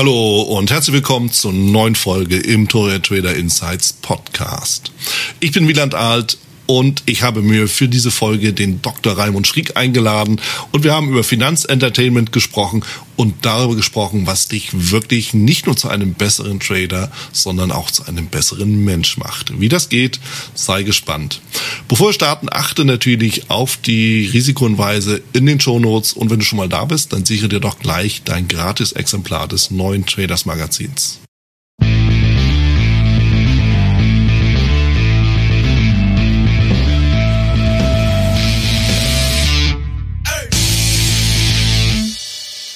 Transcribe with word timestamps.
Hallo 0.00 0.40
und 0.40 0.70
herzlich 0.70 0.94
willkommen 0.94 1.30
zur 1.30 1.52
neuen 1.52 1.94
Folge 1.94 2.38
im 2.38 2.68
Torre 2.68 3.02
Trader 3.02 3.34
Insights 3.34 3.92
Podcast. 3.92 4.92
Ich 5.40 5.52
bin 5.52 5.68
Wieland 5.68 5.94
Alt 5.94 6.38
und 6.70 7.02
ich 7.06 7.22
habe 7.22 7.42
mir 7.42 7.66
für 7.66 7.88
diese 7.88 8.12
Folge 8.12 8.52
den 8.52 8.80
Dr. 8.80 9.18
Raimund 9.18 9.44
Schrieg 9.44 9.76
eingeladen 9.76 10.40
und 10.70 10.84
wir 10.84 10.94
haben 10.94 11.08
über 11.08 11.24
Finanzentertainment 11.24 12.30
gesprochen 12.30 12.84
und 13.16 13.44
darüber 13.44 13.74
gesprochen, 13.74 14.28
was 14.28 14.46
dich 14.46 14.68
wirklich 14.72 15.34
nicht 15.34 15.66
nur 15.66 15.76
zu 15.76 15.88
einem 15.88 16.14
besseren 16.14 16.60
Trader, 16.60 17.10
sondern 17.32 17.72
auch 17.72 17.90
zu 17.90 18.06
einem 18.06 18.28
besseren 18.28 18.84
Mensch 18.84 19.16
macht. 19.16 19.58
Wie 19.58 19.68
das 19.68 19.88
geht, 19.88 20.20
sei 20.54 20.84
gespannt. 20.84 21.40
Bevor 21.88 22.10
wir 22.10 22.12
starten, 22.12 22.46
achte 22.48 22.84
natürlich 22.84 23.50
auf 23.50 23.76
die 23.76 24.30
Risikohinweise 24.32 25.22
in 25.32 25.46
den 25.46 25.58
Shownotes 25.58 26.12
und 26.12 26.30
wenn 26.30 26.38
du 26.38 26.44
schon 26.44 26.58
mal 26.58 26.68
da 26.68 26.84
bist, 26.84 27.12
dann 27.12 27.24
sichere 27.24 27.48
dir 27.48 27.60
doch 27.60 27.80
gleich 27.80 28.22
dein 28.24 28.46
gratis 28.46 28.92
Exemplar 28.92 29.48
des 29.48 29.72
neuen 29.72 30.06
Traders 30.06 30.46
Magazins. 30.46 31.18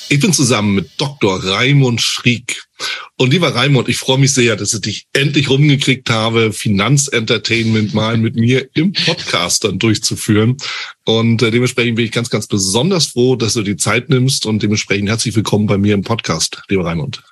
Ich 0.09 0.21
bin 0.21 0.33
zusammen 0.33 0.75
mit 0.75 0.91
Dr. 0.99 1.43
Raimund 1.43 2.01
Schrieg. 2.01 2.63
Und 3.17 3.33
lieber 3.33 3.55
Raimund, 3.55 3.89
ich 3.89 3.97
freue 3.97 4.19
mich 4.19 4.35
sehr, 4.35 4.57
dass 4.57 4.75
ich 4.75 4.81
dich 4.81 5.07
endlich 5.13 5.49
rumgekriegt 5.49 6.11
habe, 6.11 6.53
Finanzentertainment 6.53 7.95
mal 7.95 8.19
mit 8.19 8.37
mir 8.37 8.69
im 8.75 8.93
Podcast 8.93 9.65
dann 9.65 9.79
durchzuführen. 9.79 10.57
Und 11.05 11.43
äh, 11.43 11.51
dementsprechend 11.51 11.97
bin 11.97 12.05
ich 12.05 12.13
ganz, 12.13 12.31
ganz 12.31 12.47
besonders 12.47 13.07
froh, 13.07 13.37
dass 13.37 13.55
du 13.55 13.63
die 13.63 13.77
Zeit 13.77 14.09
nimmst 14.09 14.47
und 14.47 14.63
dementsprechend 14.63 15.09
herzlich 15.09 15.35
willkommen 15.35 15.67
bei 15.67 15.79
mir 15.79 15.95
im 15.95 16.03
Podcast, 16.03 16.63
lieber 16.69 16.85
Raimund. 16.85 17.23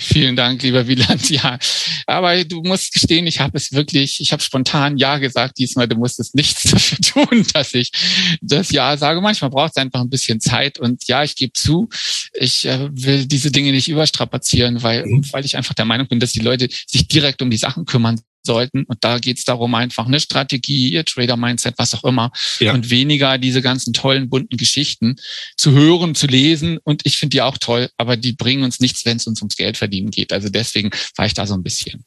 Vielen 0.00 0.34
Dank, 0.34 0.62
lieber 0.62 0.86
Wieland. 0.86 1.20
Ja, 1.30 1.58
aber 2.06 2.42
du 2.44 2.62
musst 2.62 2.92
gestehen, 2.92 3.26
ich 3.26 3.38
habe 3.40 3.56
es 3.56 3.72
wirklich, 3.72 4.20
ich 4.20 4.32
habe 4.32 4.42
spontan 4.42 4.96
Ja 4.96 5.18
gesagt 5.18 5.58
diesmal. 5.58 5.86
Du 5.86 5.96
musstest 5.96 6.34
nichts 6.34 6.62
dafür 6.70 6.98
tun, 6.98 7.46
dass 7.52 7.74
ich 7.74 7.92
das 8.40 8.70
Ja 8.72 8.96
sage. 8.96 9.20
Manchmal 9.20 9.50
braucht 9.50 9.72
es 9.72 9.76
einfach 9.76 10.00
ein 10.00 10.10
bisschen 10.10 10.40
Zeit. 10.40 10.78
Und 10.78 11.06
ja, 11.06 11.22
ich 11.22 11.36
gebe 11.36 11.52
zu, 11.52 11.88
ich 12.32 12.66
äh, 12.66 12.88
will 12.90 13.26
diese 13.26 13.50
Dinge 13.50 13.70
nicht 13.70 13.88
überstrapazieren, 13.88 14.82
weil, 14.82 15.06
mhm. 15.06 15.24
weil 15.32 15.44
ich 15.44 15.56
einfach 15.56 15.74
der 15.74 15.84
Meinung 15.84 16.08
bin, 16.08 16.18
dass 16.18 16.32
die 16.32 16.40
Leute 16.40 16.68
sich 16.86 17.06
direkt 17.06 17.42
um 17.42 17.50
die 17.50 17.56
Sachen 17.56 17.84
kümmern 17.84 18.20
sollten. 18.44 18.84
Und 18.84 19.04
da 19.04 19.18
geht 19.18 19.38
es 19.38 19.44
darum, 19.44 19.74
einfach 19.74 20.06
eine 20.06 20.20
Strategie, 20.20 20.90
ihr 20.90 21.04
Trader-Mindset, 21.04 21.74
was 21.78 21.94
auch 21.94 22.04
immer. 22.04 22.32
Ja. 22.58 22.72
Und 22.72 22.90
weniger 22.90 23.38
diese 23.38 23.62
ganzen 23.62 23.92
tollen, 23.92 24.28
bunten 24.28 24.56
Geschichten 24.56 25.16
zu 25.56 25.72
hören, 25.72 26.14
zu 26.14 26.26
lesen. 26.26 26.78
Und 26.82 27.02
ich 27.04 27.16
finde 27.16 27.34
die 27.36 27.42
auch 27.42 27.58
toll, 27.58 27.88
aber 27.96 28.16
die 28.16 28.32
bringen 28.32 28.64
uns 28.64 28.80
nichts, 28.80 29.04
wenn 29.04 29.16
es 29.16 29.26
uns 29.26 29.40
ums 29.40 29.56
Geld 29.56 29.76
verdienen 29.76 30.10
geht. 30.10 30.32
Also 30.32 30.48
deswegen 30.48 30.90
war 31.16 31.26
ich 31.26 31.34
da 31.34 31.46
so 31.46 31.54
ein 31.54 31.62
bisschen. 31.62 32.04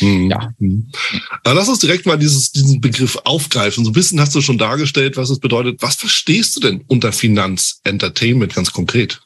Mhm. 0.00 0.30
Ja. 0.30 0.52
Aber 1.44 1.54
lass 1.54 1.68
uns 1.68 1.78
direkt 1.80 2.06
mal 2.06 2.18
dieses, 2.18 2.52
diesen 2.52 2.80
Begriff 2.80 3.16
aufgreifen. 3.24 3.84
So 3.84 3.90
ein 3.90 3.94
bisschen 3.94 4.20
hast 4.20 4.34
du 4.34 4.40
schon 4.40 4.58
dargestellt, 4.58 5.16
was 5.16 5.30
es 5.30 5.38
bedeutet. 5.38 5.82
Was 5.82 5.96
verstehst 5.96 6.56
du 6.56 6.60
denn 6.60 6.82
unter 6.86 7.12
Finanz-Entertainment 7.12 8.54
ganz 8.54 8.72
konkret? 8.72 9.20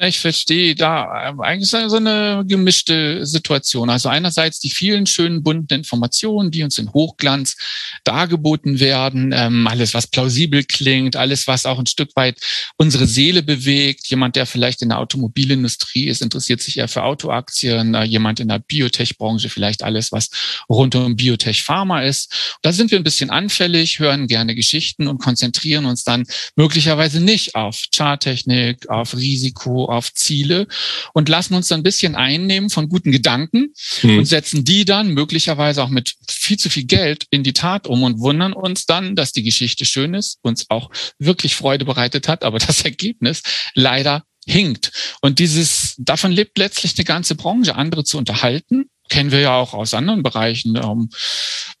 Ich 0.00 0.20
verstehe 0.20 0.76
da 0.76 1.34
eigentlich 1.40 1.70
so 1.70 1.96
eine 1.96 2.44
gemischte 2.46 3.26
Situation. 3.26 3.90
Also 3.90 4.08
einerseits 4.08 4.60
die 4.60 4.70
vielen 4.70 5.06
schönen 5.06 5.42
bunten 5.42 5.74
Informationen, 5.74 6.52
die 6.52 6.62
uns 6.62 6.78
in 6.78 6.92
Hochglanz 6.92 7.56
dargeboten 8.04 8.78
werden, 8.78 9.34
ähm, 9.36 9.66
alles 9.66 9.94
was 9.94 10.06
plausibel 10.06 10.62
klingt, 10.62 11.16
alles 11.16 11.48
was 11.48 11.66
auch 11.66 11.80
ein 11.80 11.86
Stück 11.86 12.14
weit 12.14 12.38
unsere 12.76 13.08
Seele 13.08 13.42
bewegt. 13.42 14.06
Jemand, 14.06 14.36
der 14.36 14.46
vielleicht 14.46 14.82
in 14.82 14.90
der 14.90 15.00
Automobilindustrie 15.00 16.06
ist, 16.06 16.22
interessiert 16.22 16.60
sich 16.60 16.78
eher 16.78 16.86
für 16.86 17.02
Autoaktien. 17.02 17.94
Äh, 17.94 18.04
jemand 18.04 18.38
in 18.38 18.46
der 18.46 18.60
Biotech-Branche 18.60 19.48
vielleicht 19.48 19.82
alles, 19.82 20.12
was 20.12 20.30
rund 20.68 20.94
um 20.94 21.16
Biotech-Pharma 21.16 22.02
ist. 22.02 22.56
Da 22.62 22.72
sind 22.72 22.92
wir 22.92 23.00
ein 23.00 23.04
bisschen 23.04 23.30
anfällig, 23.30 23.98
hören 23.98 24.28
gerne 24.28 24.54
Geschichten 24.54 25.08
und 25.08 25.18
konzentrieren 25.18 25.86
uns 25.86 26.04
dann 26.04 26.24
möglicherweise 26.54 27.20
nicht 27.20 27.56
auf 27.56 27.82
Charttechnik, 27.92 28.88
auf 28.88 29.16
Risiko, 29.16 29.87
auf 29.88 30.12
Ziele 30.14 30.66
und 31.14 31.28
lassen 31.28 31.54
uns 31.54 31.68
dann 31.68 31.80
ein 31.80 31.84
bisschen 31.84 32.14
einnehmen 32.14 32.70
von 32.70 32.88
guten 32.88 33.12
Gedanken 33.12 33.72
mhm. 34.02 34.18
und 34.18 34.24
setzen 34.24 34.64
die 34.64 34.84
dann 34.84 35.08
möglicherweise 35.08 35.82
auch 35.82 35.88
mit 35.88 36.14
viel 36.28 36.58
zu 36.58 36.70
viel 36.70 36.84
Geld 36.84 37.26
in 37.30 37.42
die 37.42 37.52
Tat 37.52 37.86
um 37.86 38.02
und 38.02 38.20
wundern 38.20 38.52
uns 38.52 38.86
dann, 38.86 39.16
dass 39.16 39.32
die 39.32 39.42
Geschichte 39.42 39.84
schön 39.84 40.14
ist, 40.14 40.38
uns 40.42 40.66
auch 40.68 40.90
wirklich 41.18 41.54
Freude 41.54 41.84
bereitet 41.84 42.28
hat, 42.28 42.44
aber 42.44 42.58
das 42.68 42.82
Ergebnis 42.82 43.42
leider 43.74 44.24
hinkt. 44.46 44.92
Und 45.20 45.38
dieses, 45.38 45.94
davon 45.98 46.32
lebt 46.32 46.58
letztlich 46.58 46.94
eine 46.96 47.04
ganze 47.04 47.34
Branche, 47.34 47.74
andere 47.74 48.04
zu 48.04 48.16
unterhalten 48.16 48.88
kennen 49.08 49.30
wir 49.30 49.40
ja 49.40 49.56
auch 49.56 49.74
aus 49.74 49.94
anderen 49.94 50.22
Bereichen. 50.22 50.76
Ähm, 50.76 51.08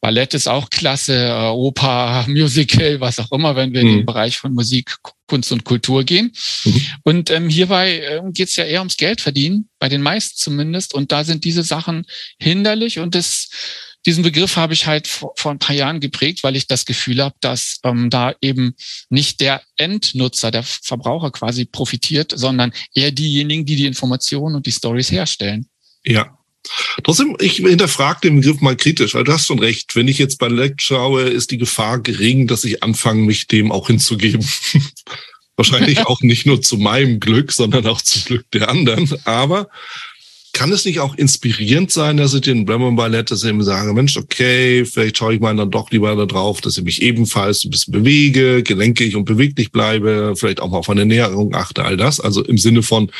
Ballett 0.00 0.34
ist 0.34 0.48
auch 0.48 0.70
klasse, 0.70 1.28
äh, 1.28 1.48
Oper, 1.48 2.24
Musical, 2.28 3.00
was 3.00 3.18
auch 3.18 3.32
immer, 3.32 3.56
wenn 3.56 3.72
wir 3.72 3.82
mhm. 3.82 3.86
in 3.86 3.92
den 3.94 4.00
mhm. 4.02 4.06
Bereich 4.06 4.38
von 4.38 4.54
Musik, 4.54 4.96
Kunst 5.26 5.52
und 5.52 5.64
Kultur 5.64 6.04
gehen. 6.04 6.32
Mhm. 6.64 6.86
Und 7.04 7.30
ähm, 7.30 7.48
hierbei 7.48 7.98
äh, 7.98 8.20
geht 8.32 8.48
es 8.48 8.56
ja 8.56 8.64
eher 8.64 8.80
ums 8.80 8.96
Geld 8.96 9.20
verdienen, 9.20 9.68
bei 9.78 9.88
den 9.88 10.02
meisten 10.02 10.36
zumindest. 10.38 10.94
Und 10.94 11.12
da 11.12 11.24
sind 11.24 11.44
diese 11.44 11.62
Sachen 11.62 12.06
hinderlich 12.38 12.98
und 12.98 13.14
das 13.14 13.48
diesen 14.06 14.22
Begriff 14.22 14.56
habe 14.56 14.72
ich 14.72 14.86
halt 14.86 15.06
vor, 15.06 15.32
vor, 15.36 15.50
ein 15.50 15.58
paar 15.58 15.74
Jahren 15.74 16.00
geprägt, 16.00 16.42
weil 16.42 16.56
ich 16.56 16.66
das 16.66 16.86
Gefühl 16.86 17.22
habe, 17.22 17.34
dass 17.40 17.80
ähm, 17.82 18.10
da 18.10 18.34
eben 18.40 18.74
nicht 19.10 19.40
der 19.40 19.60
Endnutzer, 19.76 20.50
der 20.50 20.62
Verbraucher 20.62 21.30
quasi 21.30 21.64
profitiert, 21.64 22.32
sondern 22.34 22.72
eher 22.94 23.10
diejenigen, 23.10 23.66
die 23.66 23.76
die 23.76 23.86
Informationen 23.86 24.54
und 24.54 24.66
die 24.66 24.72
Stories 24.72 25.10
herstellen. 25.10 25.68
Ja, 26.04 26.37
Trotzdem, 27.02 27.36
ich 27.40 27.56
hinterfrage 27.56 28.20
den 28.24 28.36
Begriff 28.36 28.60
mal 28.60 28.76
kritisch, 28.76 29.14
weil 29.14 29.24
du 29.24 29.32
hast 29.32 29.46
schon 29.46 29.58
recht. 29.58 29.96
Wenn 29.96 30.08
ich 30.08 30.18
jetzt 30.18 30.38
bei 30.38 30.48
Leck 30.48 30.80
schaue, 30.80 31.22
ist 31.22 31.50
die 31.50 31.58
Gefahr 31.58 32.00
gering, 32.00 32.46
dass 32.46 32.64
ich 32.64 32.82
anfange, 32.82 33.22
mich 33.22 33.46
dem 33.46 33.72
auch 33.72 33.86
hinzugeben. 33.86 34.46
Wahrscheinlich 35.56 36.06
auch 36.06 36.20
nicht 36.20 36.46
nur 36.46 36.62
zu 36.62 36.76
meinem 36.76 37.18
Glück, 37.18 37.50
sondern 37.52 37.86
auch 37.86 38.00
zum 38.00 38.22
Glück 38.24 38.50
der 38.52 38.68
anderen. 38.68 39.12
Aber 39.24 39.68
kann 40.58 40.72
es 40.72 40.84
nicht 40.84 40.98
auch 40.98 41.14
inspirierend 41.14 41.92
sein, 41.92 42.16
dass 42.16 42.34
ich 42.34 42.40
den 42.40 42.64
Bremen 42.64 42.96
Ballett, 42.96 43.30
dass 43.30 43.44
ich 43.44 43.50
ihm 43.50 43.62
sage, 43.62 43.92
Mensch, 43.92 44.16
okay, 44.16 44.84
vielleicht 44.84 45.18
schaue 45.18 45.34
ich 45.34 45.40
mal 45.40 45.54
dann 45.54 45.70
doch 45.70 45.90
lieber 45.90 46.14
darauf, 46.26 46.60
dass 46.60 46.76
ich 46.76 46.84
mich 46.84 47.00
ebenfalls 47.00 47.64
ein 47.64 47.70
bisschen 47.70 47.92
bewege, 47.92 48.62
gelenkig 48.62 49.14
und 49.14 49.24
beweglich 49.24 49.70
bleibe, 49.70 50.34
vielleicht 50.36 50.60
auch 50.60 50.68
mal 50.68 50.78
auf 50.78 50.90
eine 50.90 51.02
Ernährung 51.02 51.54
achte, 51.54 51.84
all 51.84 51.96
das. 51.96 52.18
Also 52.18 52.42
im 52.44 52.58
Sinne 52.58 52.82
von, 52.82 53.10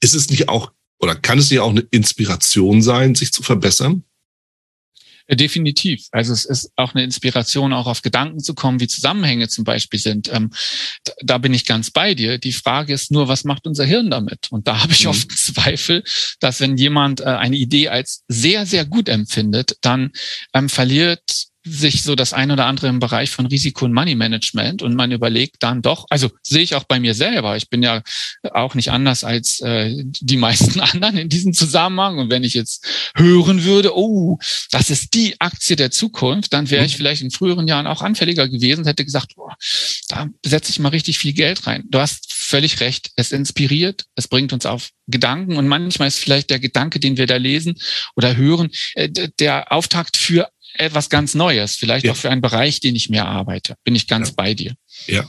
ist 0.00 0.14
es 0.14 0.30
nicht 0.30 0.48
auch 0.48 0.70
oder 1.04 1.14
kann 1.14 1.38
es 1.38 1.50
nicht 1.50 1.60
auch 1.60 1.70
eine 1.70 1.86
Inspiration 1.90 2.82
sein, 2.82 3.14
sich 3.14 3.32
zu 3.32 3.42
verbessern? 3.42 4.04
Definitiv. 5.26 6.06
Also 6.10 6.34
es 6.34 6.44
ist 6.44 6.70
auch 6.76 6.94
eine 6.94 7.02
Inspiration, 7.02 7.72
auch 7.72 7.86
auf 7.86 8.02
Gedanken 8.02 8.40
zu 8.40 8.54
kommen, 8.54 8.78
wie 8.80 8.88
Zusammenhänge 8.88 9.48
zum 9.48 9.64
Beispiel 9.64 9.98
sind. 9.98 10.30
Ähm, 10.30 10.50
da 11.22 11.38
bin 11.38 11.54
ich 11.54 11.64
ganz 11.64 11.90
bei 11.90 12.14
dir. 12.14 12.36
Die 12.36 12.52
Frage 12.52 12.92
ist 12.92 13.10
nur, 13.10 13.26
was 13.26 13.44
macht 13.44 13.66
unser 13.66 13.86
Hirn 13.86 14.10
damit? 14.10 14.48
Und 14.50 14.68
da 14.68 14.82
habe 14.82 14.92
ich 14.92 15.04
mhm. 15.04 15.10
oft 15.10 15.32
Zweifel, 15.32 16.04
dass 16.40 16.60
wenn 16.60 16.76
jemand 16.76 17.20
äh, 17.20 17.24
eine 17.24 17.56
Idee 17.56 17.88
als 17.88 18.22
sehr, 18.28 18.66
sehr 18.66 18.84
gut 18.84 19.08
empfindet, 19.08 19.78
dann 19.80 20.12
ähm, 20.52 20.68
verliert 20.68 21.46
sich 21.66 22.02
so 22.02 22.14
das 22.14 22.32
ein 22.32 22.50
oder 22.50 22.66
andere 22.66 22.88
im 22.88 22.98
Bereich 22.98 23.30
von 23.30 23.46
Risiko 23.46 23.86
und 23.86 23.92
Money 23.94 24.14
Management 24.14 24.82
und 24.82 24.94
man 24.94 25.12
überlegt 25.12 25.56
dann 25.60 25.80
doch, 25.80 26.06
also 26.10 26.30
sehe 26.42 26.62
ich 26.62 26.74
auch 26.74 26.84
bei 26.84 27.00
mir 27.00 27.14
selber, 27.14 27.56
ich 27.56 27.70
bin 27.70 27.82
ja 27.82 28.02
auch 28.52 28.74
nicht 28.74 28.90
anders 28.90 29.24
als 29.24 29.60
äh, 29.60 29.94
die 30.20 30.36
meisten 30.36 30.80
anderen 30.92 31.16
in 31.16 31.28
diesem 31.28 31.54
Zusammenhang 31.54 32.18
und 32.18 32.30
wenn 32.30 32.44
ich 32.44 32.54
jetzt 32.54 32.86
hören 33.16 33.64
würde, 33.64 33.96
oh, 33.96 34.38
das 34.70 34.90
ist 34.90 35.14
die 35.14 35.40
Aktie 35.40 35.76
der 35.76 35.90
Zukunft, 35.90 36.52
dann 36.52 36.70
wäre 36.70 36.84
ich 36.84 36.94
mhm. 36.94 36.98
vielleicht 36.98 37.22
in 37.22 37.30
früheren 37.30 37.66
Jahren 37.66 37.86
auch 37.86 38.02
anfälliger 38.02 38.48
gewesen, 38.48 38.84
hätte 38.84 39.04
gesagt, 39.04 39.34
boah, 39.36 39.56
da 40.08 40.28
setze 40.44 40.70
ich 40.70 40.78
mal 40.78 40.90
richtig 40.90 41.18
viel 41.18 41.32
Geld 41.32 41.66
rein. 41.66 41.84
Du 41.88 41.98
hast 41.98 42.32
völlig 42.32 42.80
recht, 42.80 43.10
es 43.16 43.32
inspiriert, 43.32 44.04
es 44.16 44.28
bringt 44.28 44.52
uns 44.52 44.66
auf 44.66 44.90
Gedanken 45.06 45.56
und 45.56 45.66
manchmal 45.66 46.08
ist 46.08 46.18
vielleicht 46.18 46.50
der 46.50 46.60
Gedanke, 46.60 47.00
den 47.00 47.16
wir 47.16 47.26
da 47.26 47.36
lesen 47.36 47.76
oder 48.16 48.36
hören, 48.36 48.70
äh, 48.94 49.08
der 49.38 49.72
Auftakt 49.72 50.16
für 50.16 50.48
etwas 50.74 51.08
ganz 51.08 51.34
Neues, 51.34 51.76
vielleicht 51.76 52.06
ja. 52.06 52.12
auch 52.12 52.16
für 52.16 52.30
einen 52.30 52.40
Bereich, 52.40 52.80
den 52.80 52.96
ich 52.96 53.08
mehr 53.08 53.26
arbeite. 53.26 53.76
Bin 53.84 53.94
ich 53.94 54.08
ganz 54.08 54.28
ja. 54.28 54.34
bei 54.36 54.54
dir. 54.54 54.74
Ja, 55.06 55.24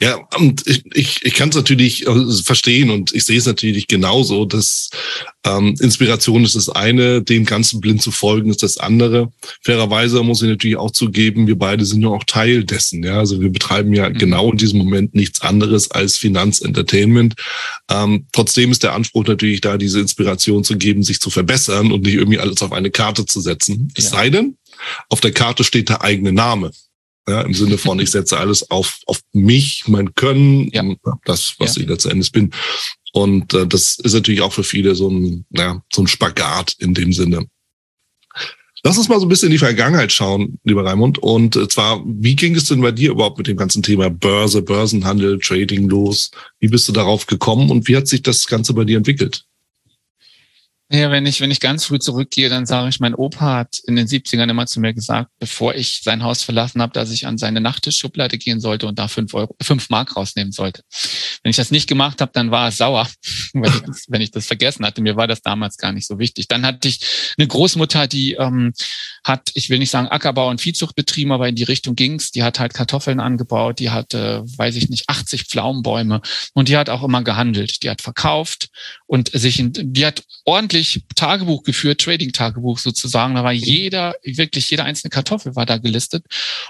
ja, 0.00 0.18
und 0.38 0.66
ich, 0.66 0.82
ich, 0.92 1.24
ich 1.24 1.34
kann 1.34 1.50
es 1.50 1.54
natürlich 1.54 2.06
äh, 2.06 2.32
verstehen 2.42 2.90
und 2.90 3.14
ich 3.14 3.24
sehe 3.24 3.38
es 3.38 3.46
natürlich 3.46 3.86
genauso, 3.86 4.44
dass 4.44 4.90
ähm, 5.44 5.74
Inspiration 5.80 6.44
ist 6.44 6.56
das 6.56 6.68
eine, 6.68 7.22
dem 7.22 7.44
Ganzen 7.44 7.80
blind 7.80 8.02
zu 8.02 8.10
folgen 8.10 8.50
ist 8.50 8.62
das 8.62 8.78
andere. 8.78 9.30
Fairerweise 9.62 10.22
muss 10.22 10.42
ich 10.42 10.48
natürlich 10.48 10.76
auch 10.76 10.90
zugeben, 10.90 11.46
wir 11.46 11.56
beide 11.56 11.84
sind 11.84 12.02
ja 12.02 12.08
auch 12.08 12.24
Teil 12.24 12.64
dessen. 12.64 13.04
Ja, 13.04 13.18
also 13.18 13.40
wir 13.40 13.50
betreiben 13.50 13.92
ja 13.92 14.08
mhm. 14.08 14.14
genau 14.14 14.50
in 14.50 14.58
diesem 14.58 14.78
Moment 14.78 15.14
nichts 15.14 15.42
anderes 15.42 15.90
als 15.90 16.16
Finanzentertainment. 16.16 17.34
Ähm, 17.90 18.26
trotzdem 18.32 18.72
ist 18.72 18.82
der 18.82 18.94
Anspruch 18.94 19.26
natürlich 19.26 19.60
da, 19.60 19.78
diese 19.78 20.00
Inspiration 20.00 20.64
zu 20.64 20.76
geben, 20.76 21.02
sich 21.02 21.20
zu 21.20 21.30
verbessern 21.30 21.92
und 21.92 22.02
nicht 22.02 22.14
irgendwie 22.14 22.38
alles 22.38 22.62
auf 22.62 22.72
eine 22.72 22.90
Karte 22.90 23.26
zu 23.26 23.40
setzen. 23.40 23.92
Es 23.94 24.04
ja. 24.04 24.10
sei 24.10 24.30
denn, 24.30 24.56
auf 25.08 25.20
der 25.20 25.32
Karte 25.32 25.62
steht 25.62 25.88
der 25.88 26.02
eigene 26.02 26.32
Name. 26.32 26.72
Ja, 27.26 27.40
Im 27.40 27.54
Sinne 27.54 27.78
von, 27.78 27.98
ich 28.00 28.10
setze 28.10 28.36
alles 28.36 28.70
auf, 28.70 28.98
auf 29.06 29.20
mich, 29.32 29.84
mein 29.86 30.14
Können, 30.14 30.68
ja. 30.72 30.84
das, 31.24 31.54
was 31.58 31.76
ja. 31.76 31.82
ich 31.82 31.88
letzten 31.88 32.10
Endes 32.10 32.30
bin. 32.30 32.50
Und 33.14 33.54
äh, 33.54 33.66
das 33.66 33.98
ist 33.98 34.12
natürlich 34.12 34.42
auch 34.42 34.52
für 34.52 34.64
viele 34.64 34.94
so 34.94 35.08
ein, 35.08 35.46
ja, 35.50 35.82
so 35.92 36.02
ein 36.02 36.06
Spagat 36.06 36.76
in 36.80 36.92
dem 36.92 37.12
Sinne. 37.12 37.46
Lass 38.86 38.98
uns 38.98 39.08
mal 39.08 39.18
so 39.18 39.24
ein 39.24 39.30
bisschen 39.30 39.46
in 39.46 39.52
die 39.52 39.58
Vergangenheit 39.58 40.12
schauen, 40.12 40.58
lieber 40.64 40.84
Raimund. 40.84 41.16
Und 41.16 41.56
äh, 41.56 41.66
zwar, 41.68 42.02
wie 42.04 42.36
ging 42.36 42.54
es 42.54 42.66
denn 42.66 42.82
bei 42.82 42.92
dir 42.92 43.12
überhaupt 43.12 43.38
mit 43.38 43.46
dem 43.46 43.56
ganzen 43.56 43.82
Thema 43.82 44.10
Börse, 44.10 44.60
Börsenhandel, 44.60 45.38
Trading 45.38 45.88
los? 45.88 46.30
Wie 46.60 46.68
bist 46.68 46.86
du 46.88 46.92
darauf 46.92 47.26
gekommen 47.26 47.70
und 47.70 47.88
wie 47.88 47.96
hat 47.96 48.06
sich 48.06 48.22
das 48.22 48.46
Ganze 48.46 48.74
bei 48.74 48.84
dir 48.84 48.98
entwickelt? 48.98 49.46
Ja, 50.94 51.10
wenn 51.10 51.26
ich, 51.26 51.40
wenn 51.40 51.50
ich 51.50 51.58
ganz 51.58 51.86
früh 51.86 51.98
zurückgehe, 51.98 52.48
dann 52.48 52.66
sage 52.66 52.88
ich, 52.88 53.00
mein 53.00 53.16
Opa 53.16 53.56
hat 53.56 53.80
in 53.84 53.96
den 53.96 54.06
70ern 54.06 54.48
immer 54.48 54.66
zu 54.66 54.78
mir 54.78 54.94
gesagt, 54.94 55.28
bevor 55.40 55.74
ich 55.74 56.02
sein 56.04 56.22
Haus 56.22 56.44
verlassen 56.44 56.80
habe, 56.80 56.92
dass 56.92 57.10
ich 57.10 57.26
an 57.26 57.36
seine 57.36 57.60
Nachttischschublade 57.60 58.38
gehen 58.38 58.60
sollte 58.60 58.86
und 58.86 58.96
da 58.96 59.08
fünf, 59.08 59.34
Euro, 59.34 59.56
fünf 59.60 59.90
Mark 59.90 60.16
rausnehmen 60.16 60.52
sollte. 60.52 60.82
Wenn 61.42 61.50
ich 61.50 61.56
das 61.56 61.72
nicht 61.72 61.88
gemacht 61.88 62.20
habe, 62.20 62.30
dann 62.32 62.52
war 62.52 62.66
er 62.66 62.70
sauer, 62.70 63.08
wenn 63.54 63.64
ich, 63.64 63.80
das, 63.80 64.04
wenn 64.06 64.20
ich 64.20 64.30
das 64.30 64.46
vergessen 64.46 64.86
hatte. 64.86 65.02
Mir 65.02 65.16
war 65.16 65.26
das 65.26 65.42
damals 65.42 65.78
gar 65.78 65.90
nicht 65.90 66.06
so 66.06 66.20
wichtig. 66.20 66.46
Dann 66.46 66.64
hatte 66.64 66.86
ich 66.86 67.00
eine 67.38 67.48
Großmutter, 67.48 68.06
die 68.06 68.34
ähm, 68.34 68.72
hat, 69.24 69.50
ich 69.54 69.70
will 69.70 69.80
nicht 69.80 69.90
sagen 69.90 70.06
Ackerbau 70.06 70.48
und 70.48 70.60
Viehzucht 70.60 70.94
betrieben, 70.94 71.32
aber 71.32 71.48
in 71.48 71.56
die 71.56 71.64
Richtung 71.64 71.96
ging's. 71.96 72.30
Die 72.30 72.44
hat 72.44 72.60
halt 72.60 72.72
Kartoffeln 72.72 73.18
angebaut, 73.18 73.80
die 73.80 73.90
hatte, 73.90 74.44
weiß 74.58 74.76
ich 74.76 74.90
nicht, 74.90 75.08
80 75.08 75.46
Pflaumenbäume 75.46 76.20
und 76.52 76.68
die 76.68 76.76
hat 76.76 76.88
auch 76.88 77.02
immer 77.02 77.24
gehandelt. 77.24 77.82
Die 77.82 77.90
hat 77.90 78.00
verkauft 78.00 78.68
und 79.06 79.30
sich, 79.32 79.58
in, 79.58 79.72
die 79.74 80.06
hat 80.06 80.24
ordentlich 80.44 81.04
Tagebuch 81.14 81.62
geführt, 81.62 82.00
Trading-Tagebuch 82.00 82.78
sozusagen. 82.78 83.34
Da 83.34 83.44
war 83.44 83.52
jeder, 83.52 84.14
wirklich 84.22 84.70
jede 84.70 84.84
einzelne 84.84 85.10
Kartoffel 85.10 85.54
war 85.56 85.66
da 85.66 85.76
gelistet. 85.76 86.24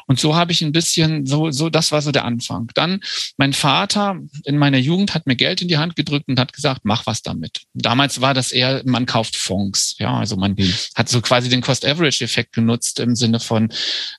Und 0.07 0.19
so 0.19 0.35
habe 0.35 0.53
ich 0.53 0.63
ein 0.63 0.73
bisschen, 0.73 1.27
so, 1.27 1.51
so, 1.51 1.71
das 1.71 1.93
war 1.93 2.03
so 2.03 2.11
der 2.11 2.25
Anfang. 2.25 2.71
Dann 2.75 3.01
mein 3.37 3.53
Vater 3.53 4.19
in 4.45 4.59
meiner 4.59 4.79
Jugend 4.79 5.15
hat 5.15 5.27
mir 5.27 5.37
Geld 5.37 5.63
in 5.63 5.69
die 5.69 5.79
Hand 5.79 5.95
gedrückt 5.97 6.29
und 6.29 6.41
hat 6.41 6.53
gesagt, 6.53 6.81
mach 6.85 7.07
was 7.07 7.23
damit. 7.23 7.63
Damals 7.73 8.21
war 8.21 8.35
das 8.35 8.51
eher, 8.51 8.83
man 8.85 9.07
kauft 9.07 9.37
Fonds. 9.37 9.97
Ja, 9.99 10.19
also 10.19 10.37
man 10.37 10.53
mhm. 10.53 10.75
hat 10.97 11.09
so 11.09 11.21
quasi 11.21 11.49
den 11.49 11.61
Cost-Average-Effekt 11.61 12.53
genutzt 12.53 12.99
im 12.99 13.15
Sinne 13.15 13.39
von 13.39 13.73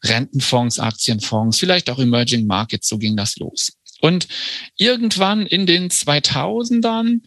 Rentenfonds, 0.04 0.80
Aktienfonds, 0.80 1.60
vielleicht 1.60 1.90
auch 1.90 2.00
Emerging 2.00 2.48
Markets. 2.48 2.88
So 2.88 2.98
ging 2.98 3.18
das 3.18 3.36
los. 3.38 3.74
Und 4.02 4.28
irgendwann 4.78 5.46
in 5.46 5.66
den 5.66 5.90
2000ern 5.90 7.22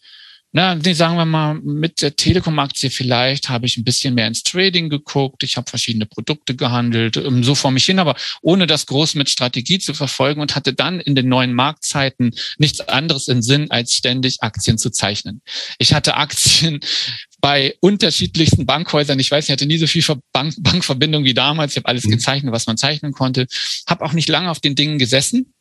na, 0.59 0.77
sagen 0.93 1.15
wir 1.15 1.25
mal, 1.25 1.55
mit 1.55 2.03
der 2.03 2.17
Telekom-Aktie 2.17 2.91
vielleicht 2.91 3.49
habe 3.49 3.67
ich 3.67 3.77
ein 3.77 3.85
bisschen 3.85 4.15
mehr 4.17 4.27
ins 4.27 4.43
Trading 4.43 4.89
geguckt. 4.89 5.45
Ich 5.45 5.57
habe 5.57 5.71
verschiedene 5.71 6.05
Produkte 6.05 6.57
gehandelt, 6.57 7.17
ähm, 7.17 7.45
so 7.45 7.55
vor 7.55 7.71
mich 7.71 7.85
hin, 7.85 8.01
aber 8.01 8.17
ohne 8.43 8.67
das 8.67 8.87
groß 8.87 9.15
mit 9.15 9.31
Strategie 9.31 9.79
zu 9.79 9.95
verfolgen 9.95 10.41
und 10.41 10.57
hatte 10.57 10.73
dann 10.73 10.99
in 10.99 11.15
den 11.15 11.29
neuen 11.29 11.53
Marktzeiten 11.53 12.35
nichts 12.59 12.81
anderes 12.81 13.29
im 13.29 13.41
Sinn, 13.41 13.71
als 13.71 13.93
ständig 13.93 14.43
Aktien 14.43 14.79
zu 14.79 14.91
zeichnen. 14.91 15.43
Ich 15.79 15.95
hatte 15.95 16.17
Aktien 16.17 16.81
bei 17.41 17.77
unterschiedlichsten 17.81 18.67
Bankhäusern. 18.67 19.21
Ich 19.21 19.31
weiß, 19.31 19.45
ich 19.45 19.53
hatte 19.53 19.67
nie 19.67 19.79
so 19.79 19.87
viel 19.87 20.03
Bank 20.33 20.57
Bankverbindung 20.59 21.23
wie 21.23 21.35
damals. 21.35 21.75
Ich 21.75 21.77
habe 21.77 21.87
alles 21.87 22.05
mhm. 22.05 22.11
gezeichnet, 22.11 22.53
was 22.53 22.67
man 22.67 22.77
zeichnen 22.77 23.13
konnte. 23.13 23.47
Habe 23.87 24.05
auch 24.05 24.13
nicht 24.13 24.29
lange 24.29 24.51
auf 24.51 24.59
den 24.59 24.75
Dingen 24.75 24.99
gesessen 24.99 25.55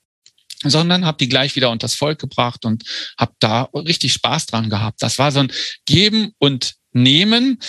sondern 0.63 1.05
habe 1.05 1.17
die 1.17 1.29
gleich 1.29 1.55
wieder 1.55 1.69
unters 1.69 1.95
Volk 1.95 2.19
gebracht 2.19 2.65
und 2.65 2.83
habe 3.17 3.33
da 3.39 3.63
richtig 3.73 4.13
Spaß 4.13 4.47
dran 4.47 4.69
gehabt. 4.69 5.01
Das 5.01 5.19
war 5.19 5.31
so 5.31 5.39
ein 5.39 5.51
Geben 5.85 6.33
und 6.39 6.75
Nehmen, 6.93 7.59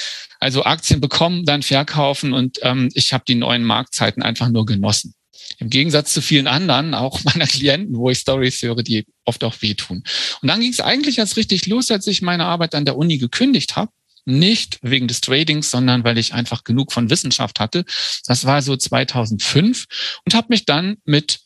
also 0.41 0.65
Aktien 0.65 1.01
bekommen, 1.01 1.45
dann 1.45 1.63
verkaufen 1.63 2.33
und 2.33 2.59
ähm, 2.63 2.89
ich 2.95 3.13
habe 3.13 3.25
die 3.29 3.35
neuen 3.35 3.65
Marktzeiten 3.65 4.23
einfach 4.23 4.49
nur 4.49 4.65
genossen. 4.65 5.15
Im 5.59 5.71
Gegensatz 5.71 6.13
zu 6.13 6.23
vielen 6.23 6.47
anderen, 6.47 6.95
auch 6.95 7.21
meiner 7.25 7.47
Klienten, 7.47 7.97
wo 7.97 8.11
ich 8.11 8.19
Stories 8.19 8.63
höre, 8.63 8.83
die 8.83 9.07
oft 9.25 9.43
auch 9.45 9.61
wehtun. 9.61 10.03
Und 10.41 10.49
dann 10.49 10.61
ging 10.61 10.71
es 10.71 10.81
eigentlich 10.81 11.19
erst 11.19 11.37
richtig 11.37 11.67
los, 11.67 11.91
als 11.91 12.07
ich 12.07 12.23
meine 12.23 12.45
Arbeit 12.45 12.75
an 12.75 12.85
der 12.85 12.97
Uni 12.97 13.19
gekündigt 13.19 13.77
habe. 13.77 13.91
Nicht 14.25 14.79
wegen 14.83 15.09
des 15.09 15.23
Tradings, 15.23 15.71
sondern 15.71 16.05
weil 16.05 16.19
ich 16.19 16.35
einfach 16.35 16.63
genug 16.63 16.93
von 16.93 17.09
Wissenschaft 17.09 17.61
hatte. 17.61 17.87
Das 18.27 18.45
war 18.45 18.61
so 18.61 18.77
2005 18.77 19.87
und 20.27 20.35
habe 20.35 20.49
mich 20.51 20.67
dann 20.67 20.99
mit 21.07 21.41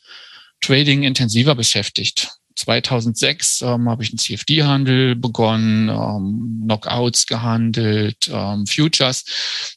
Trading 0.63 1.03
intensiver 1.03 1.55
beschäftigt. 1.55 2.31
2006 2.57 3.63
ähm, 3.63 3.89
habe 3.89 4.03
ich 4.03 4.11
einen 4.11 4.19
CFD-Handel 4.19 5.17
begonnen, 5.17 5.89
ähm, 5.89 6.63
Knockouts 6.65 7.27
gehandelt, 7.27 8.31
ähm, 8.33 8.67
Futures. 8.67 9.25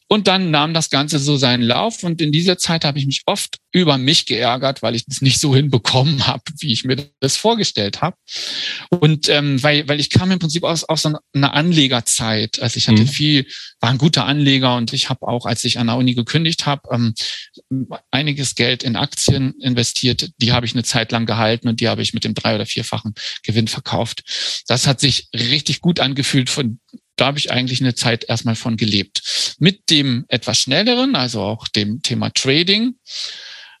Und 0.08 0.28
dann 0.28 0.50
nahm 0.50 0.74
das 0.74 0.90
Ganze 0.90 1.18
so 1.18 1.36
seinen 1.36 1.62
Lauf. 1.62 2.02
Und 2.02 2.20
in 2.20 2.32
dieser 2.32 2.58
Zeit 2.58 2.84
habe 2.84 2.98
ich 2.98 3.06
mich 3.06 3.22
oft 3.26 3.58
über 3.76 3.98
mich 3.98 4.24
geärgert, 4.24 4.80
weil 4.80 4.94
ich 4.94 5.04
das 5.04 5.20
nicht 5.20 5.38
so 5.38 5.54
hinbekommen 5.54 6.26
habe, 6.26 6.42
wie 6.60 6.72
ich 6.72 6.84
mir 6.84 6.96
das 7.20 7.36
vorgestellt 7.36 8.00
habe. 8.00 8.16
Und 8.88 9.28
ähm, 9.28 9.62
weil, 9.62 9.86
weil 9.86 10.00
ich 10.00 10.08
kam 10.08 10.30
im 10.30 10.38
Prinzip 10.38 10.64
aus, 10.64 10.84
aus 10.84 11.02
so 11.02 11.12
einer 11.34 11.52
Anlegerzeit. 11.52 12.58
Also 12.60 12.78
ich 12.78 12.88
hatte 12.88 13.02
mhm. 13.02 13.08
viel, 13.08 13.46
war 13.80 13.90
ein 13.90 13.98
guter 13.98 14.24
Anleger 14.24 14.76
und 14.76 14.94
ich 14.94 15.10
habe 15.10 15.28
auch, 15.28 15.44
als 15.44 15.62
ich 15.64 15.78
an 15.78 15.88
der 15.88 15.96
Uni 15.96 16.14
gekündigt 16.14 16.64
habe, 16.64 16.88
ähm, 16.90 17.14
einiges 18.10 18.54
Geld 18.54 18.82
in 18.82 18.96
Aktien 18.96 19.52
investiert. 19.60 20.30
Die 20.38 20.52
habe 20.52 20.64
ich 20.64 20.72
eine 20.72 20.84
Zeit 20.84 21.12
lang 21.12 21.26
gehalten 21.26 21.68
und 21.68 21.80
die 21.80 21.88
habe 21.88 22.00
ich 22.00 22.14
mit 22.14 22.24
dem 22.24 22.32
drei- 22.32 22.54
oder 22.54 22.66
vierfachen 22.66 23.14
Gewinn 23.42 23.68
verkauft. 23.68 24.62
Das 24.68 24.86
hat 24.86 25.00
sich 25.00 25.28
richtig 25.34 25.82
gut 25.82 26.00
angefühlt. 26.00 26.48
Von 26.48 26.80
da 27.16 27.26
habe 27.26 27.38
ich 27.38 27.50
eigentlich 27.50 27.80
eine 27.80 27.94
Zeit 27.94 28.24
erstmal 28.28 28.56
von 28.56 28.76
gelebt. 28.76 29.56
Mit 29.58 29.90
dem 29.90 30.24
etwas 30.28 30.60
schnelleren, 30.60 31.16
also 31.16 31.40
auch 31.40 31.66
dem 31.66 32.02
Thema 32.02 32.30
Trading, 32.30 32.94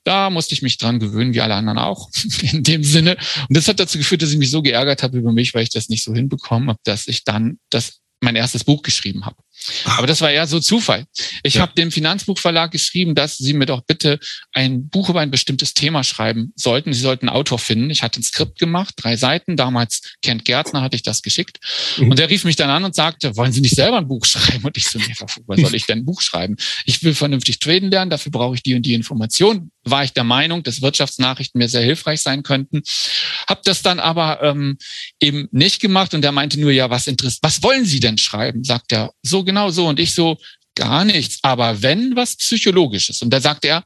da 0.06 0.30
musste 0.30 0.54
ich 0.54 0.62
mich 0.62 0.78
dran 0.78 1.00
gewöhnen, 1.00 1.34
wie 1.34 1.40
alle 1.40 1.54
anderen 1.54 1.78
auch, 1.78 2.08
in 2.52 2.62
dem 2.62 2.84
Sinne. 2.84 3.16
Und 3.48 3.56
das 3.56 3.66
hat 3.66 3.80
dazu 3.80 3.98
geführt, 3.98 4.22
dass 4.22 4.30
ich 4.30 4.38
mich 4.38 4.50
so 4.50 4.62
geärgert 4.62 5.02
habe 5.02 5.18
über 5.18 5.32
mich, 5.32 5.52
weil 5.52 5.64
ich 5.64 5.70
das 5.70 5.88
nicht 5.88 6.04
so 6.04 6.14
hinbekommen 6.14 6.68
habe, 6.68 6.78
dass 6.84 7.08
ich 7.08 7.24
dann 7.24 7.58
das 7.70 8.00
mein 8.20 8.36
erstes 8.36 8.64
Buch 8.64 8.82
geschrieben 8.82 9.26
habe. 9.26 9.36
Aber 9.84 10.06
das 10.06 10.20
war 10.20 10.30
eher 10.30 10.46
so 10.46 10.60
Zufall. 10.60 11.06
Ich 11.42 11.54
ja. 11.54 11.62
habe 11.62 11.72
dem 11.74 11.90
Finanzbuchverlag 11.90 12.70
geschrieben, 12.70 13.14
dass 13.14 13.36
sie 13.36 13.52
mir 13.52 13.66
doch 13.66 13.82
bitte 13.82 14.18
ein 14.52 14.88
Buch 14.88 15.08
über 15.08 15.20
ein 15.20 15.30
bestimmtes 15.30 15.74
Thema 15.74 16.04
schreiben 16.04 16.52
sollten. 16.56 16.92
Sie 16.92 17.00
sollten 17.00 17.28
einen 17.28 17.36
Autor 17.36 17.58
finden. 17.58 17.90
Ich 17.90 18.02
hatte 18.02 18.20
ein 18.20 18.22
Skript 18.22 18.58
gemacht, 18.58 18.94
drei 18.96 19.16
Seiten. 19.16 19.56
Damals 19.56 20.02
Kent 20.22 20.44
Gärtner 20.44 20.82
hatte 20.82 20.96
ich 20.96 21.02
das 21.02 21.22
geschickt. 21.22 21.58
Mhm. 21.98 22.10
Und 22.10 22.20
er 22.20 22.30
rief 22.30 22.44
mich 22.44 22.56
dann 22.56 22.70
an 22.70 22.84
und 22.84 22.94
sagte, 22.94 23.36
wollen 23.36 23.52
Sie 23.52 23.60
nicht 23.60 23.74
selber 23.74 23.98
ein 23.98 24.08
Buch 24.08 24.24
schreiben? 24.24 24.64
Und 24.64 24.76
ich 24.76 24.86
so, 24.86 24.98
nee, 24.98 25.14
was 25.46 25.60
soll 25.60 25.74
ich 25.74 25.86
denn 25.86 26.00
ein 26.00 26.04
Buch 26.04 26.20
schreiben? 26.20 26.56
Ich 26.84 27.02
will 27.02 27.14
vernünftig 27.14 27.58
traden 27.58 27.90
lernen, 27.90 28.10
dafür 28.10 28.32
brauche 28.32 28.54
ich 28.54 28.62
die 28.62 28.74
und 28.74 28.82
die 28.82 28.94
Information. 28.94 29.70
War 29.84 30.02
ich 30.02 30.12
der 30.12 30.24
Meinung, 30.24 30.62
dass 30.62 30.82
Wirtschaftsnachrichten 30.82 31.58
mir 31.58 31.68
sehr 31.68 31.82
hilfreich 31.82 32.20
sein 32.20 32.42
könnten. 32.42 32.82
Hab 33.46 33.62
das 33.62 33.82
dann 33.82 34.00
aber 34.00 34.42
ähm, 34.42 34.78
eben 35.20 35.48
nicht 35.52 35.80
gemacht 35.80 36.12
und 36.14 36.24
er 36.24 36.32
meinte 36.32 36.58
nur, 36.60 36.72
ja, 36.72 36.90
was 36.90 37.06
interessiert, 37.06 37.42
was 37.42 37.62
wollen 37.62 37.84
Sie 37.84 38.00
denn 38.00 38.18
schreiben? 38.18 38.64
Sagt 38.64 38.92
er, 38.92 39.12
so 39.22 39.44
genau 39.46 39.70
so. 39.70 39.86
Und 39.88 39.98
ich 39.98 40.14
so, 40.14 40.36
gar 40.76 41.04
nichts. 41.04 41.38
Aber 41.42 41.82
wenn 41.82 42.14
was 42.14 42.36
Psychologisches. 42.36 43.22
Und 43.22 43.30
da 43.30 43.40
sagt 43.40 43.64
er, 43.64 43.84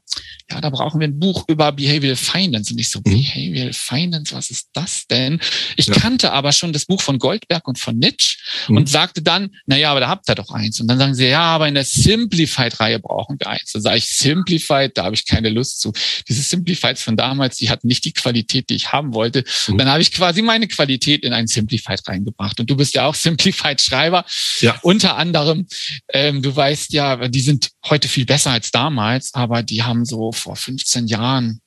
ja, 0.51 0.61
da 0.61 0.69
brauchen 0.69 0.99
wir 0.99 1.07
ein 1.07 1.17
Buch 1.17 1.45
über 1.47 1.71
Behavioral 1.71 2.15
Finance. 2.15 2.73
Und 2.73 2.79
ich 2.79 2.89
so, 2.89 2.99
mhm. 2.99 3.03
Behavioral 3.03 3.73
Finance, 3.73 4.35
was 4.35 4.51
ist 4.51 4.69
das 4.73 5.07
denn? 5.07 5.39
Ich 5.77 5.87
ja. 5.87 5.95
kannte 5.95 6.31
aber 6.31 6.51
schon 6.51 6.73
das 6.73 6.85
Buch 6.85 7.01
von 7.01 7.17
Goldberg 7.17 7.67
und 7.67 7.79
von 7.79 7.97
Nitsch 7.97 8.37
mhm. 8.67 8.77
und 8.77 8.89
sagte 8.89 9.21
dann, 9.21 9.55
na 9.65 9.77
ja, 9.77 9.91
aber 9.91 10.01
da 10.01 10.09
habt 10.09 10.29
ihr 10.29 10.35
doch 10.35 10.51
eins. 10.51 10.79
Und 10.79 10.87
dann 10.87 10.99
sagen 10.99 11.15
sie, 11.15 11.27
ja, 11.27 11.41
aber 11.41 11.67
in 11.67 11.73
der 11.73 11.85
Simplified-Reihe 11.85 12.99
brauchen 12.99 13.37
wir 13.39 13.47
eins. 13.47 13.71
Dann 13.71 13.81
sage 13.81 13.97
ich, 13.97 14.05
Simplified, 14.05 14.97
da 14.97 15.05
habe 15.05 15.15
ich 15.15 15.25
keine 15.25 15.49
Lust 15.49 15.79
zu. 15.79 15.93
Diese 16.27 16.41
Simplifieds 16.41 17.01
von 17.01 17.15
damals, 17.15 17.57
die 17.57 17.69
hatten 17.69 17.87
nicht 17.87 18.03
die 18.03 18.13
Qualität, 18.13 18.69
die 18.69 18.75
ich 18.75 18.91
haben 18.91 19.13
wollte. 19.13 19.43
Mhm. 19.67 19.77
Dann 19.77 19.87
habe 19.89 20.01
ich 20.01 20.11
quasi 20.11 20.41
meine 20.41 20.67
Qualität 20.67 21.23
in 21.23 21.33
ein 21.33 21.47
Simplified 21.47 22.05
reingebracht. 22.07 22.59
Und 22.59 22.69
du 22.69 22.75
bist 22.75 22.93
ja 22.93 23.05
auch 23.05 23.15
Simplified-Schreiber. 23.21 24.25
Ja. 24.59 24.77
Unter 24.81 25.15
anderem, 25.15 25.67
ähm, 26.13 26.41
du 26.41 26.53
weißt, 26.53 26.80
heißt 26.81 26.93
ja, 26.93 27.27
die 27.27 27.41
sind 27.41 27.71
heute 27.85 28.07
viel 28.07 28.25
besser 28.25 28.51
als 28.51 28.71
damals, 28.71 29.33
aber 29.33 29.63
die 29.63 29.83
haben 29.83 30.05
so 30.05 30.31
vor 30.31 30.55
15 30.55 31.07
Jahren 31.07 31.61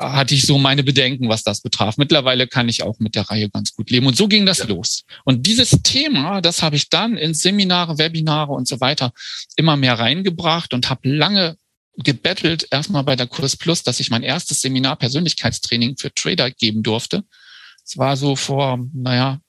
hatte 0.00 0.34
ich 0.34 0.42
so 0.42 0.58
meine 0.58 0.84
Bedenken, 0.84 1.28
was 1.28 1.42
das 1.42 1.62
betraf. 1.62 1.96
Mittlerweile 1.96 2.46
kann 2.46 2.68
ich 2.68 2.82
auch 2.82 2.98
mit 2.98 3.14
der 3.14 3.22
Reihe 3.22 3.48
ganz 3.48 3.72
gut 3.74 3.90
leben. 3.90 4.06
Und 4.06 4.16
so 4.16 4.28
ging 4.28 4.44
das 4.44 4.58
ja. 4.58 4.66
los. 4.66 5.04
Und 5.24 5.46
dieses 5.46 5.70
Thema, 5.82 6.42
das 6.42 6.62
habe 6.62 6.76
ich 6.76 6.90
dann 6.90 7.16
in 7.16 7.32
Seminare, 7.32 7.96
Webinare 7.96 8.52
und 8.52 8.68
so 8.68 8.80
weiter 8.80 9.12
immer 9.56 9.76
mehr 9.76 9.98
reingebracht 9.98 10.74
und 10.74 10.90
habe 10.90 11.08
lange 11.08 11.56
gebettelt, 11.96 12.68
erstmal 12.70 13.02
bei 13.02 13.16
der 13.16 13.26
Kurs 13.26 13.56
Plus, 13.56 13.82
dass 13.82 13.98
ich 13.98 14.10
mein 14.10 14.22
erstes 14.22 14.60
Seminar 14.60 14.96
Persönlichkeitstraining 14.96 15.96
für 15.96 16.12
Trader 16.12 16.50
geben 16.50 16.82
durfte. 16.82 17.24
Es 17.84 17.96
war 17.96 18.16
so 18.16 18.36
vor, 18.36 18.78
naja, 18.92 19.40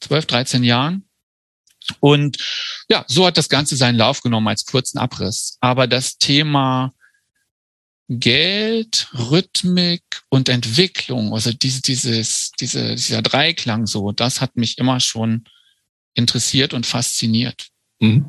12, 0.00 0.26
13 0.26 0.64
Jahren. 0.64 1.09
Und 2.00 2.38
ja, 2.88 3.04
so 3.08 3.26
hat 3.26 3.36
das 3.36 3.48
Ganze 3.48 3.76
seinen 3.76 3.96
Lauf 3.96 4.22
genommen 4.22 4.48
als 4.48 4.64
kurzen 4.64 4.98
Abriss. 4.98 5.56
Aber 5.60 5.86
das 5.86 6.18
Thema 6.18 6.92
Geld, 8.08 9.08
Rhythmik 9.14 10.02
und 10.28 10.48
Entwicklung, 10.48 11.32
also 11.32 11.52
diese, 11.52 11.80
dieses, 11.80 12.50
diese, 12.58 12.96
dieser 12.96 13.22
Dreiklang 13.22 13.86
so, 13.86 14.10
das 14.10 14.40
hat 14.40 14.56
mich 14.56 14.78
immer 14.78 14.98
schon 14.98 15.44
interessiert 16.14 16.74
und 16.74 16.86
fasziniert. 16.86 17.68
Mhm. 18.00 18.28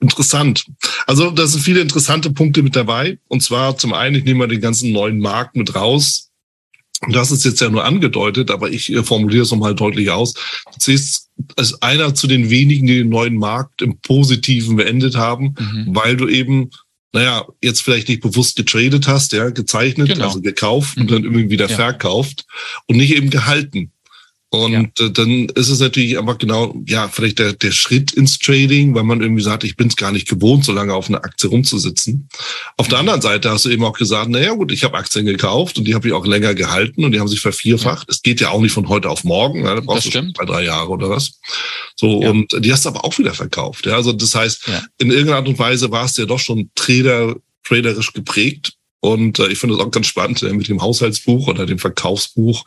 Interessant. 0.00 0.64
Also 1.06 1.30
da 1.30 1.46
sind 1.46 1.60
viele 1.60 1.80
interessante 1.80 2.30
Punkte 2.30 2.62
mit 2.62 2.76
dabei. 2.76 3.18
Und 3.28 3.42
zwar 3.42 3.76
zum 3.76 3.92
einen, 3.92 4.16
ich 4.16 4.24
nehme 4.24 4.38
mal 4.38 4.48
den 4.48 4.62
ganzen 4.62 4.92
neuen 4.92 5.18
Markt 5.18 5.54
mit 5.54 5.74
raus. 5.74 6.30
Das 7.10 7.30
ist 7.30 7.44
jetzt 7.44 7.60
ja 7.60 7.68
nur 7.68 7.84
angedeutet, 7.84 8.50
aber 8.50 8.70
ich 8.70 8.92
äh, 8.92 9.02
formuliere 9.02 9.42
es 9.42 9.50
nochmal 9.50 9.74
deutlich 9.74 10.10
aus. 10.10 10.34
Du 10.34 10.78
siehst 10.78 11.30
als 11.56 11.80
einer 11.82 12.14
zu 12.14 12.26
den 12.26 12.50
wenigen, 12.50 12.86
die 12.86 12.98
den 12.98 13.08
neuen 13.08 13.36
Markt 13.36 13.82
im 13.82 13.98
Positiven 13.98 14.76
beendet 14.76 15.16
haben, 15.16 15.54
mhm. 15.58 15.88
weil 15.94 16.16
du 16.16 16.28
eben, 16.28 16.70
naja, 17.12 17.46
jetzt 17.62 17.82
vielleicht 17.82 18.08
nicht 18.08 18.22
bewusst 18.22 18.56
getradet 18.56 19.06
hast, 19.08 19.32
ja, 19.32 19.50
gezeichnet, 19.50 20.08
genau. 20.08 20.26
also 20.26 20.40
gekauft 20.40 20.96
mhm. 20.96 21.02
und 21.02 21.10
dann 21.10 21.24
irgendwie 21.24 21.50
wieder 21.50 21.68
ja. 21.68 21.76
verkauft 21.76 22.44
und 22.86 22.96
nicht 22.96 23.14
eben 23.14 23.30
gehalten. 23.30 23.92
Und 24.54 24.72
ja. 24.72 25.06
Äh, 25.06 25.10
dann 25.10 25.46
ist 25.54 25.68
es 25.68 25.80
natürlich 25.80 26.18
einfach 26.18 26.38
genau, 26.38 26.74
ja, 26.86 27.08
vielleicht 27.08 27.38
der, 27.38 27.52
der 27.52 27.72
Schritt 27.72 28.12
ins 28.12 28.38
Trading, 28.38 28.94
weil 28.94 29.02
man 29.02 29.20
irgendwie 29.20 29.42
sagt, 29.42 29.64
ich 29.64 29.76
bin 29.76 29.88
es 29.88 29.96
gar 29.96 30.12
nicht 30.12 30.28
gewohnt, 30.28 30.64
so 30.64 30.72
lange 30.72 30.94
auf 30.94 31.08
einer 31.08 31.24
Aktie 31.24 31.48
rumzusitzen. 31.48 32.28
Auf 32.76 32.88
der 32.88 32.98
anderen 32.98 33.20
Seite 33.20 33.50
hast 33.50 33.64
du 33.64 33.70
eben 33.70 33.84
auch 33.84 33.96
gesagt, 33.96 34.30
naja 34.30 34.52
gut, 34.52 34.72
ich 34.72 34.84
habe 34.84 34.96
Aktien 34.96 35.26
gekauft 35.26 35.78
und 35.78 35.84
die 35.84 35.94
habe 35.94 36.08
ich 36.08 36.14
auch 36.14 36.26
länger 36.26 36.54
gehalten 36.54 37.04
und 37.04 37.12
die 37.12 37.20
haben 37.20 37.28
sich 37.28 37.40
vervierfacht. 37.40 38.08
Es 38.08 38.16
ja. 38.16 38.30
geht 38.30 38.40
ja 38.40 38.50
auch 38.50 38.60
nicht 38.60 38.72
von 38.72 38.88
heute 38.88 39.10
auf 39.10 39.24
morgen, 39.24 39.64
ja, 39.64 39.74
da 39.74 39.80
brauchst 39.80 40.06
das 40.06 40.12
du 40.12 40.32
zwei, 40.32 40.44
drei 40.44 40.64
Jahre 40.64 40.88
oder 40.88 41.10
was. 41.10 41.40
So, 41.96 42.22
ja. 42.22 42.30
und 42.30 42.52
die 42.64 42.72
hast 42.72 42.84
du 42.84 42.90
aber 42.90 43.04
auch 43.04 43.18
wieder 43.18 43.34
verkauft. 43.34 43.86
Ja, 43.86 43.96
also 43.96 44.12
das 44.12 44.34
heißt, 44.34 44.68
in 44.98 45.10
irgendeiner 45.10 45.38
Art 45.38 45.48
und 45.48 45.58
Weise 45.58 45.90
war 45.90 46.04
es 46.04 46.16
ja 46.16 46.26
doch 46.26 46.38
schon 46.38 46.70
Trader, 46.74 47.36
traderisch 47.64 48.12
geprägt. 48.12 48.74
Und 49.04 49.38
äh, 49.38 49.48
ich 49.48 49.58
finde 49.58 49.74
es 49.74 49.82
auch 49.82 49.90
ganz 49.90 50.06
spannend 50.06 50.42
äh, 50.42 50.52
mit 50.54 50.66
dem 50.66 50.80
Haushaltsbuch 50.80 51.48
oder 51.48 51.66
dem 51.66 51.78
Verkaufsbuch. 51.78 52.64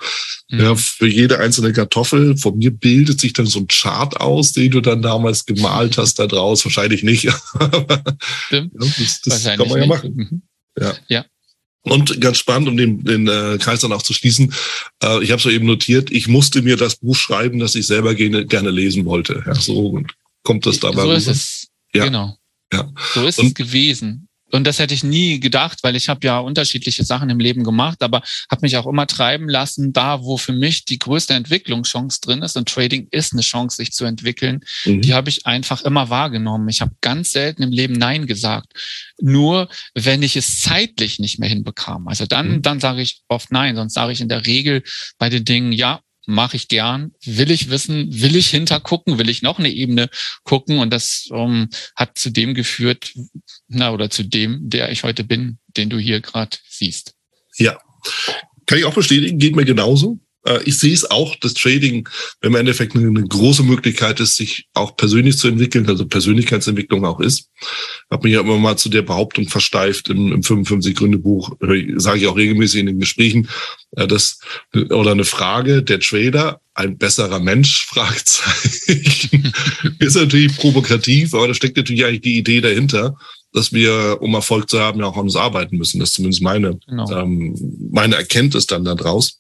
Mhm. 0.51 0.59
Ja, 0.59 0.75
für 0.75 1.07
jede 1.07 1.39
einzelne 1.39 1.73
Kartoffel 1.73 2.37
von 2.37 2.59
mir 2.59 2.69
bildet 2.69 3.19
sich 3.19 3.33
dann 3.33 3.47
so 3.47 3.57
ein 3.57 3.67
Chart 3.67 4.21
aus, 4.21 4.51
den 4.51 4.69
du 4.69 4.79
dann 4.79 5.01
damals 5.01 5.47
gemalt 5.47 5.97
hast 5.97 6.19
da 6.19 6.27
draus. 6.27 6.63
Wahrscheinlich 6.63 7.01
nicht. 7.01 7.23
Stimmt. 8.45 8.71
Ja, 8.79 8.87
das 8.99 9.21
das 9.23 9.43
kann 9.45 9.67
man 9.67 9.79
ja 9.79 9.87
machen. 9.87 10.13
Mhm. 10.15 10.41
Ja. 10.79 10.93
ja. 11.07 11.25
Und 11.81 12.21
ganz 12.21 12.37
spannend, 12.37 12.69
um 12.69 12.77
den, 12.77 13.03
den 13.03 13.27
äh, 13.27 13.57
Kreis 13.59 13.81
dann 13.81 13.91
auch 13.91 14.03
zu 14.03 14.13
schließen, 14.13 14.53
äh, 15.01 15.23
ich 15.23 15.31
habe 15.31 15.41
so 15.41 15.49
eben 15.49 15.65
notiert, 15.65 16.11
ich 16.11 16.27
musste 16.27 16.61
mir 16.61 16.77
das 16.77 16.97
Buch 16.97 17.15
schreiben, 17.15 17.57
das 17.57 17.73
ich 17.73 17.87
selber 17.87 18.13
gerne, 18.13 18.45
gerne 18.45 18.69
lesen 18.69 19.05
wollte. 19.05 19.41
Ja, 19.43 19.55
so 19.55 20.03
kommt 20.43 20.67
das 20.67 20.79
dabei. 20.79 21.01
So 21.01 21.11
ist 21.13 21.27
es. 21.27 21.67
Ja. 21.95 22.05
Genau. 22.05 22.37
Ja. 22.71 22.91
So 23.15 23.25
ist 23.25 23.39
und, 23.39 23.47
es 23.47 23.53
gewesen. 23.55 24.27
Und 24.51 24.65
das 24.65 24.79
hätte 24.79 24.93
ich 24.93 25.03
nie 25.03 25.39
gedacht, 25.39 25.79
weil 25.83 25.95
ich 25.95 26.09
habe 26.09 26.25
ja 26.25 26.39
unterschiedliche 26.39 27.03
Sachen 27.03 27.29
im 27.29 27.39
Leben 27.39 27.63
gemacht, 27.63 28.01
aber 28.01 28.21
habe 28.49 28.61
mich 28.61 28.77
auch 28.77 28.87
immer 28.87 29.07
treiben 29.07 29.49
lassen, 29.49 29.93
da 29.93 30.23
wo 30.23 30.37
für 30.37 30.53
mich 30.53 30.85
die 30.85 30.99
größte 30.99 31.33
Entwicklungschance 31.33 32.21
drin 32.21 32.41
ist. 32.41 32.55
Und 32.55 32.69
Trading 32.69 33.07
ist 33.11 33.33
eine 33.33 33.41
Chance, 33.41 33.77
sich 33.77 33.91
zu 33.91 34.05
entwickeln. 34.05 34.61
Mhm. 34.85 35.01
Die 35.01 35.13
habe 35.13 35.29
ich 35.29 35.45
einfach 35.45 35.81
immer 35.81 36.09
wahrgenommen. 36.09 36.69
Ich 36.69 36.81
habe 36.81 36.91
ganz 37.01 37.31
selten 37.31 37.63
im 37.63 37.71
Leben 37.71 37.93
Nein 37.93 38.25
gesagt. 38.25 38.73
Nur 39.19 39.67
wenn 39.93 40.23
ich 40.23 40.35
es 40.35 40.61
zeitlich 40.61 41.19
nicht 41.19 41.39
mehr 41.39 41.49
hinbekam. 41.49 42.07
Also 42.07 42.25
dann, 42.25 42.57
mhm. 42.57 42.61
dann 42.61 42.79
sage 42.79 43.01
ich 43.01 43.21
oft 43.27 43.51
Nein. 43.51 43.75
Sonst 43.75 43.93
sage 43.93 44.13
ich 44.13 44.21
in 44.21 44.29
der 44.29 44.45
Regel 44.45 44.83
bei 45.17 45.29
den 45.29 45.43
Dingen, 45.43 45.71
ja, 45.71 45.99
mache 46.27 46.57
ich 46.57 46.67
gern, 46.67 47.13
will 47.23 47.49
ich 47.49 47.69
wissen, 47.69 48.21
will 48.21 48.35
ich 48.35 48.49
hintergucken, 48.49 49.17
will 49.17 49.29
ich 49.29 49.41
noch 49.41 49.57
eine 49.57 49.71
Ebene 49.71 50.09
gucken 50.43 50.79
und 50.79 50.91
das 50.91 51.29
ähm, 51.31 51.69
hat 51.95 52.17
zu 52.17 52.29
dem 52.29 52.53
geführt, 52.53 53.13
na 53.67 53.91
oder 53.91 54.09
zu 54.09 54.23
dem, 54.23 54.69
der 54.69 54.91
ich 54.91 55.03
heute 55.03 55.23
bin, 55.23 55.57
den 55.77 55.89
du 55.89 55.97
hier 55.97 56.19
gerade 56.21 56.57
siehst. 56.69 57.15
Ja, 57.57 57.79
kann 58.65 58.77
ich 58.77 58.85
auch 58.85 58.93
bestätigen, 58.93 59.39
geht 59.39 59.55
mir 59.55 59.65
genauso. 59.65 60.19
Äh, 60.47 60.63
ich 60.63 60.79
sehe 60.79 60.93
es 60.93 61.09
auch, 61.09 61.35
dass 61.35 61.53
Trading 61.53 62.07
im 62.41 62.55
Endeffekt 62.55 62.95
eine, 62.95 63.23
große 63.23 63.63
Möglichkeit 63.63 64.19
ist, 64.19 64.37
sich 64.37 64.67
auch 64.73 64.95
persönlich 64.95 65.37
zu 65.37 65.47
entwickeln, 65.47 65.87
also 65.87 66.05
Persönlichkeitsentwicklung 66.05 67.05
auch 67.05 67.19
ist. 67.19 67.49
Habe 68.09 68.27
mich 68.27 68.35
ja 68.35 68.41
immer 68.41 68.57
mal 68.57 68.77
zu 68.77 68.89
der 68.89 69.01
Behauptung 69.01 69.47
versteift 69.47 70.09
im, 70.09 70.31
im 70.31 70.43
55 70.43 70.95
Gründe 70.95 71.19
Buch, 71.19 71.55
sage 71.97 72.19
ich 72.19 72.27
auch 72.27 72.37
regelmäßig 72.37 72.79
in 72.81 72.85
den 72.87 72.99
Gesprächen, 72.99 73.49
äh, 73.91 74.07
dass 74.07 74.39
oder 74.73 75.11
eine 75.11 75.25
Frage 75.25 75.83
der 75.83 75.99
Trader 75.99 76.61
ein 76.73 76.97
besserer 76.97 77.39
Mensch 77.39 77.85
Fragezeichen 77.87 79.51
ist 79.99 80.15
natürlich 80.15 80.55
provokativ, 80.57 81.33
aber 81.33 81.47
da 81.47 81.53
steckt 81.53 81.77
natürlich 81.77 82.05
eigentlich 82.05 82.21
die 82.21 82.37
Idee 82.37 82.61
dahinter, 82.61 83.15
dass 83.53 83.73
wir, 83.73 84.17
um 84.21 84.33
Erfolg 84.35 84.69
zu 84.69 84.79
haben, 84.79 84.99
ja 84.99 85.07
auch 85.07 85.15
an 85.15 85.23
uns 85.23 85.35
arbeiten 85.35 85.77
müssen. 85.77 85.99
Das 85.99 86.09
ist 86.09 86.15
zumindest 86.15 86.43
meine, 86.43 86.77
genau. 86.87 87.09
ähm, 87.11 87.55
meine 87.91 88.15
Erkenntnis 88.15 88.67
dann 88.67 88.85
daraus. 88.85 89.39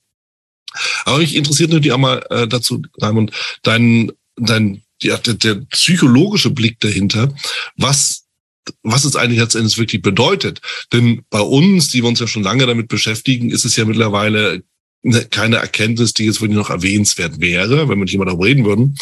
Aber 1.05 1.19
mich 1.19 1.35
interessiert 1.35 1.69
natürlich 1.69 1.91
auch 1.91 1.97
mal 1.97 2.25
äh, 2.29 2.47
dazu, 2.47 2.81
Raimund, 3.01 3.31
dein, 3.63 4.11
dein, 4.35 4.81
ja, 5.01 5.17
der, 5.17 5.35
der 5.35 5.55
psychologische 5.71 6.49
Blick 6.49 6.79
dahinter. 6.79 7.33
Was 7.77 8.23
was 8.83 9.05
es 9.05 9.15
eigentlich 9.15 9.39
letztendlich 9.39 9.77
wirklich 9.77 10.01
bedeutet. 10.01 10.59
Denn 10.91 11.23
bei 11.29 11.39
uns, 11.39 11.89
die 11.89 12.01
wir 12.01 12.09
uns 12.09 12.19
ja 12.19 12.27
schon 12.27 12.43
lange 12.43 12.65
damit 12.65 12.89
beschäftigen, 12.89 13.49
ist 13.49 13.63
es 13.63 13.77
ja 13.77 13.85
mittlerweile 13.85 14.61
keine 15.29 15.57
Erkenntnis, 15.57 16.13
die 16.13 16.25
jetzt 16.25 16.41
wirklich 16.41 16.57
noch 16.57 16.69
erwähnenswert 16.69 17.39
wäre, 17.39 17.87
wenn 17.87 17.97
wir 17.97 18.05
nicht 18.05 18.13
immer 18.13 18.25
darüber 18.25 18.45
reden 18.45 18.65
würden. 18.65 18.97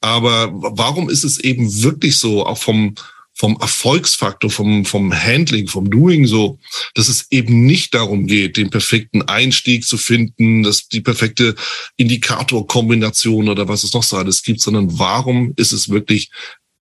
Aber 0.00 0.50
warum 0.52 1.10
ist 1.10 1.24
es 1.24 1.38
eben 1.38 1.82
wirklich 1.82 2.18
so, 2.18 2.46
auch 2.46 2.58
vom, 2.58 2.94
vom 3.40 3.56
Erfolgsfaktor, 3.58 4.50
vom, 4.50 4.84
vom 4.84 5.14
Handling, 5.14 5.66
vom 5.66 5.90
Doing 5.90 6.26
so, 6.26 6.58
dass 6.94 7.08
es 7.08 7.26
eben 7.30 7.64
nicht 7.64 7.94
darum 7.94 8.26
geht, 8.26 8.58
den 8.58 8.68
perfekten 8.68 9.22
Einstieg 9.22 9.86
zu 9.86 9.96
finden, 9.96 10.62
dass 10.62 10.88
die 10.88 11.00
perfekte 11.00 11.54
Indikatorkombination 11.96 13.48
oder 13.48 13.66
was 13.66 13.82
es 13.82 13.94
noch 13.94 14.02
so 14.02 14.18
alles 14.18 14.42
gibt, 14.42 14.60
sondern 14.60 14.98
warum 14.98 15.54
ist 15.56 15.72
es 15.72 15.88
wirklich 15.88 16.30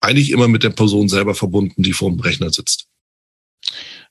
eigentlich 0.01 0.31
immer 0.31 0.49
mit 0.49 0.63
der 0.63 0.71
Person 0.71 1.11
selber 1.11 1.35
verbunden, 1.35 1.83
die 1.83 1.93
vor 1.93 2.11
dem 2.11 2.21
Rechner 2.21 2.51
sitzt? 2.51 2.87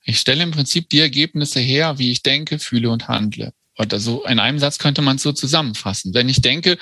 Ich 0.04 0.20
stelle 0.20 0.44
im 0.44 0.52
Prinzip 0.52 0.90
die 0.92 1.00
Ergebnisse 1.00 1.60
her, 1.60 1.98
wie 1.98 2.12
ich 2.12 2.22
denke, 2.22 2.60
fühle 2.60 2.92
und 2.92 3.08
handle. 3.08 3.52
Oder 3.78 4.00
so 4.00 4.26
in 4.26 4.40
einem 4.40 4.60
Satz 4.60 4.80
könnte 4.80 5.02
man 5.02 5.18
es 5.18 5.24
so 5.24 5.32
zusammenfassen. 5.32 6.14
Wenn 6.14 6.30
ich 6.30 6.42
denke, 6.42 6.78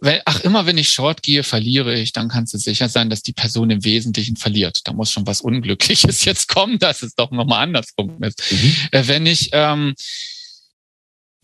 wenn, 0.00 0.20
ach, 0.24 0.40
immer 0.40 0.66
wenn 0.66 0.78
ich 0.78 0.90
Short 0.90 1.22
gehe, 1.22 1.44
verliere 1.44 1.98
ich, 1.98 2.12
dann 2.12 2.28
kannst 2.28 2.52
du 2.54 2.58
sicher 2.58 2.88
sein, 2.88 3.08
dass 3.08 3.22
die 3.22 3.32
Person 3.32 3.70
im 3.70 3.84
Wesentlichen 3.84 4.36
verliert. 4.36 4.80
Da 4.84 4.92
muss 4.92 5.12
schon 5.12 5.26
was 5.26 5.40
Unglückliches 5.40 6.24
jetzt 6.24 6.48
kommen, 6.48 6.78
dass 6.78 7.02
es 7.02 7.14
doch 7.14 7.30
nochmal 7.30 7.62
andersrum 7.62 8.22
ist. 8.22 8.42
Mhm. 8.50 8.76
Äh, 8.90 9.06
wenn 9.06 9.26
ich 9.26 9.50
ähm, 9.52 9.94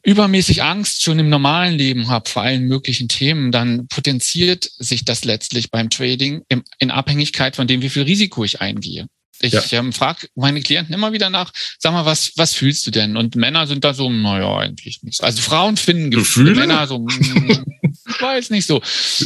übermäßig 0.02 0.62
Angst 0.62 1.02
schon 1.02 1.18
im 1.18 1.28
normalen 1.28 1.76
Leben 1.76 2.08
habe 2.08 2.28
vor 2.28 2.42
allen 2.42 2.64
möglichen 2.64 3.08
Themen, 3.08 3.52
dann 3.52 3.88
potenziert 3.88 4.68
sich 4.78 5.04
das 5.04 5.24
letztlich 5.24 5.70
beim 5.70 5.90
Trading 5.90 6.42
in 6.78 6.90
Abhängigkeit 6.90 7.56
von 7.56 7.66
dem, 7.66 7.82
wie 7.82 7.90
viel 7.90 8.02
Risiko 8.02 8.44
ich 8.44 8.60
eingehe. 8.60 9.06
Ich 9.40 9.52
ja. 9.52 9.62
ähm, 9.72 9.92
frage 9.92 10.28
meine 10.34 10.62
Klienten 10.62 10.94
immer 10.94 11.12
wieder 11.12 11.30
nach, 11.30 11.52
sag 11.78 11.92
mal, 11.92 12.04
was, 12.04 12.32
was 12.36 12.54
fühlst 12.54 12.86
du 12.86 12.90
denn? 12.90 13.16
Und 13.16 13.36
Männer 13.36 13.66
sind 13.66 13.84
da 13.84 13.94
so, 13.94 14.10
naja, 14.10 14.56
eigentlich 14.58 15.02
nicht. 15.02 15.22
Also 15.22 15.42
Frauen 15.42 15.76
finden 15.76 16.10
Gefühle, 16.10 16.50
Gefühle? 16.50 16.66
Männer 16.66 16.86
so, 16.86 17.06
ich 18.08 18.20
weiß 18.22 18.50
nicht 18.50 18.66
so. 18.66 18.80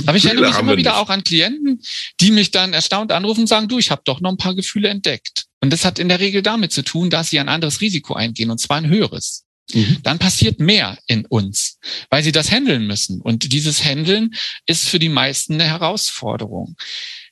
Aber 0.06 0.16
ich 0.16 0.24
erinnere 0.26 0.48
mich 0.48 0.58
immer 0.58 0.76
wieder 0.76 0.92
nicht. 0.92 1.00
auch 1.00 1.10
an 1.10 1.24
Klienten, 1.24 1.82
die 2.20 2.30
mich 2.30 2.50
dann 2.50 2.72
erstaunt 2.72 3.12
anrufen 3.12 3.42
und 3.42 3.46
sagen, 3.46 3.68
du, 3.68 3.78
ich 3.78 3.90
habe 3.90 4.02
doch 4.04 4.20
noch 4.20 4.30
ein 4.30 4.36
paar 4.36 4.54
Gefühle 4.54 4.88
entdeckt. 4.88 5.46
Und 5.60 5.72
das 5.72 5.84
hat 5.84 5.98
in 5.98 6.08
der 6.08 6.20
Regel 6.20 6.42
damit 6.42 6.72
zu 6.72 6.82
tun, 6.82 7.10
dass 7.10 7.30
sie 7.30 7.38
ein 7.38 7.48
anderes 7.48 7.80
Risiko 7.80 8.14
eingehen, 8.14 8.50
und 8.50 8.58
zwar 8.58 8.78
ein 8.78 8.88
höheres. 8.88 9.44
Mhm. 9.72 9.98
Dann 10.02 10.18
passiert 10.18 10.58
mehr 10.58 10.98
in 11.06 11.26
uns, 11.26 11.78
weil 12.08 12.22
sie 12.22 12.32
das 12.32 12.50
handeln 12.50 12.86
müssen. 12.86 13.20
Und 13.20 13.52
dieses 13.52 13.84
Handeln 13.84 14.34
ist 14.66 14.88
für 14.88 14.98
die 14.98 15.08
meisten 15.08 15.54
eine 15.54 15.64
Herausforderung. 15.64 16.76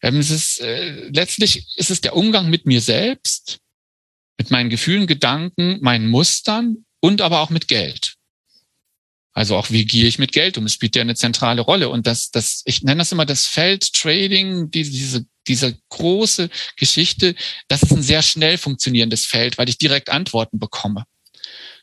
Ähm, 0.03 0.19
es 0.19 0.31
ist, 0.31 0.61
äh, 0.61 1.09
letztlich 1.09 1.67
ist 1.77 1.91
es 1.91 2.01
der 2.01 2.17
Umgang 2.17 2.51
mit 2.51 2.67
mir 2.67 2.81
selbst, 2.81 3.59
mit 4.39 4.51
meinen 4.51 4.71
Gefühlen, 4.71 5.07
Gedanken, 5.07 5.79
meinen 5.81 6.09
Mustern 6.09 6.85
und 7.01 7.21
aber 7.21 7.41
auch 7.41 7.51
mit 7.51 7.69
Geld. 7.69 8.15
Also 9.33 9.57
auch 9.57 9.71
wie 9.71 9.85
gehe 9.85 10.07
ich 10.07 10.19
mit 10.19 10.33
Geld 10.33 10.59
um? 10.59 10.67
Es 10.67 10.73
spielt 10.73 10.97
ja 10.97 11.03
eine 11.03 11.15
zentrale 11.15 11.63
Rolle. 11.63 11.91
Und 11.91 12.07
das, 12.07 12.31
das, 12.31 12.63
ich 12.65 12.83
nenne 12.83 12.99
das 12.99 13.13
immer 13.13 13.27
das 13.27 13.47
Feld 13.47 13.93
Trading, 13.93 14.71
diese, 14.71 14.91
diese, 14.91 15.27
diese 15.47 15.79
große 15.91 16.51
Geschichte, 16.77 17.35
das 17.69 17.83
ist 17.83 17.93
ein 17.93 18.03
sehr 18.03 18.23
schnell 18.23 18.59
funktionierendes 18.59 19.27
Feld, 19.27 19.57
weil 19.59 19.69
ich 19.69 19.79
direkt 19.79 20.11
Antworten 20.11 20.59
bekomme. 20.59 21.05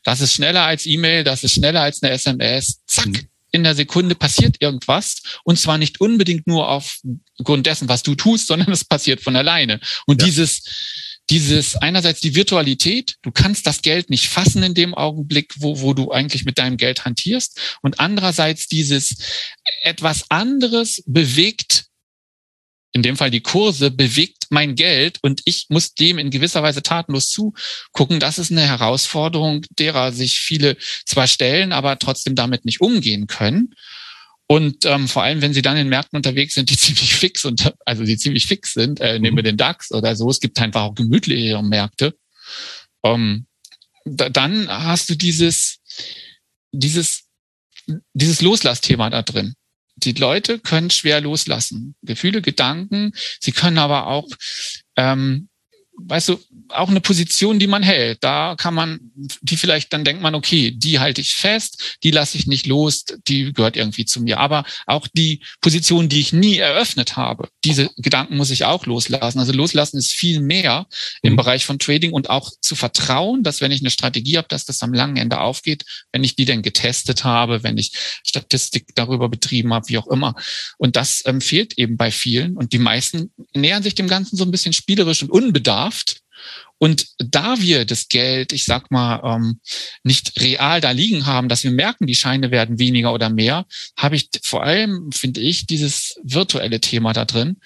Das 0.03 0.21
ist 0.21 0.33
schneller 0.33 0.63
als 0.63 0.85
E-Mail, 0.85 1.23
das 1.23 1.43
ist 1.43 1.53
schneller 1.53 1.81
als 1.81 2.03
eine 2.03 2.11
SMS. 2.13 2.81
Zack, 2.85 3.07
mhm 3.07 3.27
in 3.55 3.63
der 3.63 3.75
Sekunde 3.75 4.15
passiert 4.15 4.57
irgendwas 4.59 5.21
und 5.43 5.57
zwar 5.57 5.77
nicht 5.77 6.01
unbedingt 6.01 6.45
nur 6.45 6.69
aufgrund 6.69 7.65
dessen, 7.65 7.89
was 7.89 8.03
du 8.03 8.15
tust, 8.15 8.47
sondern 8.47 8.71
es 8.71 8.83
passiert 8.83 9.21
von 9.21 9.35
alleine. 9.35 9.79
Und 10.05 10.21
ja. 10.21 10.27
dieses, 10.27 10.63
dieses 11.29 11.75
einerseits 11.77 12.19
die 12.19 12.35
Virtualität, 12.35 13.15
du 13.21 13.31
kannst 13.31 13.65
das 13.65 13.81
Geld 13.81 14.09
nicht 14.09 14.27
fassen 14.27 14.61
in 14.61 14.73
dem 14.73 14.93
Augenblick, 14.93 15.53
wo, 15.57 15.79
wo 15.79 15.93
du 15.93 16.11
eigentlich 16.11 16.45
mit 16.45 16.59
deinem 16.59 16.77
Geld 16.77 17.05
hantierst 17.05 17.59
und 17.81 17.99
andererseits 17.99 18.67
dieses 18.67 19.15
etwas 19.81 20.29
anderes 20.29 21.01
bewegt 21.07 21.85
in 22.95 23.01
dem 23.01 23.17
Fall 23.17 23.29
die 23.29 23.41
Kurse, 23.41 23.91
bewegt 23.91 24.45
mein 24.51 24.75
Geld 24.75 25.19
und 25.21 25.41
ich 25.43 25.65
muss 25.67 25.93
dem 25.95 26.17
in 26.17 26.29
gewisser 26.29 26.63
Weise 26.63 26.81
tatenlos 26.81 27.29
zugucken. 27.29 28.21
Das 28.21 28.39
ist 28.39 28.51
eine 28.51 28.61
Herausforderung, 28.61 29.65
derer 29.77 30.13
sich 30.13 30.39
viele 30.39 30.77
zwar 31.05 31.27
stellen, 31.27 31.73
aber 31.73 31.99
trotzdem 31.99 32.35
damit 32.35 32.63
nicht 32.63 32.79
umgehen 32.79 33.27
können. 33.27 33.75
Und 34.47 34.85
ähm, 34.85 35.09
vor 35.09 35.23
allem, 35.23 35.41
wenn 35.41 35.53
sie 35.53 35.61
dann 35.61 35.75
in 35.75 35.89
Märkten 35.89 36.15
unterwegs 36.15 36.53
sind, 36.53 36.69
die 36.69 36.77
ziemlich 36.77 37.15
fix 37.15 37.43
und 37.43 37.73
also 37.85 38.05
die 38.05 38.15
ziemlich 38.15 38.45
fix 38.45 38.71
sind, 38.71 39.01
äh, 39.01 39.19
nehmen 39.19 39.35
wir 39.35 39.43
mhm. 39.43 39.47
den 39.47 39.57
DAX 39.57 39.91
oder 39.91 40.15
so, 40.15 40.29
es 40.29 40.39
gibt 40.39 40.57
einfach 40.61 40.83
auch 40.83 40.95
gemütlichere 40.95 41.63
Märkte. 41.63 42.15
Ähm, 43.03 43.45
da, 44.05 44.29
dann 44.29 44.69
hast 44.69 45.09
du 45.09 45.15
dieses, 45.15 45.79
dieses 46.71 47.25
dieses 48.13 48.41
Loslassthema 48.41 49.09
da 49.09 49.21
drin. 49.21 49.53
Die 50.05 50.13
Leute 50.13 50.59
können 50.59 50.91
schwer 50.91 51.19
loslassen. 51.19 51.95
Gefühle, 52.03 52.41
Gedanken, 52.41 53.11
sie 53.39 53.51
können 53.51 53.79
aber 53.79 54.07
auch 54.07 54.27
ähm, 54.95 55.49
weißt 55.97 56.29
du, 56.29 56.39
auch 56.69 56.89
eine 56.89 57.01
Position, 57.01 57.59
die 57.59 57.67
man 57.67 57.83
hält. 57.83 58.23
Da 58.23 58.55
kann 58.57 58.73
man, 58.73 58.99
die 59.41 59.57
vielleicht, 59.57 59.93
dann 59.93 60.03
denkt 60.03 60.21
man, 60.21 60.35
okay, 60.35 60.71
die 60.71 60.99
halte 60.99 61.21
ich 61.21 61.33
fest, 61.33 61.97
die 62.03 62.11
lasse 62.11 62.37
ich 62.37 62.47
nicht 62.47 62.67
los, 62.67 63.05
die 63.27 63.53
gehört 63.53 63.77
irgendwie 63.77 64.05
zu 64.05 64.21
mir. 64.21 64.39
Aber 64.39 64.65
auch 64.85 65.07
die 65.07 65.41
Position, 65.61 66.09
die 66.09 66.19
ich 66.19 66.33
nie 66.33 66.57
eröffnet 66.57 67.17
habe, 67.17 67.49
diese 67.63 67.89
Gedanken 67.97 68.37
muss 68.37 68.49
ich 68.49 68.65
auch 68.65 68.85
loslassen. 68.85 69.39
Also 69.39 69.53
loslassen 69.53 69.97
ist 69.97 70.11
viel 70.11 70.41
mehr 70.41 70.87
im 71.21 71.33
mhm. 71.33 71.37
Bereich 71.37 71.65
von 71.65 71.79
Trading 71.79 72.11
und 72.11 72.29
auch 72.29 72.51
zu 72.61 72.75
vertrauen, 72.75 73.43
dass 73.43 73.61
wenn 73.61 73.71
ich 73.71 73.81
eine 73.81 73.91
Strategie 73.91 74.37
habe, 74.37 74.47
dass 74.47 74.65
das 74.65 74.81
am 74.81 74.93
langen 74.93 75.17
Ende 75.17 75.39
aufgeht, 75.39 75.85
wenn 76.11 76.23
ich 76.23 76.35
die 76.35 76.45
denn 76.45 76.61
getestet 76.61 77.23
habe, 77.23 77.63
wenn 77.63 77.77
ich 77.77 77.91
Statistik 78.25 78.87
darüber 78.95 79.29
betrieben 79.29 79.73
habe, 79.73 79.87
wie 79.89 79.97
auch 79.97 80.07
immer. 80.07 80.35
Und 80.77 80.95
das 80.95 81.23
ähm, 81.25 81.41
fehlt 81.41 81.77
eben 81.77 81.95
bei 81.95 82.11
vielen. 82.11 82.57
Und 82.57 82.73
die 82.73 82.79
meisten 82.79 83.31
nähern 83.53 83.83
sich 83.83 83.95
dem 83.95 84.07
Ganzen 84.07 84.35
so 84.35 84.43
ein 84.43 84.51
bisschen 84.51 84.73
spielerisch 84.73 85.21
und 85.21 85.29
unbedarft 85.29 85.84
Kraft. 85.85 86.21
Und 86.77 87.07
da 87.17 87.59
wir 87.61 87.85
das 87.85 88.09
Geld, 88.09 88.51
ich 88.51 88.65
sag 88.65 88.91
mal, 88.91 89.21
ähm, 89.23 89.61
nicht 90.03 90.39
real 90.41 90.81
da 90.81 90.91
liegen 90.91 91.25
haben, 91.25 91.47
dass 91.47 91.63
wir 91.63 91.71
merken, 91.71 92.05
die 92.05 92.15
Scheine 92.15 92.51
werden 92.51 92.79
weniger 92.79 93.13
oder 93.13 93.29
mehr, 93.29 93.65
habe 93.97 94.17
ich 94.17 94.29
vor 94.43 94.63
allem, 94.63 95.11
finde 95.13 95.39
ich, 95.39 95.67
dieses 95.67 96.19
virtuelle 96.23 96.81
Thema 96.81 97.13
da 97.13 97.23
drin. 97.23 97.57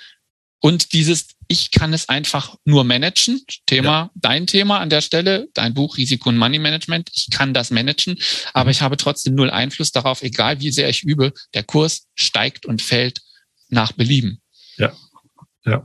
Und 0.62 0.94
dieses, 0.94 1.30
ich 1.48 1.72
kann 1.72 1.94
es 1.94 2.10
einfach 2.10 2.56
nur 2.66 2.84
managen. 2.84 3.42
Thema, 3.66 3.88
ja. 3.88 4.12
dein 4.14 4.46
Thema 4.46 4.80
an 4.80 4.90
der 4.90 5.02
Stelle, 5.02 5.48
dein 5.54 5.74
Buch 5.74 5.98
Risiko 5.98 6.30
und 6.30 6.38
Money 6.38 6.60
Management. 6.60 7.10
Ich 7.14 7.30
kann 7.32 7.54
das 7.54 7.72
managen, 7.72 8.20
aber 8.54 8.70
ich 8.70 8.82
habe 8.82 8.98
trotzdem 8.98 9.34
null 9.34 9.50
Einfluss 9.50 9.92
darauf, 9.92 10.22
egal 10.22 10.60
wie 10.60 10.72
sehr 10.72 10.90
ich 10.90 11.04
übe. 11.04 11.34
Der 11.56 11.64
Kurs 11.64 12.08
steigt 12.14 12.66
und 12.66 12.82
fällt 12.82 13.22
nach 13.70 13.94
Belieben. 13.94 14.42
Ja, 14.78 14.94
ja 15.66 15.84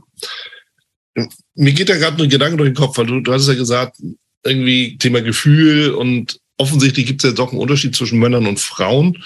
mir 1.55 1.73
geht 1.73 1.89
da 1.89 1.97
gerade 1.97 2.21
ein 2.21 2.29
Gedanke 2.29 2.57
durch 2.57 2.69
den 2.69 2.75
Kopf, 2.75 2.97
weil 2.97 3.05
du, 3.05 3.21
du 3.21 3.33
hast 3.33 3.47
ja 3.47 3.55
gesagt, 3.55 3.97
irgendwie 4.43 4.97
Thema 4.97 5.21
Gefühl 5.21 5.91
und 5.91 6.39
offensichtlich 6.57 7.05
gibt 7.05 7.23
es 7.23 7.31
ja 7.31 7.35
doch 7.35 7.51
einen 7.51 7.61
Unterschied 7.61 7.95
zwischen 7.95 8.19
Männern 8.19 8.45
und 8.45 8.59
Frauen, 8.59 9.23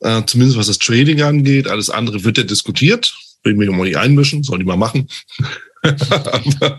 äh, 0.00 0.22
zumindest 0.26 0.58
was 0.58 0.66
das 0.66 0.78
Trading 0.78 1.22
angeht. 1.22 1.68
Alles 1.68 1.90
andere 1.90 2.24
wird 2.24 2.38
ja 2.38 2.44
diskutiert. 2.44 3.14
Will 3.42 3.54
mich 3.54 3.70
mal 3.70 3.84
nicht 3.84 3.96
einmischen, 3.96 4.42
soll 4.42 4.58
die 4.58 4.64
mal 4.64 4.76
machen. 4.76 5.08
Aber, 5.82 6.78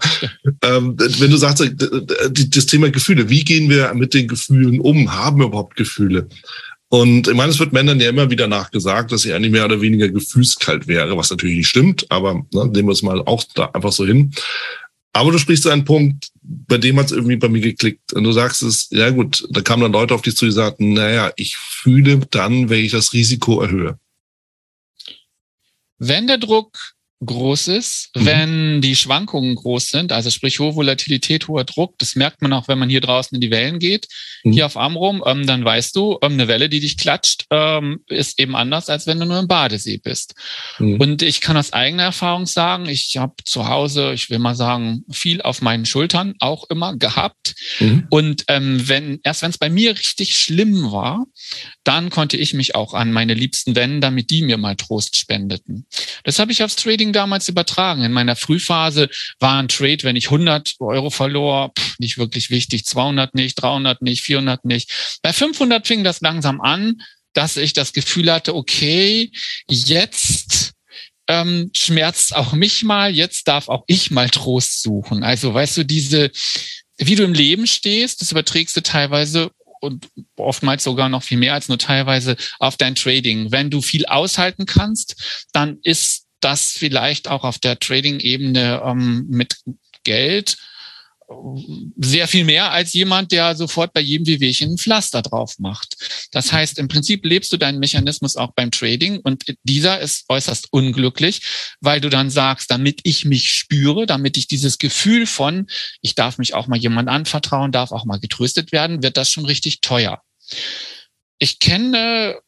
ähm, 0.63 0.95
wenn 0.97 1.31
du 1.31 1.37
sagst, 1.37 1.63
das 1.63 2.65
Thema 2.67 2.91
Gefühle, 2.91 3.29
wie 3.29 3.43
gehen 3.43 3.67
wir 3.67 3.91
mit 3.95 4.13
den 4.13 4.27
Gefühlen 4.27 4.79
um? 4.79 5.11
Haben 5.11 5.39
wir 5.39 5.47
überhaupt 5.47 5.75
Gefühle? 5.75 6.27
Und 6.89 7.29
ich 7.29 7.33
meine, 7.33 7.51
es 7.51 7.59
wird 7.59 7.71
Männern 7.71 8.01
ja 8.01 8.09
immer 8.09 8.29
wieder 8.29 8.47
nachgesagt, 8.47 9.11
dass 9.11 9.21
sie 9.21 9.33
eigentlich 9.33 9.53
mehr 9.53 9.63
oder 9.63 9.79
weniger 9.79 10.09
gefühlskalt 10.09 10.87
wäre, 10.87 11.15
was 11.15 11.29
natürlich 11.29 11.55
nicht 11.55 11.69
stimmt, 11.69 12.05
aber 12.11 12.33
ne, 12.53 12.65
nehmen 12.65 12.89
wir 12.89 12.91
es 12.91 13.01
mal 13.01 13.21
auch 13.21 13.45
da 13.55 13.67
einfach 13.67 13.93
so 13.93 14.05
hin. 14.05 14.33
Aber 15.13 15.31
du 15.31 15.37
sprichst 15.37 15.67
einen 15.67 15.85
Punkt, 15.85 16.31
bei 16.41 16.77
dem 16.77 16.97
hat 16.97 17.07
es 17.07 17.11
irgendwie 17.11 17.35
bei 17.35 17.49
mir 17.49 17.61
geklickt. 17.61 18.13
Und 18.13 18.23
du 18.23 18.31
sagst 18.31 18.63
es, 18.63 18.89
ja 18.91 19.09
gut, 19.09 19.45
da 19.49 19.61
kamen 19.61 19.83
dann 19.83 19.91
Leute 19.91 20.15
auf 20.15 20.21
dich 20.21 20.35
zu, 20.35 20.45
die 20.45 20.51
sagten, 20.51 20.93
naja, 20.93 21.33
ich 21.35 21.57
fühle 21.57 22.19
dann, 22.31 22.69
wenn 22.69 22.85
ich 22.85 22.91
das 22.91 23.13
Risiko 23.13 23.61
erhöhe. 23.61 23.99
Wenn 25.97 26.27
der 26.27 26.37
Druck 26.37 26.95
groß 27.23 27.67
ist, 27.67 28.09
mhm. 28.15 28.25
wenn 28.25 28.81
die 28.81 28.95
Schwankungen 28.95 29.55
groß 29.55 29.89
sind, 29.89 30.11
also 30.11 30.29
sprich 30.29 30.59
hohe 30.59 30.75
Volatilität, 30.75 31.47
hoher 31.47 31.63
Druck, 31.63 31.97
das 31.99 32.15
merkt 32.15 32.41
man 32.41 32.51
auch, 32.53 32.67
wenn 32.67 32.79
man 32.79 32.89
hier 32.89 33.01
draußen 33.01 33.35
in 33.35 33.41
die 33.41 33.51
Wellen 33.51 33.79
geht, 33.79 34.07
mhm. 34.43 34.53
hier 34.53 34.65
auf 34.65 34.75
Amrum, 34.75 35.23
ähm, 35.25 35.45
dann 35.45 35.63
weißt 35.63 35.95
du, 35.95 36.17
ähm, 36.21 36.33
eine 36.33 36.47
Welle, 36.47 36.67
die 36.67 36.79
dich 36.79 36.97
klatscht, 36.97 37.45
ähm, 37.51 38.01
ist 38.07 38.39
eben 38.39 38.55
anders, 38.55 38.89
als 38.89 39.05
wenn 39.05 39.19
du 39.19 39.25
nur 39.25 39.39
im 39.39 39.47
Badesee 39.47 39.97
bist. 39.97 40.33
Mhm. 40.79 40.99
Und 40.99 41.21
ich 41.21 41.41
kann 41.41 41.57
aus 41.57 41.73
eigener 41.73 42.03
Erfahrung 42.03 42.47
sagen, 42.47 42.87
ich 42.87 43.17
habe 43.17 43.35
zu 43.45 43.67
Hause, 43.67 44.13
ich 44.13 44.29
will 44.29 44.39
mal 44.39 44.55
sagen, 44.55 45.03
viel 45.11 45.41
auf 45.41 45.61
meinen 45.61 45.85
Schultern 45.85 46.33
auch 46.39 46.69
immer 46.69 46.95
gehabt. 46.97 47.53
Mhm. 47.79 48.07
Und 48.09 48.45
ähm, 48.47 48.87
wenn 48.87 49.19
erst 49.23 49.43
wenn 49.43 49.51
es 49.51 49.57
bei 49.59 49.69
mir 49.69 49.91
richtig 49.91 50.35
schlimm 50.35 50.91
war, 50.91 51.25
dann 51.83 52.09
konnte 52.09 52.37
ich 52.37 52.53
mich 52.53 52.73
auch 52.73 52.93
an 52.93 53.11
meine 53.11 53.35
Liebsten 53.35 53.75
wenden, 53.75 54.01
damit 54.01 54.31
die 54.31 54.41
mir 54.41 54.57
mal 54.57 54.75
Trost 54.75 55.15
spendeten. 55.15 55.85
Das 56.23 56.39
habe 56.39 56.51
ich 56.51 56.63
aufs 56.63 56.75
Trading 56.75 57.10
damals 57.13 57.47
übertragen. 57.47 58.03
In 58.03 58.11
meiner 58.11 58.35
Frühphase 58.35 59.09
war 59.39 59.59
ein 59.59 59.67
Trade, 59.67 60.03
wenn 60.03 60.15
ich 60.15 60.25
100 60.25 60.75
Euro 60.79 61.09
verlor, 61.09 61.71
pff, 61.77 61.99
nicht 61.99 62.17
wirklich 62.17 62.49
wichtig, 62.49 62.85
200 62.85 63.35
nicht, 63.35 63.55
300 63.55 64.01
nicht, 64.01 64.21
400 64.21 64.65
nicht. 64.65 65.19
Bei 65.21 65.33
500 65.33 65.85
fing 65.85 66.03
das 66.03 66.21
langsam 66.21 66.61
an, 66.61 67.01
dass 67.33 67.57
ich 67.57 67.73
das 67.73 67.93
Gefühl 67.93 68.31
hatte, 68.31 68.55
okay, 68.55 69.31
jetzt 69.69 70.73
ähm, 71.27 71.71
schmerzt 71.73 72.35
auch 72.35 72.53
mich 72.53 72.83
mal, 72.83 73.13
jetzt 73.13 73.47
darf 73.47 73.69
auch 73.69 73.83
ich 73.87 74.11
mal 74.11 74.29
Trost 74.29 74.81
suchen. 74.81 75.23
Also 75.23 75.53
weißt 75.53 75.77
du, 75.77 75.85
diese, 75.85 76.31
wie 76.97 77.15
du 77.15 77.23
im 77.23 77.33
Leben 77.33 77.67
stehst, 77.67 78.21
das 78.21 78.31
überträgst 78.31 78.75
du 78.75 78.81
teilweise 78.81 79.51
und 79.81 80.09
oftmals 80.35 80.83
sogar 80.83 81.09
noch 81.09 81.23
viel 81.23 81.37
mehr 81.37 81.53
als 81.53 81.67
nur 81.67 81.77
teilweise 81.77 82.35
auf 82.59 82.77
dein 82.77 82.95
Trading. 82.95 83.51
Wenn 83.51 83.69
du 83.69 83.81
viel 83.81 84.05
aushalten 84.05 84.65
kannst, 84.65 85.47
dann 85.53 85.79
ist 85.83 86.27
das 86.41 86.71
vielleicht 86.71 87.27
auch 87.27 87.43
auf 87.43 87.59
der 87.59 87.79
Trading-Ebene 87.79 88.81
ähm, 88.85 89.25
mit 89.29 89.55
Geld 90.03 90.57
sehr 91.97 92.27
viel 92.27 92.43
mehr 92.43 92.71
als 92.71 92.93
jemand, 92.93 93.31
der 93.31 93.55
sofort 93.55 93.93
bei 93.93 94.01
jedem 94.01 94.27
Wehwehchen 94.27 94.73
ein 94.73 94.77
Pflaster 94.77 95.21
drauf 95.21 95.59
macht. 95.59 95.95
Das 96.31 96.51
heißt, 96.51 96.77
im 96.79 96.87
Prinzip 96.87 97.25
lebst 97.25 97.51
du 97.53 97.57
deinen 97.57 97.79
Mechanismus 97.79 98.35
auch 98.35 98.51
beim 98.53 98.71
Trading 98.71 99.19
und 99.19 99.43
dieser 99.63 99.99
ist 99.99 100.25
äußerst 100.29 100.67
unglücklich, 100.71 101.41
weil 101.79 102.01
du 102.01 102.09
dann 102.09 102.29
sagst, 102.29 102.71
damit 102.71 103.01
ich 103.03 103.25
mich 103.25 103.49
spüre, 103.51 104.05
damit 104.05 104.37
ich 104.37 104.47
dieses 104.47 104.77
Gefühl 104.77 105.25
von, 105.25 105.67
ich 106.01 106.15
darf 106.15 106.37
mich 106.37 106.53
auch 106.53 106.67
mal 106.67 106.79
jemand 106.79 107.09
anvertrauen, 107.09 107.71
darf 107.71 107.91
auch 107.91 108.05
mal 108.05 108.19
getröstet 108.19 108.71
werden, 108.71 109.03
wird 109.03 109.17
das 109.17 109.31
schon 109.31 109.45
richtig 109.45 109.81
teuer. 109.81 110.21
Ich 111.39 111.59
kenne 111.59 112.39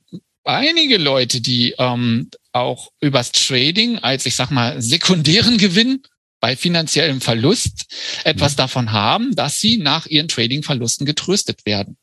einige 0.44 0.98
Leute, 0.98 1.42
die 1.42 1.76
ähm, 1.78 2.30
auch 2.52 2.92
übers 3.00 3.32
Trading 3.32 4.00
als, 4.00 4.26
ich 4.26 4.36
sag 4.36 4.52
mal, 4.52 4.82
sekundären 4.82 5.58
Gewinn 5.58 6.04
bei 6.40 6.56
finanziellem 6.56 7.22
Verlust 7.22 7.86
etwas 8.24 8.54
mhm. 8.54 8.58
davon 8.58 8.92
haben, 8.92 9.36
dass 9.36 9.60
sie 9.60 9.78
nach 9.78 10.06
ihren 10.06 10.28
Trading-Verlusten 10.28 11.06
getröstet 11.06 11.66
werden. 11.66 11.98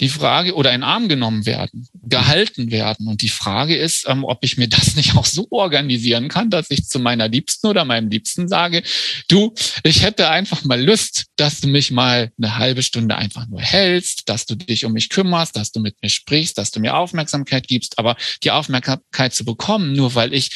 Die 0.00 0.08
Frage 0.08 0.54
oder 0.54 0.72
in 0.72 0.82
Arm 0.82 1.08
genommen 1.08 1.46
werden, 1.46 1.88
gehalten 2.02 2.70
werden. 2.70 3.06
Und 3.06 3.22
die 3.22 3.28
Frage 3.28 3.76
ist, 3.76 4.06
ähm, 4.08 4.24
ob 4.24 4.42
ich 4.42 4.56
mir 4.56 4.68
das 4.68 4.96
nicht 4.96 5.16
auch 5.16 5.26
so 5.26 5.46
organisieren 5.50 6.28
kann, 6.28 6.50
dass 6.50 6.70
ich 6.70 6.86
zu 6.86 6.98
meiner 6.98 7.28
Liebsten 7.28 7.66
oder 7.66 7.84
meinem 7.84 8.08
Liebsten 8.08 8.48
sage, 8.48 8.82
du, 9.28 9.54
ich 9.82 10.02
hätte 10.02 10.30
einfach 10.30 10.64
mal 10.64 10.82
Lust, 10.82 11.26
dass 11.36 11.60
du 11.60 11.68
mich 11.68 11.90
mal 11.90 12.30
eine 12.38 12.56
halbe 12.56 12.82
Stunde 12.82 13.16
einfach 13.16 13.46
nur 13.46 13.60
hältst, 13.60 14.28
dass 14.28 14.46
du 14.46 14.54
dich 14.56 14.84
um 14.84 14.92
mich 14.92 15.08
kümmerst, 15.08 15.56
dass 15.56 15.70
du 15.70 15.80
mit 15.80 15.96
mir 16.02 16.10
sprichst, 16.10 16.58
dass 16.58 16.70
du 16.70 16.80
mir 16.80 16.96
Aufmerksamkeit 16.96 17.68
gibst. 17.68 17.98
Aber 17.98 18.16
die 18.42 18.50
Aufmerksamkeit 18.50 19.34
zu 19.34 19.44
bekommen, 19.44 19.92
nur 19.92 20.14
weil 20.14 20.34
ich 20.34 20.50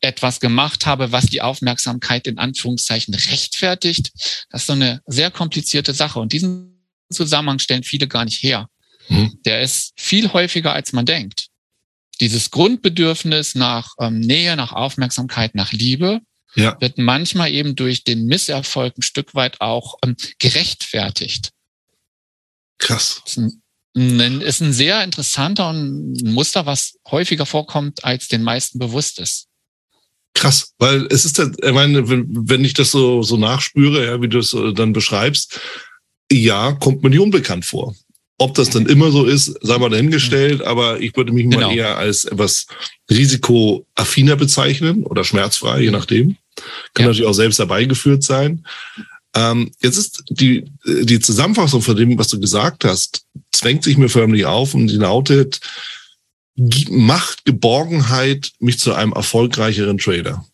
etwas 0.00 0.40
gemacht 0.40 0.86
habe, 0.86 1.12
was 1.12 1.26
die 1.26 1.42
Aufmerksamkeit 1.42 2.26
in 2.26 2.38
Anführungszeichen 2.38 3.14
rechtfertigt. 3.14 4.12
Das 4.50 4.62
ist 4.62 4.66
so 4.66 4.72
eine 4.72 5.02
sehr 5.06 5.30
komplizierte 5.30 5.92
Sache. 5.92 6.20
Und 6.20 6.32
diesen 6.32 6.79
Zusammenhang 7.10 7.58
stellen 7.58 7.82
viele 7.82 8.08
gar 8.08 8.24
nicht 8.24 8.42
her. 8.42 8.68
Hm. 9.06 9.38
Der 9.44 9.62
ist 9.62 9.92
viel 9.96 10.32
häufiger, 10.32 10.72
als 10.72 10.92
man 10.92 11.06
denkt. 11.06 11.48
Dieses 12.20 12.50
Grundbedürfnis 12.50 13.54
nach 13.54 13.94
ähm, 13.98 14.20
Nähe, 14.20 14.56
nach 14.56 14.72
Aufmerksamkeit, 14.72 15.54
nach 15.54 15.72
Liebe 15.72 16.20
ja. 16.54 16.76
wird 16.80 16.98
manchmal 16.98 17.50
eben 17.50 17.76
durch 17.76 18.04
den 18.04 18.26
Misserfolg 18.26 18.98
ein 18.98 19.02
Stück 19.02 19.34
weit 19.34 19.60
auch 19.60 19.96
ähm, 20.04 20.16
gerechtfertigt. 20.38 21.50
Krass. 22.78 23.22
Ist 23.26 23.38
ein, 23.38 24.40
ist 24.42 24.60
ein 24.60 24.72
sehr 24.72 25.02
interessanter 25.02 25.70
und 25.70 26.12
ein 26.22 26.32
Muster, 26.32 26.66
was 26.66 26.98
häufiger 27.10 27.46
vorkommt, 27.46 28.04
als 28.04 28.28
den 28.28 28.42
meisten 28.42 28.78
bewusst 28.78 29.18
ist 29.18 29.50
krass, 30.34 30.72
weil 30.78 31.06
es 31.10 31.24
ist 31.24 31.38
ich 31.38 31.72
meine, 31.72 32.08
wenn, 32.08 32.26
wenn 32.30 32.64
ich 32.64 32.74
das 32.74 32.90
so, 32.90 33.22
so 33.22 33.36
nachspüre, 33.36 34.06
ja, 34.06 34.22
wie 34.22 34.28
du 34.28 34.38
es 34.38 34.54
äh, 34.54 34.72
dann 34.72 34.92
beschreibst, 34.92 35.60
ja, 36.30 36.72
kommt 36.72 37.02
mir 37.02 37.10
nicht 37.10 37.20
unbekannt 37.20 37.64
vor. 37.64 37.94
Ob 38.38 38.54
das 38.54 38.70
dann 38.70 38.86
immer 38.86 39.10
so 39.10 39.26
ist, 39.26 39.54
sei 39.60 39.76
mal 39.76 39.90
dahingestellt, 39.90 40.62
aber 40.62 41.00
ich 41.00 41.14
würde 41.14 41.32
mich 41.32 41.44
genau. 41.44 41.68
mal 41.68 41.76
eher 41.76 41.98
als 41.98 42.24
etwas 42.24 42.66
risikoaffiner 43.10 44.36
bezeichnen 44.36 45.04
oder 45.04 45.24
schmerzfrei, 45.24 45.82
je 45.82 45.90
nachdem. 45.90 46.36
Kann 46.94 47.04
ja. 47.04 47.06
natürlich 47.08 47.28
auch 47.28 47.34
selbst 47.34 47.58
herbeigeführt 47.58 48.22
sein. 48.22 48.64
Ähm, 49.34 49.70
jetzt 49.80 49.96
ist 49.96 50.24
die, 50.30 50.64
die 50.86 51.20
Zusammenfassung 51.20 51.82
von 51.82 51.96
dem, 51.96 52.18
was 52.18 52.28
du 52.28 52.40
gesagt 52.40 52.84
hast, 52.84 53.24
zwängt 53.52 53.84
sich 53.84 53.96
mir 53.96 54.08
förmlich 54.08 54.46
auf 54.46 54.74
und 54.74 54.86
die 54.86 54.96
lautet, 54.96 55.60
macht 56.88 57.44
Geborgenheit 57.44 58.52
mich 58.58 58.78
zu 58.78 58.94
einem 58.94 59.12
erfolgreicheren 59.12 59.98
Trader? 59.98 60.44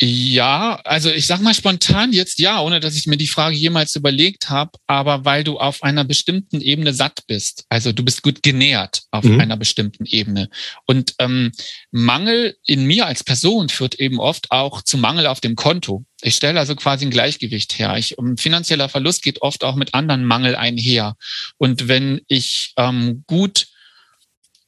Ja, 0.00 0.80
also 0.82 1.08
ich 1.08 1.28
sag 1.28 1.40
mal 1.40 1.54
spontan 1.54 2.12
jetzt 2.12 2.40
ja, 2.40 2.60
ohne 2.60 2.80
dass 2.80 2.96
ich 2.96 3.06
mir 3.06 3.16
die 3.16 3.28
Frage 3.28 3.54
jemals 3.54 3.94
überlegt 3.94 4.50
habe, 4.50 4.72
aber 4.88 5.24
weil 5.24 5.44
du 5.44 5.58
auf 5.58 5.84
einer 5.84 6.02
bestimmten 6.02 6.60
Ebene 6.60 6.92
satt 6.92 7.20
bist. 7.28 7.64
Also 7.68 7.92
du 7.92 8.04
bist 8.04 8.22
gut 8.22 8.42
genährt 8.42 9.02
auf 9.12 9.24
mhm. 9.24 9.38
einer 9.38 9.56
bestimmten 9.56 10.04
Ebene. 10.04 10.48
Und 10.86 11.14
ähm, 11.20 11.52
Mangel 11.92 12.56
in 12.66 12.86
mir 12.86 13.06
als 13.06 13.22
Person 13.22 13.68
führt 13.68 13.94
eben 14.00 14.18
oft 14.18 14.50
auch 14.50 14.82
zu 14.82 14.98
Mangel 14.98 15.28
auf 15.28 15.40
dem 15.40 15.54
Konto. 15.54 16.04
Ich 16.22 16.34
stelle 16.34 16.58
also 16.58 16.74
quasi 16.74 17.04
ein 17.04 17.12
Gleichgewicht 17.12 17.78
her. 17.78 17.96
Ich, 17.96 18.18
um, 18.18 18.36
finanzieller 18.36 18.88
Verlust 18.88 19.22
geht 19.22 19.42
oft 19.42 19.62
auch 19.62 19.76
mit 19.76 19.94
anderen 19.94 20.24
Mangel 20.24 20.56
einher. 20.56 21.14
Und 21.56 21.86
wenn 21.86 22.20
ich 22.26 22.72
ähm, 22.76 23.22
gut 23.28 23.68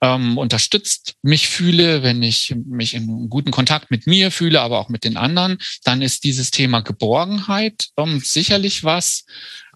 ähm, 0.07 0.39
unterstützt 0.39 1.15
mich 1.23 1.49
fühle, 1.49 2.03
wenn 2.03 2.23
ich 2.23 2.55
mich 2.65 2.95
in 2.95 3.29
guten 3.29 3.51
Kontakt 3.51 3.91
mit 3.91 4.07
mir 4.07 4.31
fühle, 4.31 4.61
aber 4.61 4.79
auch 4.79 4.89
mit 4.89 5.05
den 5.05 5.17
anderen, 5.17 5.59
dann 5.85 6.03
ist 6.03 6.25
dieses 6.25 6.51
Thema 6.51 6.81
Geborgenheit 6.81 7.89
ähm, 7.97 8.21
sicherlich 8.21 8.85
was, 8.85 9.25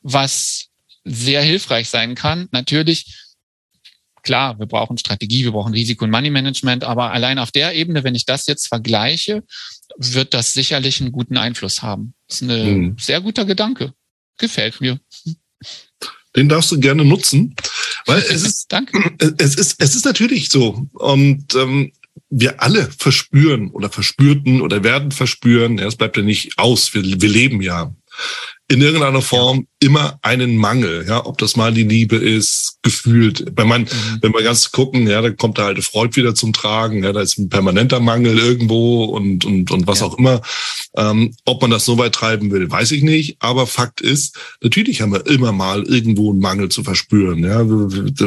was 0.03 0.69
sehr 1.05 1.43
hilfreich 1.43 1.89
sein 1.89 2.15
kann. 2.15 2.49
Natürlich, 2.53 3.17
klar, 4.23 4.59
wir 4.61 4.67
brauchen 4.67 4.99
Strategie, 4.99 5.45
wir 5.45 5.53
brauchen 5.53 5.75
Risiko- 5.75 6.05
und 6.05 6.13
Money-Management, 6.13 6.85
aber 6.85 7.11
allein 7.11 7.39
auf 7.39 7.51
der 7.51 7.75
Ebene, 7.75 8.05
wenn 8.05 8.15
ich 8.15 8.27
das 8.27 8.47
jetzt 8.47 8.69
vergleiche, 8.69 9.43
wird 9.97 10.35
das 10.35 10.53
sicherlich 10.53 11.01
einen 11.01 11.13
guten 11.13 11.37
Einfluss 11.37 11.83
haben. 11.83 12.15
Das 12.29 12.41
ist 12.41 12.49
ein 12.49 12.67
hm. 12.67 12.97
sehr 12.99 13.21
guter 13.21 13.45
Gedanke. 13.45 13.93
Gefällt 14.39 14.81
mir. 14.81 15.01
Den 16.37 16.49
darfst 16.49 16.71
du 16.71 16.79
gerne 16.79 17.05
nutzen, 17.05 17.57
weil 18.07 18.19
es 18.19 18.43
ist, 18.47 18.73
Danke. 18.73 19.13
es 19.39 19.55
ist, 19.55 19.77
es 19.79 19.95
ist 19.95 20.05
natürlich 20.05 20.49
so. 20.49 20.87
Und 20.93 21.55
ähm, 21.55 21.93
wir 22.29 22.63
alle 22.63 22.89
verspüren 22.97 23.71
oder 23.71 23.91
verspürten 23.91 24.61
oder 24.61 24.85
werden 24.85 25.11
verspüren, 25.11 25.79
ja, 25.79 25.87
es 25.87 25.97
bleibt 25.97 26.17
ja 26.17 26.23
nicht 26.23 26.59
aus, 26.59 26.95
wir, 26.95 27.03
wir 27.03 27.29
leben 27.29 27.61
ja 27.61 27.93
in 28.71 28.81
irgendeiner 28.81 29.21
Form 29.21 29.67
immer 29.81 30.21
einen 30.23 30.57
Mangel, 30.57 31.05
ja, 31.09 31.27
ob 31.27 31.39
das 31.39 31.57
mal 31.57 31.75
die 31.75 31.83
Liebe 31.83 32.15
ist, 32.15 32.79
gefühlt. 32.83 33.45
Wenn 33.57 33.67
man, 33.67 33.83
mhm. 33.83 34.19
wenn 34.21 34.33
wir 34.33 34.45
ganz 34.45 34.71
gucken, 34.71 35.09
ja, 35.09 35.21
dann 35.21 35.37
kommt 35.37 35.59
der 35.59 35.65
alte 35.65 35.83
Freud 35.83 36.15
wieder 36.15 36.37
zum 36.37 36.53
Tragen, 36.53 37.03
ja, 37.03 37.13
da 37.13 37.21
ist 37.21 37.37
ein 37.37 37.49
permanenter 37.49 37.99
Mangel 37.99 38.39
irgendwo 38.39 39.07
und, 39.07 39.45
und, 39.45 39.73
und 39.73 39.87
was 39.89 40.01
ja. 40.01 40.07
auch 40.07 40.19
immer. 40.19 40.41
Ähm, 40.97 41.35
ob 41.47 41.63
man 41.63 41.73
das 41.73 41.85
so 41.85 41.99
weit 41.99 42.15
treiben 42.15 42.53
will, 42.53 42.71
weiß 42.71 42.93
ich 42.93 43.03
nicht. 43.03 43.39
Aber 43.41 43.67
Fakt 43.67 44.01
ist, 44.01 44.39
natürlich 44.63 45.01
haben 45.01 45.13
wir 45.13 45.27
immer 45.27 45.51
mal 45.51 45.83
irgendwo 45.83 46.31
einen 46.31 46.39
Mangel 46.39 46.69
zu 46.69 46.85
verspüren. 46.85 47.43
Ja, 47.43 47.65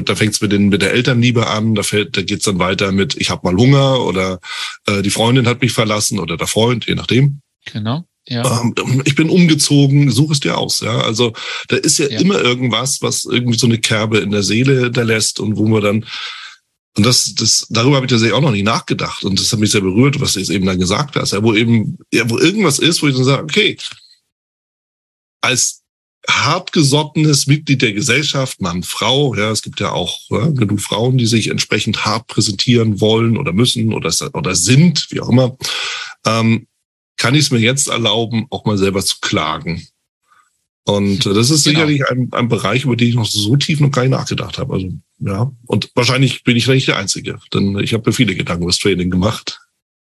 da 0.01 0.15
fängt 0.15 0.33
es 0.33 0.41
mit, 0.41 0.51
den, 0.51 0.67
mit 0.67 0.81
der 0.81 0.91
Elternliebe 0.91 1.47
an, 1.47 1.73
da, 1.73 1.83
fällt, 1.83 2.17
da 2.17 2.21
geht's 2.21 2.43
dann 2.43 2.59
weiter 2.59 2.91
mit, 2.91 3.15
ich 3.15 3.29
habe 3.29 3.49
mal 3.49 3.55
Hunger 3.55 4.01
oder 4.01 4.41
äh, 4.87 5.01
die 5.03 5.09
Freundin 5.09 5.47
hat 5.47 5.61
mich 5.61 5.71
verlassen 5.71 6.19
oder 6.19 6.35
der 6.35 6.47
Freund, 6.47 6.85
je 6.85 6.95
nachdem. 6.95 7.39
Genau. 7.71 8.05
Ja. 8.27 8.61
Ähm, 8.61 9.01
ich 9.05 9.15
bin 9.15 9.29
umgezogen, 9.29 10.11
such 10.11 10.31
es 10.31 10.39
dir 10.39 10.57
aus. 10.57 10.79
Ja, 10.79 11.01
also 11.01 11.33
da 11.67 11.75
ist 11.75 11.99
ja, 11.99 12.07
ja, 12.07 12.19
immer 12.19 12.39
irgendwas, 12.39 13.01
was 13.01 13.25
irgendwie 13.25 13.57
so 13.57 13.67
eine 13.67 13.79
Kerbe 13.79 14.19
in 14.19 14.31
der 14.31 14.43
Seele 14.43 14.91
da 14.91 15.03
lässt 15.03 15.39
und 15.39 15.57
wo 15.57 15.65
wir 15.67 15.81
dann 15.81 16.05
und 16.95 17.05
das, 17.07 17.33
das, 17.33 17.65
darüber 17.71 17.95
habe 17.95 18.05
ich 18.05 18.11
tatsächlich 18.11 18.35
auch 18.35 18.41
noch 18.41 18.51
nie 18.51 18.61
nachgedacht 18.61 19.23
und 19.23 19.39
das 19.39 19.51
hat 19.51 19.59
mich 19.59 19.71
sehr 19.71 19.81
berührt, 19.81 20.21
was 20.21 20.33
du 20.33 20.39
jetzt 20.39 20.51
eben 20.51 20.67
dann 20.67 20.77
gesagt 20.77 21.15
hast, 21.15 21.31
ja, 21.31 21.41
wo 21.41 21.55
eben, 21.55 21.97
ja, 22.13 22.29
wo 22.29 22.37
irgendwas 22.37 22.77
ist, 22.77 23.01
wo 23.01 23.07
ich 23.07 23.15
dann 23.15 23.23
sage, 23.23 23.43
okay, 23.43 23.77
als 25.41 25.81
hartgesottenes 26.29 27.47
Mitglied 27.47 27.81
der 27.81 27.93
Gesellschaft, 27.93 28.61
Mann, 28.61 28.83
Frau, 28.83 29.35
ja, 29.35 29.51
es 29.51 29.63
gibt 29.63 29.79
ja 29.79 29.91
auch 29.91 30.19
ja, 30.29 30.47
genug 30.49 30.79
Frauen, 30.81 31.17
die 31.17 31.25
sich 31.25 31.49
entsprechend 31.49 32.05
hart 32.05 32.27
präsentieren 32.27 33.01
wollen 33.01 33.37
oder 33.37 33.53
müssen 33.53 33.93
oder, 33.93 34.13
oder 34.33 34.55
sind, 34.55 35.07
wie 35.09 35.19
auch 35.19 35.29
immer. 35.29 35.57
Ähm, 36.25 36.67
kann 37.23 37.35
ich 37.35 37.45
es 37.45 37.51
mir 37.51 37.59
jetzt 37.59 37.87
erlauben, 37.87 38.47
auch 38.49 38.65
mal 38.65 38.77
selber 38.77 39.01
zu 39.01 39.15
klagen. 39.21 39.87
Und 40.83 41.25
äh, 41.25 41.33
das 41.33 41.49
ist 41.49 41.63
genau. 41.63 41.79
sicherlich 41.79 42.05
ein, 42.09 42.27
ein 42.33 42.49
Bereich, 42.49 42.83
über 42.83 42.97
den 42.97 43.07
ich 43.07 43.15
noch 43.15 43.25
so 43.25 43.55
tief 43.55 43.79
noch 43.79 43.91
gar 43.91 44.01
nicht 44.01 44.11
nachgedacht 44.11 44.57
habe. 44.57 44.73
Also 44.73 44.91
ja, 45.19 45.49
und 45.65 45.89
wahrscheinlich 45.95 46.43
bin 46.43 46.57
ich 46.57 46.67
nicht 46.67 46.89
der 46.89 46.97
Einzige, 46.97 47.39
denn 47.53 47.79
ich 47.79 47.93
habe 47.93 48.03
mir 48.05 48.13
viele 48.13 48.35
Gedanken 48.35 48.63
über 48.63 48.71
das 48.71 48.79
Training 48.79 49.09
gemacht. 49.09 49.61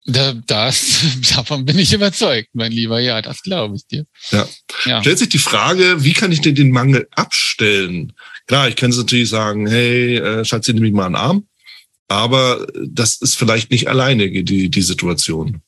Da, 0.06 0.32
das, 0.32 1.02
davon 1.36 1.66
bin 1.66 1.78
ich 1.78 1.92
überzeugt, 1.92 2.48
mein 2.54 2.72
Lieber. 2.72 2.98
Ja, 2.98 3.20
das 3.20 3.42
glaube 3.42 3.76
ich 3.76 3.86
dir. 3.86 4.06
Ja. 4.30 4.48
ja. 4.86 5.02
Stellt 5.02 5.18
sich 5.18 5.28
die 5.28 5.36
Frage, 5.36 6.02
wie 6.02 6.14
kann 6.14 6.32
ich 6.32 6.40
denn 6.40 6.54
den 6.54 6.70
Mangel 6.70 7.08
abstellen? 7.10 8.14
Klar, 8.46 8.68
ich 8.68 8.76
kann 8.76 8.88
es 8.88 8.96
natürlich 8.96 9.28
sagen, 9.28 9.66
hey, 9.66 10.16
äh, 10.16 10.46
Schatzi, 10.46 10.72
nimm 10.72 10.82
mich 10.82 10.94
mal 10.94 11.04
einen 11.04 11.16
Arm. 11.16 11.46
Aber 12.08 12.66
das 12.74 13.16
ist 13.16 13.34
vielleicht 13.34 13.70
nicht 13.70 13.88
alleine 13.88 14.30
die, 14.30 14.70
die 14.70 14.82
Situation. 14.82 15.60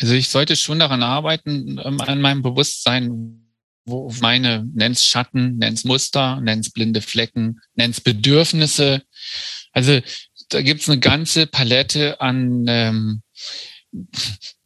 Also 0.00 0.14
ich 0.14 0.28
sollte 0.28 0.56
schon 0.56 0.78
daran 0.78 1.02
arbeiten, 1.02 1.78
ähm, 1.84 2.00
an 2.00 2.20
meinem 2.20 2.42
Bewusstsein, 2.42 3.42
wo 3.84 4.10
meine, 4.20 4.66
nenn's 4.74 5.04
Schatten, 5.04 5.58
nenn's 5.58 5.84
Muster, 5.84 6.40
nenn's 6.40 6.70
blinde 6.70 7.02
Flecken, 7.02 7.60
nenn's 7.74 8.00
Bedürfnisse. 8.00 9.02
Also 9.72 10.00
da 10.48 10.62
gibt's 10.62 10.88
eine 10.88 11.00
ganze 11.00 11.46
Palette 11.46 12.20
an 12.20 12.64
ähm, 12.66 13.22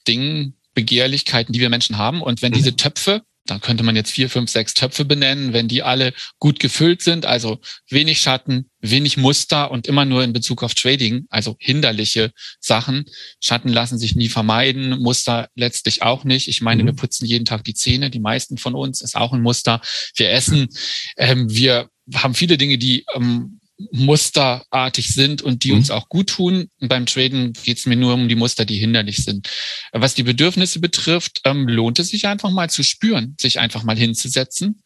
Dingen, 0.06 0.54
Begehrlichkeiten, 0.74 1.52
die 1.52 1.60
wir 1.60 1.70
Menschen 1.70 1.98
haben. 1.98 2.22
Und 2.22 2.40
wenn 2.42 2.52
diese 2.52 2.76
Töpfe 2.76 3.22
dann 3.46 3.60
könnte 3.60 3.84
man 3.84 3.94
jetzt 3.94 4.10
vier, 4.10 4.30
fünf, 4.30 4.50
sechs 4.50 4.74
Töpfe 4.74 5.04
benennen, 5.04 5.52
wenn 5.52 5.68
die 5.68 5.82
alle 5.82 6.14
gut 6.38 6.60
gefüllt 6.60 7.02
sind, 7.02 7.26
also 7.26 7.60
wenig 7.90 8.20
Schatten, 8.20 8.70
wenig 8.80 9.16
Muster 9.16 9.70
und 9.70 9.86
immer 9.86 10.04
nur 10.04 10.24
in 10.24 10.32
Bezug 10.32 10.62
auf 10.62 10.74
Trading, 10.74 11.26
also 11.28 11.56
hinderliche 11.58 12.32
Sachen. 12.60 13.04
Schatten 13.40 13.68
lassen 13.68 13.98
sich 13.98 14.14
nie 14.14 14.28
vermeiden, 14.28 14.98
Muster 15.00 15.48
letztlich 15.54 16.02
auch 16.02 16.24
nicht. 16.24 16.48
Ich 16.48 16.62
meine, 16.62 16.82
mhm. 16.82 16.86
wir 16.88 16.94
putzen 16.94 17.26
jeden 17.26 17.44
Tag 17.44 17.64
die 17.64 17.74
Zähne, 17.74 18.10
die 18.10 18.20
meisten 18.20 18.56
von 18.56 18.74
uns 18.74 19.02
ist 19.02 19.16
auch 19.16 19.32
ein 19.32 19.42
Muster. 19.42 19.80
Wir 20.16 20.30
essen, 20.30 20.68
ähm, 21.16 21.50
wir 21.50 21.88
haben 22.14 22.34
viele 22.34 22.56
Dinge, 22.56 22.78
die 22.78 23.04
ähm, 23.14 23.60
musterartig 23.90 25.08
sind 25.08 25.42
und 25.42 25.64
die 25.64 25.72
mhm. 25.72 25.78
uns 25.78 25.90
auch 25.90 26.08
gut 26.08 26.28
tun. 26.28 26.68
Beim 26.80 27.06
Traden 27.06 27.52
geht 27.52 27.78
es 27.78 27.86
mir 27.86 27.96
nur 27.96 28.14
um 28.14 28.28
die 28.28 28.36
Muster, 28.36 28.64
die 28.64 28.78
hinderlich 28.78 29.24
sind. 29.24 29.48
Was 29.92 30.14
die 30.14 30.22
Bedürfnisse 30.22 30.80
betrifft, 30.80 31.40
ähm, 31.44 31.68
lohnt 31.68 31.98
es 31.98 32.08
sich 32.08 32.26
einfach 32.26 32.50
mal 32.50 32.70
zu 32.70 32.82
spüren, 32.82 33.36
sich 33.40 33.58
einfach 33.58 33.82
mal 33.82 33.96
hinzusetzen, 33.96 34.82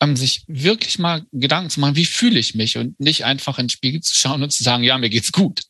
ähm, 0.00 0.16
sich 0.16 0.44
wirklich 0.46 0.98
mal 0.98 1.24
Gedanken 1.32 1.70
zu 1.70 1.80
machen, 1.80 1.96
wie 1.96 2.06
fühle 2.06 2.38
ich 2.38 2.54
mich 2.54 2.78
und 2.78 2.98
nicht 2.98 3.24
einfach 3.24 3.58
in 3.58 3.66
den 3.66 3.70
Spiegel 3.70 4.00
zu 4.00 4.14
schauen 4.14 4.42
und 4.42 4.52
zu 4.52 4.62
sagen, 4.62 4.84
ja, 4.84 4.96
mir 4.96 5.10
geht's 5.10 5.32
gut. 5.32 5.62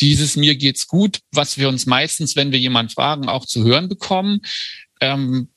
Dieses 0.00 0.36
mir 0.36 0.56
geht's 0.56 0.88
gut, 0.88 1.20
was 1.32 1.56
wir 1.56 1.68
uns 1.68 1.86
meistens, 1.86 2.36
wenn 2.36 2.52
wir 2.52 2.58
jemanden 2.58 2.92
fragen, 2.92 3.28
auch 3.28 3.46
zu 3.46 3.64
hören 3.64 3.88
bekommen, 3.88 4.40
ähm, 5.00 5.48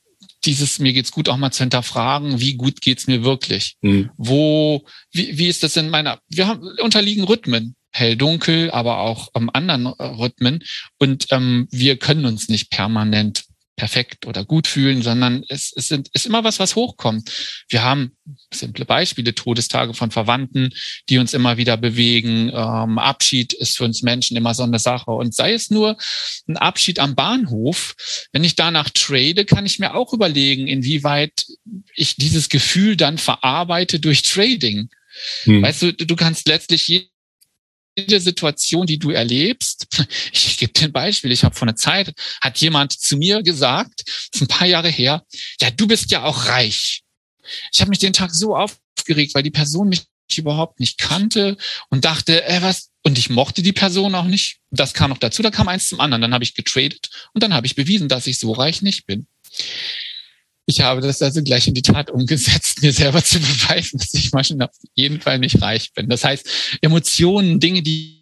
dieses 0.46 0.80
mir 0.80 0.94
geht's 0.94 1.12
gut 1.12 1.30
auch 1.30 1.38
mal 1.38 1.52
zu 1.52 1.64
hinterfragen, 1.64 2.40
wie 2.40 2.56
gut 2.56 2.82
geht's 2.82 3.08
mir 3.08 3.24
wirklich? 3.24 3.76
Mhm. 3.82 4.10
Wo, 4.18 4.86
wie, 5.12 5.38
wie 5.38 5.48
ist 5.48 5.64
das 5.64 5.76
in 5.76 5.90
meiner, 5.90 6.20
wir 6.30 6.48
haben, 6.48 6.62
unterliegen 6.82 7.24
Rhythmen, 7.24 7.76
hell, 7.92 8.16
dunkel, 8.16 8.72
aber 8.72 9.00
auch 9.00 9.30
ähm, 9.36 9.50
anderen 9.52 9.88
Rhythmen 9.88 10.64
und 10.98 11.28
ähm, 11.32 11.68
wir 11.72 11.98
können 11.98 12.26
uns 12.26 12.50
nicht 12.50 12.70
permanent 12.70 13.49
perfekt 13.80 14.28
oder 14.28 14.44
gut 14.44 14.68
fühlen, 14.68 15.02
sondern 15.02 15.46
es, 15.48 15.72
es 15.74 15.88
sind, 15.88 16.10
ist 16.12 16.26
immer 16.26 16.44
was, 16.44 16.60
was 16.60 16.76
hochkommt. 16.76 17.32
Wir 17.70 17.82
haben 17.82 18.12
simple 18.54 18.84
Beispiele, 18.84 19.34
Todestage 19.34 19.94
von 19.94 20.12
Verwandten, 20.12 20.74
die 21.08 21.18
uns 21.18 21.34
immer 21.34 21.56
wieder 21.56 21.78
bewegen. 21.78 22.52
Ähm, 22.54 23.00
Abschied 23.00 23.54
ist 23.54 23.78
für 23.78 23.86
uns 23.86 24.04
Menschen 24.04 24.36
immer 24.36 24.54
so 24.54 24.64
eine 24.64 24.80
Sache. 24.80 25.12
Und 25.12 25.34
sei 25.34 25.54
es 25.54 25.70
nur 25.70 25.98
ein 26.50 26.58
Abschied 26.58 27.00
am 27.00 27.16
Bahnhof, 27.16 27.96
wenn 28.34 28.44
ich 28.44 28.56
danach 28.56 28.90
trade, 28.90 29.46
kann 29.46 29.66
ich 29.66 29.80
mir 29.80 29.96
auch 29.96 30.12
überlegen, 30.12 30.68
inwieweit 30.68 31.46
ich 31.96 32.18
dieses 32.18 32.50
Gefühl 32.50 32.98
dann 32.98 33.18
verarbeite 33.18 34.02
durch 34.02 34.24
Trading. 34.24 34.90
Hm. 35.44 35.64
Weißt 35.64 35.82
du, 35.84 35.94
du 35.94 36.16
kannst 36.18 36.50
letztlich 36.50 36.84
jede 38.00 38.20
Situation, 38.20 38.88
die 38.88 39.00
du 39.00 39.12
erlebst, 39.12 39.88
ich 40.32 40.58
gebe 40.58 40.74
dir 40.74 40.86
ein 40.86 40.92
Beispiel, 40.92 41.32
ich 41.32 41.44
habe 41.44 41.56
vor 41.56 41.68
einer 41.68 41.76
Zeit, 41.76 42.14
hat 42.42 42.58
jemand 42.60 42.94
zu 42.94 43.18
mir 43.18 43.44
gesagt, 43.44 44.04
ein 44.40 44.48
paar 44.48 44.68
Jahre 44.68 44.90
her, 44.90 45.24
ja, 45.62 45.72
du 45.72 45.88
bist 45.88 46.12
ja 46.12 46.24
auch 46.24 46.46
reich. 46.46 47.04
Ich 47.72 47.82
habe 47.82 47.90
mich 47.90 48.00
den 48.00 48.14
Tag 48.14 48.34
so 48.34 48.56
aufgeregt, 48.56 49.34
weil 49.34 49.44
die 49.44 49.52
Person 49.52 49.90
mich 49.90 50.04
überhaupt 50.38 50.80
nicht 50.80 50.98
kannte 51.00 51.58
und 51.90 52.06
dachte, 52.06 52.44
äh, 52.46 52.62
was? 52.62 52.90
Und 53.02 53.18
ich 53.18 53.30
mochte 53.30 53.64
die 53.64 53.74
Person 53.74 54.14
auch 54.14 54.26
nicht. 54.26 54.60
Das 54.70 54.94
kam 54.94 55.10
noch 55.10 55.18
dazu, 55.18 55.42
da 55.42 55.50
kam 55.50 55.68
eins 55.68 55.88
zum 55.88 56.00
anderen. 56.02 56.22
Dann 56.22 56.34
habe 56.34 56.44
ich 56.44 56.54
getradet 56.54 57.10
und 57.34 57.42
dann 57.42 57.54
habe 57.54 57.66
ich 57.66 57.76
bewiesen, 57.76 58.10
dass 58.10 58.28
ich 58.28 58.38
so 58.38 58.52
reich 58.52 58.82
nicht 58.82 59.06
bin. 59.06 59.26
Ich 60.70 60.82
habe 60.82 61.02
das 61.02 61.20
also 61.24 61.42
gleich 61.42 61.68
in 61.68 61.74
die 61.74 61.82
Tat 61.82 62.12
umgesetzt, 62.12 62.80
mir 62.84 62.94
selber 62.94 63.24
zu 63.24 63.40
beweisen, 63.40 63.98
dass 63.98 64.14
ich 64.14 64.32
manchmal 64.32 64.68
auf 64.68 64.76
jeden 64.94 65.20
Fall 65.20 65.40
nicht 65.40 65.60
reich 65.64 65.92
bin. 65.94 66.08
Das 66.10 66.24
heißt, 66.24 66.48
Emotionen, 66.82 67.60
Dinge, 67.60 67.82
die 67.82 68.20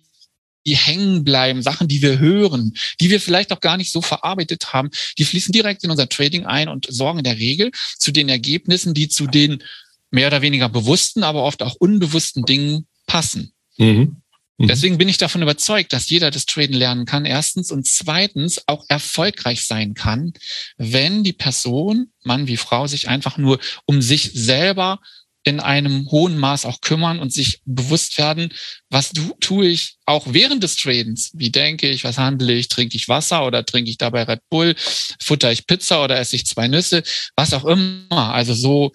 die 0.66 0.76
hängen 0.76 1.24
bleiben, 1.24 1.62
Sachen, 1.62 1.88
die 1.88 2.02
wir 2.02 2.20
hören, 2.20 2.74
die 3.00 3.10
wir 3.10 3.22
vielleicht 3.22 3.54
auch 3.54 3.62
gar 3.62 3.78
nicht 3.78 3.90
so 3.90 4.02
verarbeitet 4.02 4.74
haben, 4.74 4.90
die 5.18 5.24
fließen 5.24 5.54
direkt 5.54 5.86
in 5.86 5.92
unser 5.92 6.10
Trading 6.10 6.46
ein 6.46 6.68
und 6.68 6.88
sorgen 6.90 7.20
in 7.20 7.24
der 7.24 7.38
Regel 7.38 7.72
zu 7.98 8.12
den 8.12 8.28
Ergebnissen, 8.28 8.94
die 8.94 9.08
zu 9.08 9.28
den 9.28 9.64
mehr 10.12 10.28
oder 10.28 10.42
weniger 10.42 10.68
bewussten, 10.68 11.24
aber 11.24 11.44
oft 11.44 11.64
auch 11.64 11.76
unbewussten 11.76 12.44
Dingen 12.44 12.86
passen. 13.06 13.54
Mhm. 13.78 14.18
Mhm. 14.58 14.68
Deswegen 14.68 14.98
bin 14.98 15.10
ich 15.10 15.18
davon 15.18 15.42
überzeugt, 15.42 15.94
dass 15.94 16.10
jeder 16.10 16.32
das 16.32 16.46
Traden 16.46 16.76
lernen 16.76 17.06
kann, 17.06 17.26
erstens, 17.26 17.72
und 17.72 17.88
zweitens 17.88 18.62
auch 18.68 18.86
erfolgreich 18.90 19.66
sein 19.66 19.94
kann, 19.94 20.34
wenn 20.78 21.24
die 21.24 21.34
Person, 21.34 22.12
Mann 22.24 22.48
wie 22.48 22.58
Frau, 22.58 22.88
sich 22.88 23.08
einfach 23.08 23.38
nur 23.38 23.60
um 23.86 24.02
sich 24.02 24.32
selber 24.34 25.00
in 25.44 25.62
einem 25.62 26.12
hohen 26.12 26.38
Maß 26.38 26.66
auch 26.66 26.82
kümmern 26.82 27.20
und 27.20 27.32
sich 27.32 27.62
bewusst 27.64 28.18
werden, 28.18 28.54
was 28.90 29.12
du, 29.12 29.34
tue 29.40 29.68
ich 29.68 29.96
auch 30.06 30.26
während 30.28 30.62
des 30.62 30.76
Tradens? 30.76 31.32
Wie 31.36 31.52
denke 31.52 31.88
ich, 31.90 32.04
was 32.04 32.18
handle 32.18 32.54
ich? 32.54 32.68
Trinke 32.68 32.98
ich 32.98 33.08
Wasser 33.08 33.46
oder 33.46 33.66
trinke 33.66 33.90
ich 33.90 33.98
dabei 33.98 34.24
Red 34.24 34.42
Bull? 34.50 34.76
Futter 35.22 35.50
ich 35.50 35.66
Pizza 35.66 36.04
oder 36.04 36.20
esse 36.20 36.36
ich 36.36 36.46
zwei 36.46 36.68
Nüsse? 36.68 37.02
Was 37.38 37.54
auch 37.54 37.64
immer. 37.64 38.34
Also 38.34 38.54
so 38.54 38.92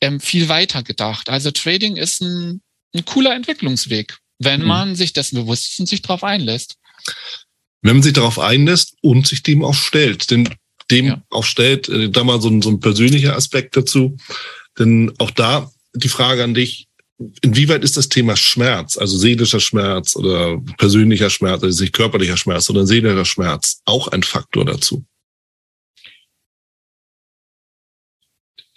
ähm, 0.00 0.20
viel 0.20 0.48
weiter 0.48 0.84
gedacht. 0.84 1.28
Also 1.28 1.50
Trading 1.50 1.96
ist 1.96 2.20
ein, 2.20 2.62
ein 2.94 3.04
cooler 3.04 3.34
Entwicklungsweg, 3.34 4.16
wenn 4.38 4.62
mhm. 4.62 4.66
man 4.66 4.96
sich 4.96 5.12
dessen 5.12 5.36
bewusst 5.36 5.70
ist 5.70 5.80
und 5.80 5.86
sich 5.86 6.02
darauf 6.02 6.24
einlässt. 6.24 6.76
Wenn 7.82 7.96
man 7.96 8.02
sich 8.02 8.12
darauf 8.12 8.38
einlässt 8.38 8.96
und 9.02 9.26
sich 9.26 9.42
dem 9.42 9.64
auch 9.64 9.74
stellt. 9.74 10.30
Denn 10.30 10.48
dem 10.90 11.06
ja. 11.06 11.22
auch 11.30 11.44
stellt, 11.44 11.88
äh, 11.88 12.10
da 12.10 12.24
mal 12.24 12.40
so 12.40 12.48
ein, 12.48 12.62
so 12.62 12.70
ein 12.70 12.80
persönlicher 12.80 13.36
Aspekt 13.36 13.76
dazu. 13.76 14.16
Denn 14.78 15.12
auch 15.18 15.30
da 15.30 15.70
die 15.94 16.08
Frage 16.08 16.44
an 16.44 16.54
dich, 16.54 16.88
inwieweit 17.40 17.82
ist 17.82 17.96
das 17.96 18.08
Thema 18.08 18.36
Schmerz, 18.36 18.98
also 18.98 19.16
seelischer 19.16 19.60
Schmerz 19.60 20.16
oder 20.16 20.58
persönlicher 20.76 21.30
Schmerz, 21.30 21.62
also 21.62 21.82
nicht 21.82 21.94
körperlicher 21.94 22.36
Schmerz, 22.36 22.66
sondern 22.66 22.86
seelischer 22.86 23.24
Schmerz 23.24 23.80
auch 23.84 24.08
ein 24.08 24.22
Faktor 24.22 24.64
dazu? 24.64 25.04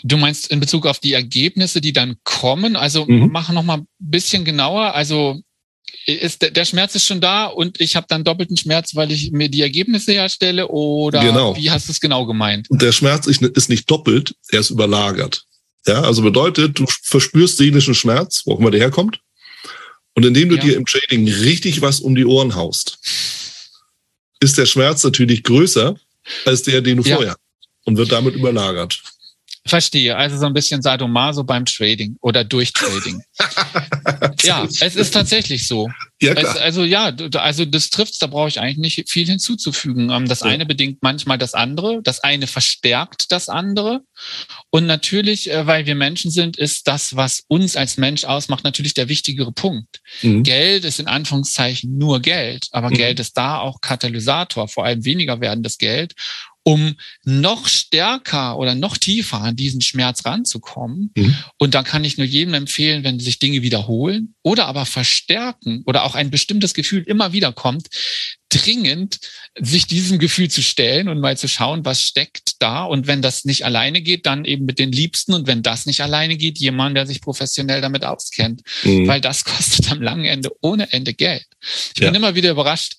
Du 0.01 0.15
meinst 0.15 0.47
in 0.49 0.61
Bezug 0.61 0.85
auf 0.85 0.99
die 0.99 1.11
Ergebnisse, 1.11 1.81
die 1.81 1.91
dann 1.91 2.15
kommen? 2.23 2.77
Also 2.77 3.05
mhm. 3.05 3.31
machen 3.31 3.55
noch 3.55 3.63
mal 3.63 3.79
ein 3.79 3.87
bisschen 3.99 4.45
genauer. 4.45 4.95
Also 4.95 5.41
ist 6.05 6.41
der 6.55 6.65
Schmerz 6.65 6.95
ist 6.95 7.05
schon 7.05 7.21
da 7.21 7.45
und 7.45 7.79
ich 7.79 7.95
habe 7.95 8.07
dann 8.09 8.23
doppelten 8.23 8.57
Schmerz, 8.57 8.95
weil 8.95 9.11
ich 9.11 9.31
mir 9.31 9.49
die 9.49 9.61
Ergebnisse 9.61 10.13
herstelle 10.13 10.67
oder 10.67 11.21
genau. 11.21 11.55
wie 11.55 11.69
hast 11.69 11.87
du 11.87 11.91
es 11.91 11.99
genau 11.99 12.25
gemeint? 12.25 12.67
Der 12.69 12.91
Schmerz 12.91 13.27
ist 13.27 13.69
nicht 13.69 13.89
doppelt, 13.89 14.35
er 14.49 14.59
ist 14.59 14.69
überlagert. 14.69 15.43
Ja, 15.87 16.01
also 16.01 16.21
bedeutet, 16.21 16.79
du 16.79 16.85
verspürst 17.03 17.57
seelischen 17.57 17.95
Schmerz, 17.95 18.43
wo 18.45 18.53
auch 18.53 18.59
immer 18.59 18.71
der 18.71 18.81
herkommt. 18.81 19.19
Und 20.13 20.25
indem 20.25 20.49
du 20.49 20.55
ja. 20.55 20.61
dir 20.61 20.75
im 20.75 20.85
Trading 20.85 21.27
richtig 21.27 21.81
was 21.81 21.99
um 21.99 22.15
die 22.15 22.25
Ohren 22.25 22.55
haust, 22.55 22.99
ist 24.39 24.57
der 24.57 24.65
Schmerz 24.65 25.03
natürlich 25.03 25.43
größer 25.43 25.95
als 26.45 26.63
der, 26.63 26.81
den 26.81 26.97
du 26.97 27.03
ja. 27.03 27.15
vorher 27.15 27.35
und 27.85 27.97
wird 27.97 28.11
damit 28.11 28.35
überlagert. 28.35 29.01
Verstehe. 29.65 30.15
Also 30.15 30.37
so 30.37 30.45
ein 30.45 30.53
bisschen 30.53 30.81
Sadomaso 30.81 31.43
beim 31.43 31.65
Trading 31.65 32.17
oder 32.21 32.43
durch 32.43 32.73
Trading. 32.73 33.21
ja, 34.43 34.63
es 34.63 34.95
ist 34.95 35.11
tatsächlich 35.11 35.67
so. 35.67 35.89
Ja. 36.21 36.33
Es, 36.33 36.57
also 36.57 36.83
ja, 36.83 37.13
also 37.35 37.65
das 37.65 37.89
trifft's, 37.89 38.19
da 38.19 38.27
brauche 38.27 38.49
ich 38.49 38.59
eigentlich 38.59 38.77
nicht 38.97 39.09
viel 39.09 39.25
hinzuzufügen. 39.25 40.09
Ähm, 40.09 40.27
das 40.27 40.41
ja. 40.41 40.47
eine 40.47 40.65
bedingt 40.65 40.99
manchmal 41.01 41.37
das 41.37 41.53
andere, 41.53 42.01
das 42.03 42.21
eine 42.21 42.47
verstärkt 42.47 43.31
das 43.31 43.47
andere. 43.47 44.01
Und 44.69 44.85
natürlich, 44.85 45.49
äh, 45.49 45.65
weil 45.65 45.85
wir 45.85 45.95
Menschen 45.95 46.29
sind, 46.29 46.57
ist 46.57 46.87
das, 46.87 47.15
was 47.15 47.43
uns 47.47 47.77
als 47.77 47.97
Mensch 47.97 48.25
ausmacht, 48.25 48.63
natürlich 48.63 48.93
der 48.93 49.07
wichtigere 49.07 49.53
Punkt. 49.53 50.01
Mhm. 50.21 50.43
Geld 50.43 50.83
ist 50.83 50.99
in 50.99 51.07
Anführungszeichen 51.07 51.97
nur 51.97 52.19
Geld, 52.19 52.67
aber 52.71 52.89
mhm. 52.89 52.95
Geld 52.95 53.19
ist 53.19 53.37
da 53.37 53.59
auch 53.59 53.79
Katalysator, 53.79 54.67
vor 54.67 54.85
allem 54.85 55.05
weniger 55.05 55.39
werdendes 55.39 55.77
Geld 55.77 56.15
um 56.63 56.95
noch 57.23 57.67
stärker 57.67 58.57
oder 58.57 58.75
noch 58.75 58.97
tiefer 58.97 59.41
an 59.41 59.55
diesen 59.55 59.81
Schmerz 59.81 60.25
ranzukommen. 60.25 61.11
Mhm. 61.15 61.35
Und 61.57 61.73
dann 61.73 61.85
kann 61.85 62.03
ich 62.03 62.17
nur 62.17 62.27
jedem 62.27 62.53
empfehlen, 62.53 63.03
wenn 63.03 63.19
sich 63.19 63.39
Dinge 63.39 63.61
wiederholen 63.61 64.35
oder 64.43 64.67
aber 64.67 64.85
verstärken 64.85 65.83
oder 65.85 66.03
auch 66.03 66.15
ein 66.15 66.29
bestimmtes 66.29 66.73
Gefühl 66.73 67.03
immer 67.03 67.33
wieder 67.33 67.53
kommt, 67.53 67.87
dringend 68.49 69.19
sich 69.59 69.85
diesem 69.85 70.19
Gefühl 70.19 70.49
zu 70.49 70.61
stellen 70.61 71.07
und 71.07 71.19
mal 71.19 71.37
zu 71.37 71.47
schauen, 71.47 71.85
was 71.85 72.01
steckt 72.01 72.53
da. 72.59 72.83
Und 72.83 73.07
wenn 73.07 73.21
das 73.21 73.45
nicht 73.45 73.63
alleine 73.63 74.01
geht, 74.01 74.25
dann 74.25 74.43
eben 74.43 74.65
mit 74.65 74.79
den 74.79 74.91
Liebsten. 74.91 75.33
Und 75.33 75.47
wenn 75.47 75.61
das 75.61 75.85
nicht 75.85 76.01
alleine 76.01 76.35
geht, 76.35 76.57
jemand, 76.57 76.97
der 76.97 77.05
sich 77.05 77.21
professionell 77.21 77.81
damit 77.81 78.03
auskennt. 78.03 78.61
Mhm. 78.83 79.07
Weil 79.07 79.21
das 79.21 79.43
kostet 79.45 79.91
am 79.91 80.01
langen 80.01 80.25
Ende 80.25 80.49
ohne 80.61 80.91
Ende 80.91 81.13
Geld. 81.13 81.45
Ich 81.93 82.01
ja. 82.01 82.07
bin 82.07 82.15
immer 82.15 82.35
wieder 82.35 82.51
überrascht, 82.51 82.95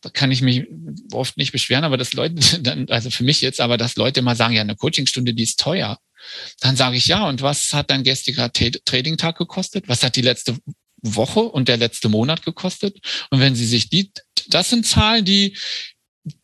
da 0.00 0.10
kann 0.10 0.30
ich 0.30 0.42
mich 0.42 0.66
oft 1.12 1.36
nicht 1.36 1.52
beschweren, 1.52 1.84
aber 1.84 1.96
dass 1.96 2.12
Leute 2.12 2.34
dann, 2.60 2.88
also 2.88 3.10
für 3.10 3.24
mich 3.24 3.40
jetzt, 3.40 3.60
aber 3.60 3.76
dass 3.76 3.96
Leute 3.96 4.20
immer 4.20 4.36
sagen, 4.36 4.54
ja, 4.54 4.60
eine 4.60 4.76
Coachingstunde, 4.76 5.34
die 5.34 5.42
ist 5.42 5.60
teuer. 5.60 5.98
Dann 6.60 6.76
sage 6.76 6.96
ich 6.96 7.06
ja, 7.06 7.28
und 7.28 7.42
was 7.42 7.72
hat 7.72 7.90
dein 7.90 8.02
gestriger 8.02 8.52
Trading-Tag 8.52 9.38
gekostet? 9.38 9.88
Was 9.88 10.02
hat 10.02 10.16
die 10.16 10.22
letzte 10.22 10.56
Woche 11.00 11.40
und 11.40 11.68
der 11.68 11.76
letzte 11.76 12.08
Monat 12.08 12.44
gekostet? 12.44 12.98
Und 13.30 13.40
wenn 13.40 13.54
Sie 13.54 13.66
sich 13.66 13.88
die, 13.88 14.10
das 14.48 14.70
sind 14.70 14.84
Zahlen, 14.84 15.24
die, 15.24 15.56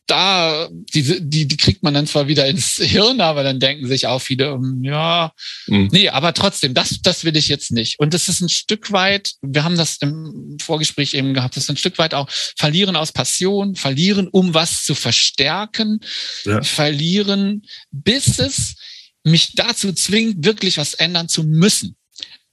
da, 0.07 0.69
die, 0.71 1.21
die, 1.21 1.49
die 1.49 1.57
kriegt 1.57 1.83
man 1.83 1.95
dann 1.95 2.07
zwar 2.07 2.29
wieder 2.29 2.47
ins 2.47 2.77
Hirn, 2.77 3.21
aber 3.21 3.43
dann 3.43 3.61
denken 3.61 3.87
sich 3.87 4.07
auch 4.07 4.21
viele, 4.21 4.47
ähm, 4.47 4.81
ja, 4.83 5.33
mhm. 5.67 5.89
nee, 5.93 6.09
aber 6.09 6.35
trotzdem, 6.35 6.75
das, 6.75 7.01
das 7.03 7.25
will 7.25 7.37
ich 7.37 7.49
jetzt 7.49 7.73
nicht. 7.73 7.99
Und 7.99 8.13
das 8.13 8.29
ist 8.29 8.41
ein 8.41 8.49
Stück 8.49 8.93
weit, 8.93 9.33
wir 9.41 9.65
haben 9.65 9.77
das 9.77 9.97
im 10.01 10.59
Vorgespräch 10.61 11.15
eben 11.15 11.33
gehabt, 11.33 11.57
das 11.57 11.65
ist 11.65 11.71
ein 11.71 11.77
Stück 11.77 11.99
weit 11.99 12.15
auch 12.15 12.29
verlieren 12.31 12.97
aus 12.97 13.13
Passion, 13.13 13.77
verlieren, 13.77 14.29
um 14.29 14.53
was 14.53 14.85
zu 14.85 14.95
verstärken, 14.95 16.01
ja. 16.45 16.63
verlieren, 16.63 17.63
bis 17.91 18.39
es 18.39 18.75
mich 19.23 19.55
dazu 19.55 19.93
zwingt, 19.93 20.45
wirklich 20.45 20.77
was 20.77 20.95
ändern 20.95 21.29
zu 21.29 21.45
müssen. 21.45 21.97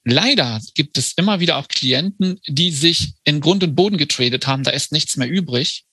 Leider 0.04 0.60
gibt 0.74 0.98
es 0.98 1.14
immer 1.18 1.42
wieder 1.42 1.58
auch 1.58 1.68
Klienten, 1.68 2.40
die 2.48 2.72
sich 2.72 3.14
in 3.26 3.42
Grund 3.42 3.64
und 3.64 3.76
Boden 3.76 3.98
getradet 3.98 4.48
haben, 4.48 4.64
da 4.64 4.72
ist 4.72 4.92
nichts 4.92 5.18
mehr 5.18 5.30
übrig 5.30 5.86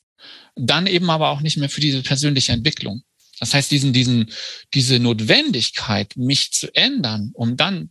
dann 0.57 0.87
eben 0.87 1.11
aber 1.11 1.31
auch 1.31 1.41
nicht 1.41 1.57
mehr 1.57 1.69
für 1.69 1.81
diese 1.81 2.03
persönliche 2.03 2.53
Entwicklung. 2.53 3.03
Das 3.41 3.55
heißt, 3.55 3.71
diesen, 3.71 3.93
diesen, 3.93 4.33
diese 4.75 4.99
Notwendigkeit, 4.99 6.17
mich 6.17 6.53
zu 6.53 6.75
ändern, 6.75 7.31
um 7.35 7.57
dann 7.57 7.91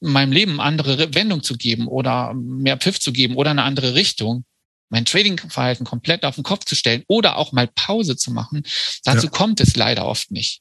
meinem 0.00 0.32
Leben 0.32 0.60
andere 0.60 1.14
Wendung 1.14 1.42
zu 1.42 1.56
geben 1.56 1.86
oder 1.86 2.34
mehr 2.34 2.76
Pfiff 2.76 3.00
zu 3.00 3.12
geben 3.12 3.36
oder 3.36 3.50
eine 3.50 3.62
andere 3.62 3.94
Richtung, 3.94 4.44
mein 4.88 5.04
Trading-Verhalten 5.04 5.84
komplett 5.84 6.24
auf 6.24 6.36
den 6.36 6.44
Kopf 6.44 6.64
zu 6.64 6.74
stellen 6.74 7.02
oder 7.08 7.36
auch 7.36 7.52
mal 7.52 7.68
Pause 7.68 8.16
zu 8.16 8.30
machen, 8.30 8.64
dazu 9.04 9.26
ja. 9.26 9.30
kommt 9.30 9.60
es 9.60 9.76
leider 9.76 10.06
oft 10.06 10.30
nicht. 10.30 10.60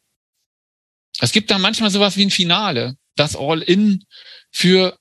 Es 1.19 1.31
gibt 1.31 1.51
dann 1.51 1.61
manchmal 1.61 1.91
sowas 1.91 2.17
wie 2.17 2.25
ein 2.25 2.31
Finale, 2.31 2.97
das 3.15 3.35
All-In 3.35 4.03
für 4.51 4.97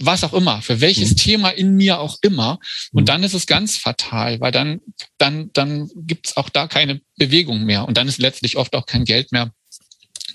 was 0.00 0.24
auch 0.24 0.32
immer, 0.32 0.62
für 0.62 0.80
welches 0.80 1.10
mhm. 1.10 1.16
Thema 1.16 1.50
in 1.50 1.76
mir 1.76 2.00
auch 2.00 2.18
immer. 2.22 2.58
Und 2.92 3.02
mhm. 3.02 3.06
dann 3.06 3.22
ist 3.22 3.34
es 3.34 3.46
ganz 3.46 3.76
fatal, 3.76 4.40
weil 4.40 4.52
dann, 4.52 4.80
dann, 5.18 5.50
dann 5.52 5.90
gibt 5.94 6.28
es 6.28 6.36
auch 6.36 6.48
da 6.48 6.66
keine 6.66 7.00
Bewegung 7.16 7.64
mehr. 7.64 7.86
Und 7.86 7.96
dann 7.96 8.08
ist 8.08 8.18
letztlich 8.18 8.56
oft 8.56 8.74
auch 8.74 8.86
kein 8.86 9.04
Geld 9.04 9.32
mehr 9.32 9.52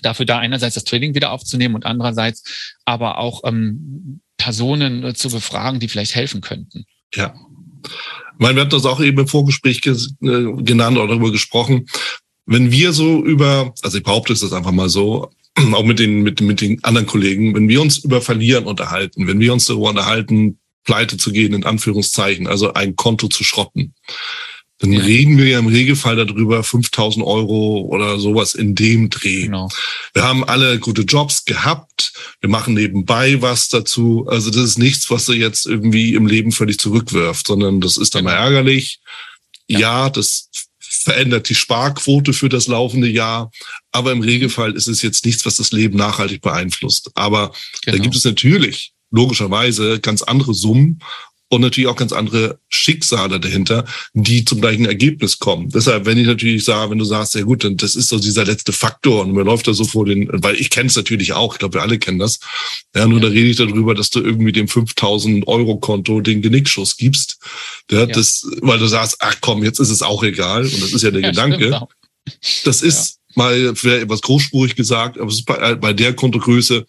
dafür 0.02 0.26
da, 0.26 0.38
einerseits 0.38 0.74
das 0.74 0.84
Trading 0.84 1.14
wieder 1.14 1.32
aufzunehmen 1.32 1.74
und 1.74 1.84
andererseits 1.84 2.44
aber 2.84 3.18
auch 3.18 3.42
ähm, 3.44 4.20
Personen 4.36 5.04
äh, 5.04 5.14
zu 5.14 5.30
befragen, 5.30 5.80
die 5.80 5.88
vielleicht 5.88 6.14
helfen 6.14 6.40
könnten. 6.40 6.84
Ja. 7.14 7.34
Ich 7.84 8.38
meine, 8.38 8.56
wir 8.56 8.62
hatten 8.62 8.70
das 8.70 8.84
auch 8.84 9.00
eben 9.00 9.20
im 9.20 9.28
Vorgespräch 9.28 9.80
äh, 9.86 9.94
genannt 10.62 10.98
oder 10.98 11.08
darüber 11.08 11.32
gesprochen. 11.32 11.86
Wenn 12.44 12.70
wir 12.70 12.92
so 12.92 13.24
über, 13.24 13.74
also 13.82 13.98
ich 13.98 14.04
behaupte 14.04 14.32
es 14.32 14.40
das 14.40 14.52
einfach 14.52 14.72
mal 14.72 14.88
so, 14.88 15.30
auch 15.74 15.84
mit 15.84 15.98
den, 15.98 16.22
mit, 16.22 16.40
mit 16.40 16.60
den 16.60 16.82
anderen 16.84 17.06
Kollegen, 17.06 17.54
wenn 17.54 17.68
wir 17.68 17.80
uns 17.80 17.98
über 17.98 18.20
Verlieren 18.20 18.64
unterhalten, 18.64 19.26
wenn 19.26 19.40
wir 19.40 19.52
uns 19.52 19.66
darüber 19.66 19.90
unterhalten, 19.90 20.58
pleite 20.84 21.16
zu 21.16 21.32
gehen, 21.32 21.52
in 21.52 21.64
Anführungszeichen, 21.64 22.46
also 22.46 22.72
ein 22.74 22.94
Konto 22.96 23.28
zu 23.28 23.42
schrotten, 23.42 23.94
dann 24.78 24.92
ja. 24.92 25.00
reden 25.00 25.38
wir 25.38 25.46
ja 25.46 25.58
im 25.58 25.68
Regelfall 25.68 26.16
darüber 26.16 26.62
5000 26.62 27.24
Euro 27.24 27.80
oder 27.90 28.18
sowas 28.18 28.54
in 28.54 28.74
dem 28.74 29.08
Dreh. 29.08 29.44
Genau. 29.44 29.68
Wir 30.12 30.22
haben 30.22 30.44
alle 30.44 30.78
gute 30.78 31.02
Jobs 31.02 31.46
gehabt. 31.46 32.12
Wir 32.40 32.50
machen 32.50 32.74
nebenbei 32.74 33.40
was 33.40 33.68
dazu. 33.68 34.26
Also 34.28 34.50
das 34.50 34.62
ist 34.62 34.78
nichts, 34.78 35.10
was 35.10 35.24
du 35.24 35.32
jetzt 35.32 35.66
irgendwie 35.66 36.14
im 36.14 36.26
Leben 36.26 36.52
völlig 36.52 36.78
zurückwirft, 36.78 37.46
sondern 37.46 37.80
das 37.80 37.96
ist 37.96 38.14
dann 38.14 38.26
genau. 38.26 38.36
mal 38.36 38.42
ärgerlich. 38.42 39.00
Ja. 39.66 39.80
ja, 39.80 40.10
das 40.10 40.50
verändert 40.88 41.48
die 41.48 41.54
Sparquote 41.54 42.32
für 42.32 42.48
das 42.48 42.66
laufende 42.66 43.08
Jahr. 43.08 43.50
Aber 43.92 44.12
im 44.12 44.20
Regelfall 44.20 44.72
ist 44.72 44.88
es 44.88 45.02
jetzt 45.02 45.24
nichts, 45.24 45.46
was 45.46 45.56
das 45.56 45.72
Leben 45.72 45.96
nachhaltig 45.96 46.42
beeinflusst. 46.42 47.10
Aber 47.14 47.52
genau. 47.82 47.96
da 47.96 48.02
gibt 48.02 48.16
es 48.16 48.24
natürlich 48.24 48.92
logischerweise 49.10 50.00
ganz 50.00 50.22
andere 50.22 50.54
Summen 50.54 51.00
und 51.48 51.60
natürlich 51.60 51.88
auch 51.88 51.96
ganz 51.96 52.12
andere 52.12 52.58
Schicksale 52.68 53.38
dahinter, 53.38 53.84
die 54.14 54.44
zum 54.44 54.60
gleichen 54.60 54.84
Ergebnis 54.84 55.38
kommen. 55.38 55.68
Deshalb, 55.68 56.04
wenn 56.04 56.18
ich 56.18 56.26
natürlich 56.26 56.64
sage, 56.64 56.90
wenn 56.90 56.98
du 56.98 57.04
sagst, 57.04 57.36
ja 57.36 57.42
gut, 57.42 57.62
dann 57.62 57.76
das 57.76 57.94
ist 57.94 58.08
so 58.08 58.18
dieser 58.18 58.44
letzte 58.44 58.72
Faktor 58.72 59.22
und 59.22 59.32
mir 59.32 59.44
läuft 59.44 59.68
da 59.68 59.72
so 59.72 59.84
vor 59.84 60.06
den, 60.06 60.28
weil 60.32 60.56
ich 60.56 60.70
kenne 60.70 60.88
es 60.88 60.96
natürlich 60.96 61.34
auch, 61.34 61.54
ich 61.54 61.58
glaube, 61.60 61.74
wir 61.74 61.82
alle 61.82 61.98
kennen 61.98 62.18
das. 62.18 62.40
Ja, 62.94 63.06
nur 63.06 63.20
ja. 63.20 63.26
da 63.26 63.32
rede 63.32 63.48
ich 63.48 63.56
darüber, 63.56 63.94
dass 63.94 64.10
du 64.10 64.20
irgendwie 64.20 64.52
dem 64.52 64.66
5000 64.66 65.46
Euro 65.46 65.78
Konto 65.78 66.20
den 66.20 66.42
Genickschuss 66.42 66.96
gibst. 66.96 67.38
Ja, 67.90 68.00
ja, 68.00 68.06
das, 68.06 68.44
weil 68.60 68.78
du 68.78 68.86
sagst, 68.86 69.16
ach 69.20 69.36
komm, 69.40 69.62
jetzt 69.62 69.78
ist 69.78 69.90
es 69.90 70.02
auch 70.02 70.24
egal. 70.24 70.64
Und 70.64 70.82
das 70.82 70.92
ist 70.92 71.02
ja 71.02 71.12
der 71.12 71.20
ja, 71.22 71.30
Gedanke. 71.30 71.80
Das 72.64 72.82
ist 72.82 73.20
mal 73.36 73.54
etwas 73.54 74.22
großspurig 74.22 74.74
gesagt, 74.74 75.18
aber 75.18 75.28
es 75.28 75.36
ist 75.36 75.44
bei, 75.44 75.76
bei 75.76 75.92
der 75.92 76.14
Kontogröße 76.14 76.86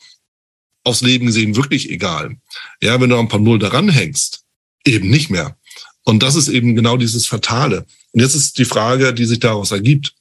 aufs 0.84 1.02
Leben 1.02 1.28
gesehen 1.28 1.56
wirklich 1.56 1.92
egal. 1.92 2.38
Ja, 2.82 3.00
wenn 3.00 3.10
du 3.10 3.18
ein 3.18 3.28
paar 3.28 3.40
Null 3.40 3.60
daran 3.60 3.90
hängst, 3.90 4.46
eben 4.88 5.10
nicht 5.10 5.30
mehr. 5.30 5.58
Und 6.04 6.24
das 6.24 6.36
ist 6.36 6.48
eben 6.48 6.76
genau 6.76 6.98
dieses 6.98 7.28
Fatale. 7.28 7.86
Und 8.12 8.22
jetzt 8.22 8.34
ist 8.34 8.58
die 8.58 8.66
Frage, 8.66 9.14
die 9.14 9.26
sich 9.26 9.40
daraus 9.40 9.72
ergibt. 9.72 10.14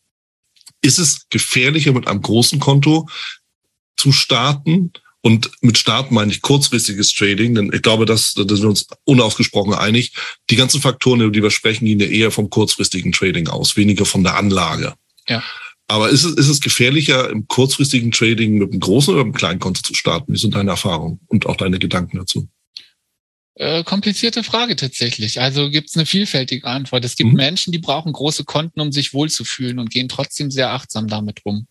Ist 0.82 0.98
es 0.98 1.26
gefährlicher, 1.30 1.92
mit 1.92 2.06
einem 2.06 2.22
großen 2.22 2.58
Konto 2.58 3.08
zu 3.96 4.12
starten? 4.12 4.92
Und 5.22 5.50
mit 5.60 5.76
Starten 5.76 6.14
meine 6.14 6.30
ich 6.30 6.40
kurzfristiges 6.40 7.12
Trading, 7.12 7.56
denn 7.56 7.72
ich 7.72 7.82
glaube, 7.82 8.06
dass, 8.06 8.34
dass 8.34 8.62
wir 8.62 8.68
uns 8.68 8.86
unausgesprochen 9.04 9.74
einig. 9.74 10.12
Die 10.50 10.56
ganzen 10.56 10.80
Faktoren, 10.80 11.20
über 11.20 11.32
die 11.32 11.42
wir 11.42 11.50
sprechen, 11.50 11.84
gehen 11.84 11.98
ja 11.98 12.06
eher 12.06 12.30
vom 12.30 12.48
kurzfristigen 12.48 13.10
Trading 13.10 13.48
aus, 13.48 13.76
weniger 13.76 14.04
von 14.04 14.22
der 14.22 14.36
Anlage. 14.36 14.94
Ja. 15.28 15.42
Aber 15.88 16.10
ist 16.10 16.24
es, 16.24 16.34
ist 16.34 16.48
es 16.48 16.60
gefährlicher, 16.60 17.30
im 17.30 17.46
kurzfristigen 17.48 18.12
Trading 18.12 18.58
mit 18.58 18.70
einem 18.70 18.80
großen 18.80 19.14
oder 19.14 19.22
einem 19.22 19.32
kleinen 19.32 19.58
Konto 19.58 19.82
zu 19.82 19.94
starten? 19.94 20.32
Wie 20.32 20.38
sind 20.38 20.54
deine 20.54 20.70
Erfahrungen 20.70 21.20
und 21.26 21.46
auch 21.46 21.56
deine 21.56 21.78
Gedanken 21.78 22.18
dazu? 22.18 22.48
Äh, 23.58 23.84
komplizierte 23.84 24.42
Frage 24.42 24.76
tatsächlich. 24.76 25.40
Also 25.40 25.70
gibt 25.70 25.88
es 25.88 25.96
eine 25.96 26.04
vielfältige 26.04 26.66
Antwort. 26.66 27.06
Es 27.06 27.16
gibt 27.16 27.30
mhm. 27.30 27.36
Menschen, 27.36 27.72
die 27.72 27.78
brauchen 27.78 28.12
große 28.12 28.44
Konten, 28.44 28.80
um 28.80 28.92
sich 28.92 29.14
wohlzufühlen 29.14 29.78
und 29.78 29.90
gehen 29.90 30.10
trotzdem 30.10 30.50
sehr 30.50 30.72
achtsam 30.72 31.08
damit 31.08 31.40
um. 31.44 31.66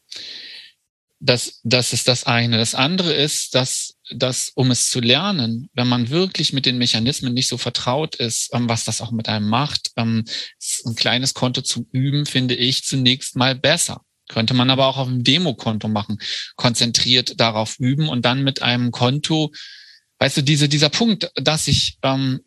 Das, 1.19 1.59
das 1.63 1.93
ist 1.93 2.07
das 2.07 2.23
eine. 2.25 2.57
Das 2.57 2.73
andere 2.73 3.13
ist, 3.13 3.53
dass, 3.53 3.97
dass, 4.09 4.51
um 4.55 4.71
es 4.71 4.89
zu 4.89 4.99
lernen, 4.99 5.69
wenn 5.73 5.87
man 5.87 6.09
wirklich 6.09 6.53
mit 6.53 6.65
den 6.65 6.79
Mechanismen 6.79 7.35
nicht 7.35 7.47
so 7.47 7.57
vertraut 7.57 8.15
ist, 8.15 8.49
ähm, 8.53 8.67
was 8.67 8.83
das 8.83 8.99
auch 8.99 9.11
mit 9.11 9.29
einem 9.29 9.47
macht, 9.47 9.91
ähm, 9.95 10.25
ein 10.85 10.95
kleines 10.95 11.35
Konto 11.35 11.61
zu 11.61 11.87
üben, 11.91 12.25
finde 12.25 12.55
ich 12.55 12.83
zunächst 12.83 13.35
mal 13.35 13.53
besser. 13.53 14.01
Könnte 14.27 14.55
man 14.55 14.71
aber 14.71 14.87
auch 14.87 14.97
auf 14.97 15.07
einem 15.07 15.23
Demokonto 15.23 15.87
machen, 15.87 16.17
konzentriert 16.55 17.39
darauf 17.39 17.77
üben 17.77 18.09
und 18.09 18.25
dann 18.25 18.43
mit 18.43 18.63
einem 18.63 18.89
Konto 18.89 19.51
weißt 20.19 20.37
du, 20.37 20.41
diese, 20.41 20.69
dieser 20.69 20.89
Punkt, 20.89 21.31
dass 21.35 21.67
ich 21.67 21.97
ähm, 22.03 22.41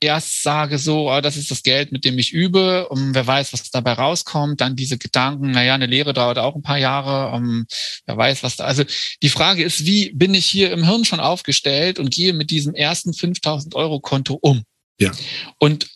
erst 0.00 0.42
sage 0.42 0.78
so, 0.78 1.10
oh, 1.10 1.20
das 1.20 1.36
ist 1.36 1.50
das 1.50 1.62
Geld, 1.62 1.92
mit 1.92 2.04
dem 2.04 2.18
ich 2.18 2.32
übe, 2.32 2.88
um, 2.88 3.14
wer 3.14 3.26
weiß, 3.26 3.52
was 3.52 3.70
dabei 3.70 3.94
rauskommt, 3.94 4.60
dann 4.60 4.76
diese 4.76 4.98
Gedanken, 4.98 5.50
naja, 5.50 5.74
eine 5.74 5.86
Lehre 5.86 6.12
dauert 6.12 6.38
auch 6.38 6.54
ein 6.54 6.62
paar 6.62 6.78
Jahre, 6.78 7.34
um, 7.34 7.66
wer 8.06 8.16
weiß, 8.16 8.42
was 8.42 8.56
da, 8.56 8.64
also 8.64 8.84
die 9.22 9.28
Frage 9.28 9.64
ist, 9.64 9.86
wie 9.86 10.12
bin 10.12 10.34
ich 10.34 10.46
hier 10.46 10.70
im 10.72 10.84
Hirn 10.84 11.04
schon 11.04 11.20
aufgestellt 11.20 11.98
und 11.98 12.10
gehe 12.10 12.32
mit 12.32 12.50
diesem 12.50 12.74
ersten 12.74 13.14
5000 13.14 13.74
Euro 13.74 14.00
Konto 14.00 14.38
um? 14.40 14.64
Ja. 14.98 15.12
Und 15.58 15.88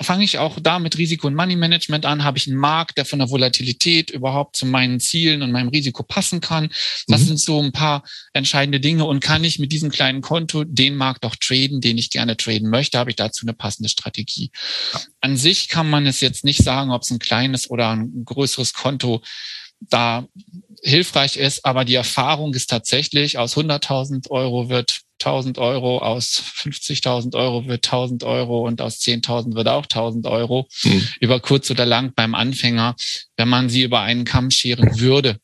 fange 0.00 0.24
ich 0.24 0.38
auch 0.38 0.58
da 0.58 0.78
mit 0.78 0.96
Risiko- 0.96 1.26
und 1.26 1.34
Money-Management 1.34 2.06
an? 2.06 2.24
Habe 2.24 2.38
ich 2.38 2.46
einen 2.46 2.56
Markt, 2.56 2.96
der 2.96 3.04
von 3.04 3.18
der 3.18 3.28
Volatilität 3.28 4.10
überhaupt 4.10 4.56
zu 4.56 4.64
meinen 4.64 5.00
Zielen 5.00 5.42
und 5.42 5.52
meinem 5.52 5.68
Risiko 5.68 6.02
passen 6.02 6.40
kann? 6.40 6.70
Das 7.08 7.22
mhm. 7.22 7.26
sind 7.26 7.40
so 7.40 7.62
ein 7.62 7.72
paar 7.72 8.04
entscheidende 8.32 8.80
Dinge. 8.80 9.04
Und 9.04 9.20
kann 9.20 9.44
ich 9.44 9.58
mit 9.58 9.70
diesem 9.70 9.90
kleinen 9.90 10.22
Konto 10.22 10.64
den 10.64 10.96
Markt 10.96 11.24
auch 11.26 11.36
traden, 11.36 11.82
den 11.82 11.98
ich 11.98 12.08
gerne 12.08 12.36
traden 12.38 12.70
möchte? 12.70 12.98
Habe 12.98 13.10
ich 13.10 13.16
dazu 13.16 13.44
eine 13.44 13.52
passende 13.52 13.90
Strategie? 13.90 14.50
An 15.20 15.36
sich 15.36 15.68
kann 15.68 15.90
man 15.90 16.06
es 16.06 16.20
jetzt 16.20 16.44
nicht 16.44 16.62
sagen, 16.62 16.90
ob 16.90 17.02
es 17.02 17.10
ein 17.10 17.18
kleines 17.18 17.68
oder 17.68 17.90
ein 17.90 18.24
größeres 18.24 18.72
Konto 18.72 19.22
da 19.90 20.26
hilfreich 20.82 21.36
ist, 21.36 21.64
aber 21.64 21.84
die 21.84 21.94
Erfahrung 21.94 22.54
ist 22.54 22.68
tatsächlich, 22.68 23.38
aus 23.38 23.56
100.000 23.56 24.30
Euro 24.30 24.68
wird 24.68 25.02
1.000 25.20 25.58
Euro, 25.58 25.98
aus 25.98 26.42
50.000 26.56 27.36
Euro 27.36 27.66
wird 27.66 27.86
1.000 27.86 28.24
Euro 28.24 28.66
und 28.66 28.80
aus 28.80 28.98
10.000 28.98 29.54
wird 29.54 29.68
auch 29.68 29.86
1.000 29.86 30.28
Euro. 30.28 30.66
Hm. 30.80 31.06
Über 31.20 31.40
kurz 31.40 31.70
oder 31.70 31.86
lang 31.86 32.12
beim 32.14 32.34
Anfänger, 32.34 32.96
wenn 33.36 33.48
man 33.48 33.68
sie 33.68 33.82
über 33.82 34.00
einen 34.00 34.24
Kamm 34.24 34.50
scheren 34.50 34.98
würde. 34.98 35.38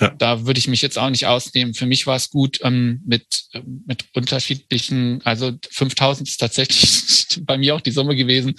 Ja. 0.00 0.10
Da 0.10 0.46
würde 0.46 0.58
ich 0.58 0.68
mich 0.68 0.82
jetzt 0.82 0.98
auch 0.98 1.10
nicht 1.10 1.26
ausnehmen. 1.26 1.74
Für 1.74 1.86
mich 1.86 2.06
war 2.06 2.16
es 2.16 2.30
gut 2.30 2.60
ähm, 2.62 3.02
mit, 3.04 3.26
mit 3.86 4.04
unterschiedlichen, 4.14 5.20
also 5.24 5.52
5000 5.70 6.28
ist 6.28 6.38
tatsächlich 6.38 7.26
bei 7.42 7.58
mir 7.58 7.74
auch 7.74 7.80
die 7.80 7.90
Summe 7.90 8.16
gewesen. 8.16 8.54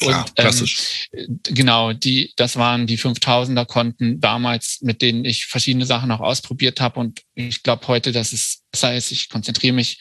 Und 0.00 0.36
klassisch. 0.36 1.08
Ähm, 1.12 1.40
genau, 1.42 1.92
die, 1.92 2.32
das 2.36 2.56
waren 2.56 2.86
die 2.86 2.98
5000er 2.98 3.66
Konten 3.66 4.20
damals, 4.20 4.78
mit 4.82 5.02
denen 5.02 5.24
ich 5.24 5.46
verschiedene 5.46 5.86
Sachen 5.86 6.10
auch 6.10 6.20
ausprobiert 6.20 6.80
habe. 6.80 7.00
Und 7.00 7.22
ich 7.34 7.62
glaube 7.62 7.86
heute, 7.88 8.12
dass 8.12 8.32
es 8.32 8.62
besser 8.70 8.94
ist. 8.94 9.10
Ich 9.10 9.28
konzentriere 9.28 9.74
mich 9.74 10.00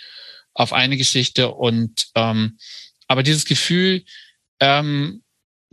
auf 0.54 0.72
eine 0.72 0.98
Geschichte 0.98 1.50
und 1.50 2.08
ähm, 2.16 2.58
aber 3.08 3.24
dieses 3.24 3.46
Gefühl, 3.46 4.04
ähm, 4.60 5.23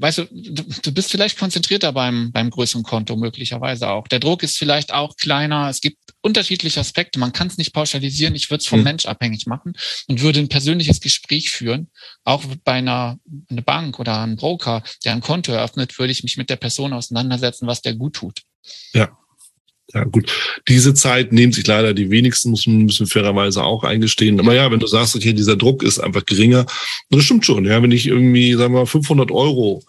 weißt 0.00 0.18
du, 0.18 0.24
du 0.30 0.92
bist 0.92 1.10
vielleicht 1.10 1.38
konzentrierter 1.38 1.92
beim, 1.92 2.32
beim 2.32 2.50
größeren 2.50 2.82
Konto 2.82 3.16
möglicherweise 3.16 3.88
auch. 3.88 4.08
Der 4.08 4.18
Druck 4.18 4.42
ist 4.42 4.58
vielleicht 4.58 4.92
auch 4.92 5.16
kleiner. 5.16 5.68
Es 5.68 5.80
gibt 5.80 5.98
unterschiedliche 6.22 6.80
Aspekte. 6.80 7.18
Man 7.18 7.32
kann 7.32 7.48
es 7.48 7.58
nicht 7.58 7.72
pauschalisieren. 7.72 8.34
Ich 8.34 8.50
würde 8.50 8.62
es 8.62 8.66
vom 8.66 8.80
mhm. 8.80 8.84
Mensch 8.84 9.06
abhängig 9.06 9.46
machen 9.46 9.74
und 10.08 10.20
würde 10.22 10.40
ein 10.40 10.48
persönliches 10.48 11.00
Gespräch 11.00 11.50
führen. 11.50 11.90
Auch 12.24 12.44
bei 12.64 12.72
einer 12.72 13.18
eine 13.48 13.62
Bank 13.62 13.98
oder 13.98 14.20
einem 14.20 14.36
Broker, 14.36 14.82
der 15.04 15.12
ein 15.12 15.20
Konto 15.20 15.52
eröffnet, 15.52 15.98
würde 15.98 16.12
ich 16.12 16.22
mich 16.22 16.36
mit 16.36 16.50
der 16.50 16.56
Person 16.56 16.92
auseinandersetzen, 16.92 17.66
was 17.66 17.82
der 17.82 17.94
gut 17.94 18.14
tut. 18.14 18.42
Ja. 18.92 19.16
Ja, 19.92 20.04
gut. 20.04 20.32
Diese 20.68 20.94
Zeit 20.94 21.32
nehmen 21.32 21.52
sich 21.52 21.66
leider 21.66 21.94
die 21.94 22.10
wenigsten, 22.10 22.50
müssen, 22.50 22.84
müssen 22.84 23.08
fairerweise 23.08 23.64
auch 23.64 23.82
eingestehen. 23.82 24.38
Aber 24.38 24.54
ja, 24.54 24.70
wenn 24.70 24.78
du 24.78 24.86
sagst, 24.86 25.16
okay, 25.16 25.32
dieser 25.32 25.56
Druck 25.56 25.82
ist 25.82 25.98
einfach 25.98 26.24
geringer, 26.24 26.64
das 27.10 27.24
stimmt 27.24 27.44
schon. 27.44 27.64
Ja, 27.64 27.82
wenn 27.82 27.90
ich 27.90 28.06
irgendwie, 28.06 28.52
sagen 28.54 28.72
wir 28.72 28.80
mal, 28.80 28.86
500 28.86 29.32
Euro 29.32 29.82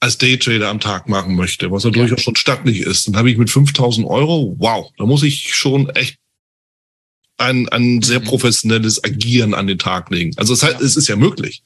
als 0.00 0.16
Daytrader 0.16 0.68
am 0.68 0.80
Tag 0.80 1.08
machen 1.08 1.36
möchte, 1.36 1.70
was 1.70 1.84
ja, 1.84 1.90
durchaus 1.90 2.22
schon 2.22 2.36
stattlich 2.36 2.80
ist, 2.80 3.06
dann 3.06 3.16
habe 3.16 3.30
ich 3.30 3.36
mit 3.36 3.50
5000 3.50 4.06
Euro, 4.06 4.56
wow, 4.58 4.90
da 4.96 5.04
muss 5.04 5.22
ich 5.22 5.54
schon 5.54 5.90
echt 5.90 6.16
ein, 7.36 7.68
ein 7.68 8.02
sehr 8.02 8.20
mhm. 8.20 8.24
professionelles 8.24 9.02
Agieren 9.04 9.54
an 9.54 9.66
den 9.66 9.78
Tag 9.78 10.10
legen. 10.10 10.32
Also 10.36 10.54
heißt, 10.54 10.80
ja. 10.80 10.86
es 10.86 10.96
ist 10.96 11.08
ja 11.08 11.16
möglich. 11.16 11.62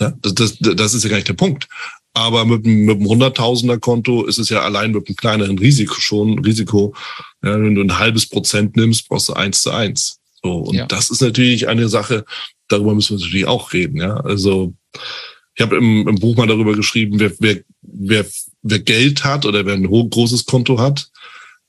Ja, 0.00 0.12
das, 0.20 0.34
das, 0.34 0.58
das 0.58 0.94
ist 0.94 1.04
ja 1.04 1.10
gar 1.10 1.16
nicht 1.16 1.28
der 1.28 1.34
Punkt. 1.34 1.68
Aber 2.12 2.46
mit, 2.46 2.64
mit 2.64 2.96
einem 2.96 3.08
Hunderttausender 3.08 3.78
Konto 3.78 4.24
ist 4.24 4.38
es 4.38 4.48
ja 4.48 4.60
allein 4.60 4.92
mit 4.92 5.06
einem 5.06 5.16
kleineren 5.16 5.58
Risiko 5.58 6.00
schon 6.00 6.38
Risiko. 6.38 6.94
Ja, 7.42 7.60
wenn 7.60 7.74
du 7.74 7.82
ein 7.82 7.98
halbes 7.98 8.26
Prozent 8.26 8.76
nimmst, 8.76 9.08
brauchst 9.08 9.28
du 9.28 9.34
eins 9.34 9.62
zu 9.62 9.70
eins. 9.70 10.18
So 10.42 10.52
und 10.60 10.74
ja. 10.76 10.86
das 10.86 11.10
ist 11.10 11.20
natürlich 11.20 11.68
eine 11.68 11.88
Sache. 11.88 12.24
Darüber 12.68 12.94
müssen 12.94 13.16
wir 13.16 13.24
natürlich 13.24 13.46
auch 13.46 13.72
reden. 13.72 14.00
Ja, 14.00 14.16
also 14.16 14.74
ich 15.56 15.62
habe 15.62 15.76
im, 15.76 16.06
im 16.06 16.16
Buch 16.16 16.36
mal 16.36 16.46
darüber 16.46 16.74
geschrieben, 16.74 17.18
wer, 17.18 17.32
wer, 17.38 17.60
wer, 17.80 18.26
wer 18.62 18.78
Geld 18.78 19.24
hat 19.24 19.46
oder 19.46 19.64
wer 19.64 19.74
ein 19.74 19.88
großes 19.88 20.44
Konto 20.44 20.78
hat 20.78 21.10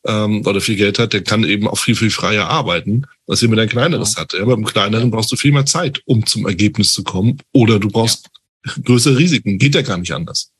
ähm, 0.05 0.45
oder 0.45 0.59
viel 0.59 0.75
Geld 0.75 0.99
hat, 0.99 1.13
der 1.13 1.23
kann 1.23 1.45
eben 1.45 1.67
auch 1.67 1.77
viel 1.77 1.95
viel 1.95 2.09
freier 2.09 2.49
arbeiten, 2.49 3.05
als 3.27 3.41
jemand 3.41 3.61
ein 3.61 3.69
kleineres 3.69 4.15
ja. 4.15 4.21
hat. 4.21 4.33
Ja, 4.33 4.43
beim 4.43 4.65
kleineren 4.65 5.09
brauchst 5.09 5.31
du 5.31 5.37
viel 5.37 5.53
mehr 5.53 5.65
Zeit, 5.65 6.01
um 6.05 6.25
zum 6.25 6.45
Ergebnis 6.45 6.91
zu 6.91 7.03
kommen, 7.03 7.37
oder 7.53 7.79
du 7.79 7.87
brauchst 7.87 8.29
größere 8.83 9.17
Risiken. 9.17 9.57
Geht 9.57 9.75
ja 9.75 9.81
gar 9.81 9.97
nicht 9.97 10.11
anders. 10.11 10.51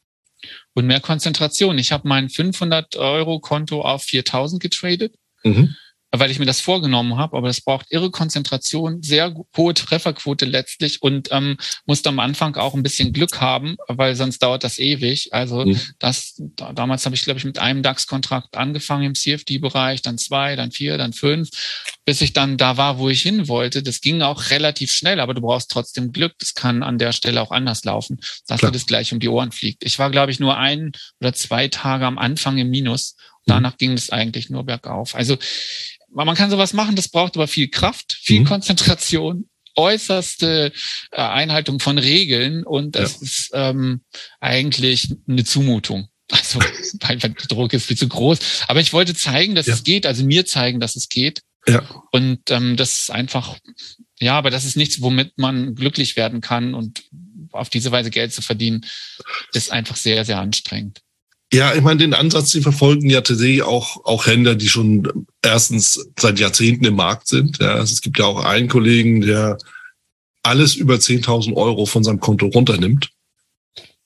Und 0.73 0.85
mehr 0.85 1.01
Konzentration. 1.01 1.77
Ich 1.77 1.91
habe 1.91 2.07
mein 2.07 2.29
500 2.29 2.95
Euro 2.95 3.39
Konto 3.39 3.81
auf 3.81 4.03
4000 4.03 4.61
getradet. 4.61 5.15
Mhm 5.43 5.75
weil 6.11 6.31
ich 6.31 6.39
mir 6.39 6.45
das 6.45 6.61
vorgenommen 6.61 7.17
habe, 7.17 7.35
aber 7.35 7.47
das 7.47 7.61
braucht 7.61 7.87
irre 7.89 8.11
Konzentration, 8.11 9.03
sehr 9.03 9.35
hohe 9.55 9.73
Trefferquote 9.73 10.45
letztlich 10.45 11.01
und 11.01 11.29
ähm, 11.31 11.57
musste 11.85 12.09
am 12.09 12.19
Anfang 12.19 12.55
auch 12.55 12.73
ein 12.73 12.83
bisschen 12.83 13.11
Glück 13.11 13.41
haben, 13.41 13.75
weil 13.87 14.15
sonst 14.15 14.41
dauert 14.41 14.63
das 14.63 14.79
ewig. 14.79 15.33
Also 15.33 15.65
mhm. 15.65 15.79
das 15.99 16.35
da, 16.37 16.71
damals 16.71 17.05
habe 17.05 17.15
ich 17.15 17.23
glaube 17.23 17.39
ich 17.39 17.45
mit 17.45 17.59
einem 17.59 17.83
DAX-Kontrakt 17.83 18.55
angefangen 18.55 19.03
im 19.03 19.15
CFD-Bereich, 19.15 20.01
dann 20.01 20.17
zwei, 20.17 20.55
dann 20.55 20.71
vier, 20.71 20.97
dann 20.97 21.11
fünf, 21.11 21.49
bis 22.05 22.21
ich 22.21 22.31
dann 22.31 22.57
da 22.57 22.77
war, 22.77 22.99
wo 22.99 23.09
ich 23.09 23.21
hin 23.21 23.49
wollte. 23.49 23.83
Das 23.83 23.99
ging 23.99 24.21
auch 24.21 24.49
relativ 24.49 24.91
schnell, 24.91 25.19
aber 25.19 25.33
du 25.33 25.41
brauchst 25.41 25.69
trotzdem 25.69 26.13
Glück. 26.13 26.33
Das 26.39 26.53
kann 26.53 26.83
an 26.83 26.97
der 26.97 27.11
Stelle 27.11 27.41
auch 27.41 27.51
anders 27.51 27.83
laufen, 27.83 28.19
dass 28.47 28.59
Klar. 28.59 28.71
dir 28.71 28.77
das 28.77 28.85
gleich 28.85 29.11
um 29.11 29.19
die 29.19 29.29
Ohren 29.29 29.51
fliegt. 29.51 29.83
Ich 29.83 29.99
war 29.99 30.09
glaube 30.09 30.31
ich 30.31 30.39
nur 30.39 30.57
ein 30.57 30.93
oder 31.19 31.33
zwei 31.33 31.67
Tage 31.67 32.05
am 32.05 32.17
Anfang 32.17 32.57
im 32.57 32.69
Minus. 32.69 33.15
Mhm. 33.45 33.51
Danach 33.51 33.77
ging 33.77 33.93
es 33.93 34.09
eigentlich 34.09 34.49
nur 34.49 34.65
bergauf. 34.65 35.15
Also 35.15 35.37
man 36.25 36.35
kann 36.35 36.49
sowas 36.49 36.73
machen, 36.73 36.95
das 36.95 37.09
braucht 37.09 37.35
aber 37.35 37.47
viel 37.47 37.69
Kraft, 37.69 38.17
viel 38.21 38.41
mhm. 38.41 38.45
Konzentration, 38.45 39.49
äußerste 39.75 40.71
äh, 41.11 41.21
Einhaltung 41.21 41.79
von 41.79 41.97
Regeln 41.97 42.63
und 42.63 42.95
das 42.95 43.15
ja. 43.15 43.21
ist 43.21 43.51
ähm, 43.53 44.01
eigentlich 44.39 45.15
eine 45.27 45.43
Zumutung. 45.43 46.09
Also 46.29 46.59
weil 46.99 47.17
der 47.19 47.29
Druck 47.29 47.71
ist 47.71 47.85
viel 47.85 47.97
zu 47.97 48.09
groß. 48.09 48.65
Aber 48.67 48.81
ich 48.81 48.91
wollte 48.91 49.15
zeigen, 49.15 49.55
dass 49.55 49.67
ja. 49.67 49.75
es 49.75 49.85
geht, 49.85 50.05
also 50.05 50.25
mir 50.25 50.45
zeigen, 50.45 50.81
dass 50.81 50.97
es 50.97 51.07
geht. 51.07 51.41
Ja. 51.65 51.87
Und 52.11 52.51
ähm, 52.51 52.75
das 52.75 52.95
ist 53.01 53.11
einfach, 53.11 53.57
ja, 54.19 54.37
aber 54.37 54.49
das 54.49 54.65
ist 54.65 54.75
nichts, 54.75 55.01
womit 55.01 55.37
man 55.37 55.73
glücklich 55.73 56.17
werden 56.17 56.41
kann 56.41 56.73
und 56.73 57.03
auf 57.51 57.69
diese 57.69 57.91
Weise 57.91 58.09
Geld 58.09 58.33
zu 58.33 58.41
verdienen, 58.41 58.85
ist 59.53 59.71
einfach 59.71 59.95
sehr, 59.95 60.25
sehr 60.25 60.39
anstrengend. 60.39 61.01
Ja, 61.53 61.73
ich 61.73 61.81
meine, 61.81 61.99
den 61.99 62.13
Ansatz, 62.13 62.51
die 62.51 62.61
verfolgen 62.61 63.09
ja 63.09 63.21
tatsächlich 63.21 63.63
auch, 63.63 64.03
auch 64.03 64.25
Händler, 64.25 64.55
die 64.55 64.67
schon 64.67 65.27
erstens 65.41 66.07
seit 66.19 66.39
Jahrzehnten 66.39 66.85
im 66.85 66.95
Markt 66.95 67.27
sind. 67.27 67.59
Ja, 67.59 67.75
also 67.75 67.93
es 67.93 68.01
gibt 68.01 68.19
ja 68.19 68.25
auch 68.25 68.43
einen 68.43 68.67
Kollegen, 68.67 69.21
der 69.21 69.57
alles 70.43 70.75
über 70.75 70.95
10.000 70.95 71.55
Euro 71.55 71.85
von 71.85 72.03
seinem 72.03 72.19
Konto 72.19 72.47
runternimmt 72.47 73.11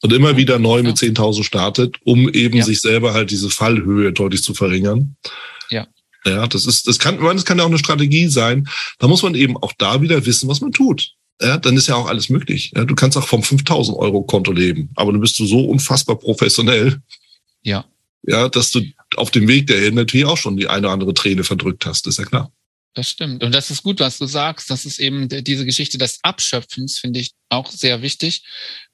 und 0.01 0.13
immer 0.13 0.37
wieder 0.37 0.59
neu 0.59 0.83
mit 0.83 0.97
10.000 0.97 1.43
startet, 1.43 1.97
um 2.03 2.29
eben 2.29 2.57
ja. 2.57 2.63
sich 2.63 2.81
selber 2.81 3.13
halt 3.13 3.31
diese 3.31 3.49
Fallhöhe 3.49 4.11
deutlich 4.11 4.43
zu 4.43 4.53
verringern. 4.53 5.15
Ja. 5.69 5.87
Ja, 6.25 6.45
das 6.45 6.65
ist, 6.67 6.87
das 6.87 6.99
kann, 6.99 7.19
das 7.19 7.45
kann 7.45 7.57
ja 7.57 7.63
auch 7.63 7.69
eine 7.69 7.79
Strategie 7.79 8.27
sein. 8.27 8.67
Da 8.99 9.07
muss 9.07 9.23
man 9.23 9.33
eben 9.33 9.57
auch 9.57 9.73
da 9.77 10.01
wieder 10.01 10.23
wissen, 10.27 10.47
was 10.47 10.61
man 10.61 10.71
tut. 10.71 11.13
ja, 11.41 11.57
dann 11.57 11.75
ist 11.75 11.87
ja 11.87 11.95
auch 11.95 12.07
alles 12.07 12.29
möglich. 12.29 12.71
Ja, 12.75 12.85
du 12.85 12.93
kannst 12.93 13.17
auch 13.17 13.27
vom 13.27 13.41
5000 13.41 13.97
Euro 13.97 14.21
Konto 14.21 14.51
leben, 14.51 14.91
aber 14.95 15.13
du 15.13 15.19
bist 15.19 15.39
du 15.39 15.45
so 15.47 15.65
unfassbar 15.65 16.17
professionell. 16.17 17.01
Ja. 17.63 17.85
Ja, 18.23 18.49
dass 18.49 18.71
du 18.71 18.81
auf 19.15 19.31
dem 19.31 19.47
Weg 19.47 19.67
dahin 19.67 19.95
natürlich 19.95 20.27
auch 20.27 20.37
schon 20.37 20.57
die 20.57 20.67
eine 20.67 20.87
oder 20.87 20.93
andere 20.93 21.13
Träne 21.13 21.43
verdrückt 21.43 21.85
hast, 21.85 22.05
ist 22.07 22.19
ja 22.19 22.25
klar. 22.25 22.51
Das 22.93 23.09
stimmt. 23.09 23.41
Und 23.41 23.55
das 23.55 23.71
ist 23.71 23.83
gut, 23.83 24.01
was 24.01 24.17
du 24.17 24.25
sagst. 24.25 24.69
Das 24.69 24.83
ist 24.83 24.99
eben 24.99 25.29
diese 25.29 25.65
Geschichte 25.65 25.97
des 25.97 26.19
Abschöpfens, 26.23 26.99
finde 26.99 27.21
ich 27.21 27.31
auch 27.47 27.71
sehr 27.71 28.01
wichtig, 28.01 28.43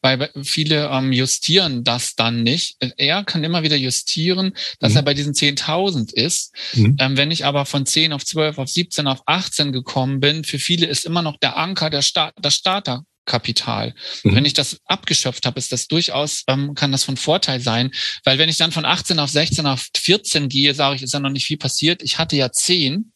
weil 0.02 0.30
viele 0.44 0.88
ähm, 0.92 1.12
justieren 1.12 1.84
das 1.84 2.14
dann 2.16 2.44
nicht. 2.44 2.78
Er 2.98 3.24
kann 3.24 3.44
immer 3.44 3.64
wieder 3.64 3.76
justieren, 3.76 4.54
dass 4.80 4.92
mhm. 4.92 4.98
er 4.98 5.04
bei 5.04 5.14
diesen 5.16 5.34
10.000 5.34 6.14
ist. 6.14 6.54
Mhm. 6.74 6.96
Ähm, 7.00 7.18
wenn 7.18 7.32
ich 7.32 7.44
aber 7.46 7.66
von 7.66 7.88
10 7.88 8.14
auf 8.14 8.24
12, 8.24 8.60
auf 8.60 8.70
17, 8.70 9.08
auf 9.08 9.24
18 9.26 9.72
gekommen 9.72 10.20
bin, 10.20 10.44
für 10.44 10.60
viele 10.60 10.86
ist 10.86 11.06
immer 11.06 11.24
noch 11.24 11.38
der 11.38 11.58
Anker 11.58 11.90
der 11.90 12.04
Start, 12.04 12.36
das 12.40 12.54
Starter. 12.54 13.04
Kapital. 13.28 13.94
Mhm. 14.24 14.36
Wenn 14.36 14.46
ich 14.46 14.54
das 14.54 14.80
abgeschöpft 14.86 15.46
habe, 15.46 15.60
ist 15.60 15.72
das 15.72 15.88
durchaus, 15.88 16.44
ähm, 16.48 16.74
kann 16.74 16.92
das 16.92 17.04
von 17.04 17.18
Vorteil 17.18 17.60
sein, 17.60 17.92
weil 18.24 18.40
wenn 18.40 18.50
ich 18.50 18.58
dann 18.58 18.72
von 18.72 18.86
18 18.86 19.20
auf 19.20 19.30
16 19.30 19.68
auf 19.68 19.88
14 19.96 20.50
gehe, 20.50 20.74
sage 20.74 20.96
ich, 20.96 21.04
ist 21.04 21.14
ja 21.14 21.20
noch 21.20 21.30
nicht 21.30 21.46
viel 21.46 21.58
passiert. 21.58 22.02
Ich 22.02 22.18
hatte 22.18 22.36
ja 22.36 22.52
10 22.52 23.12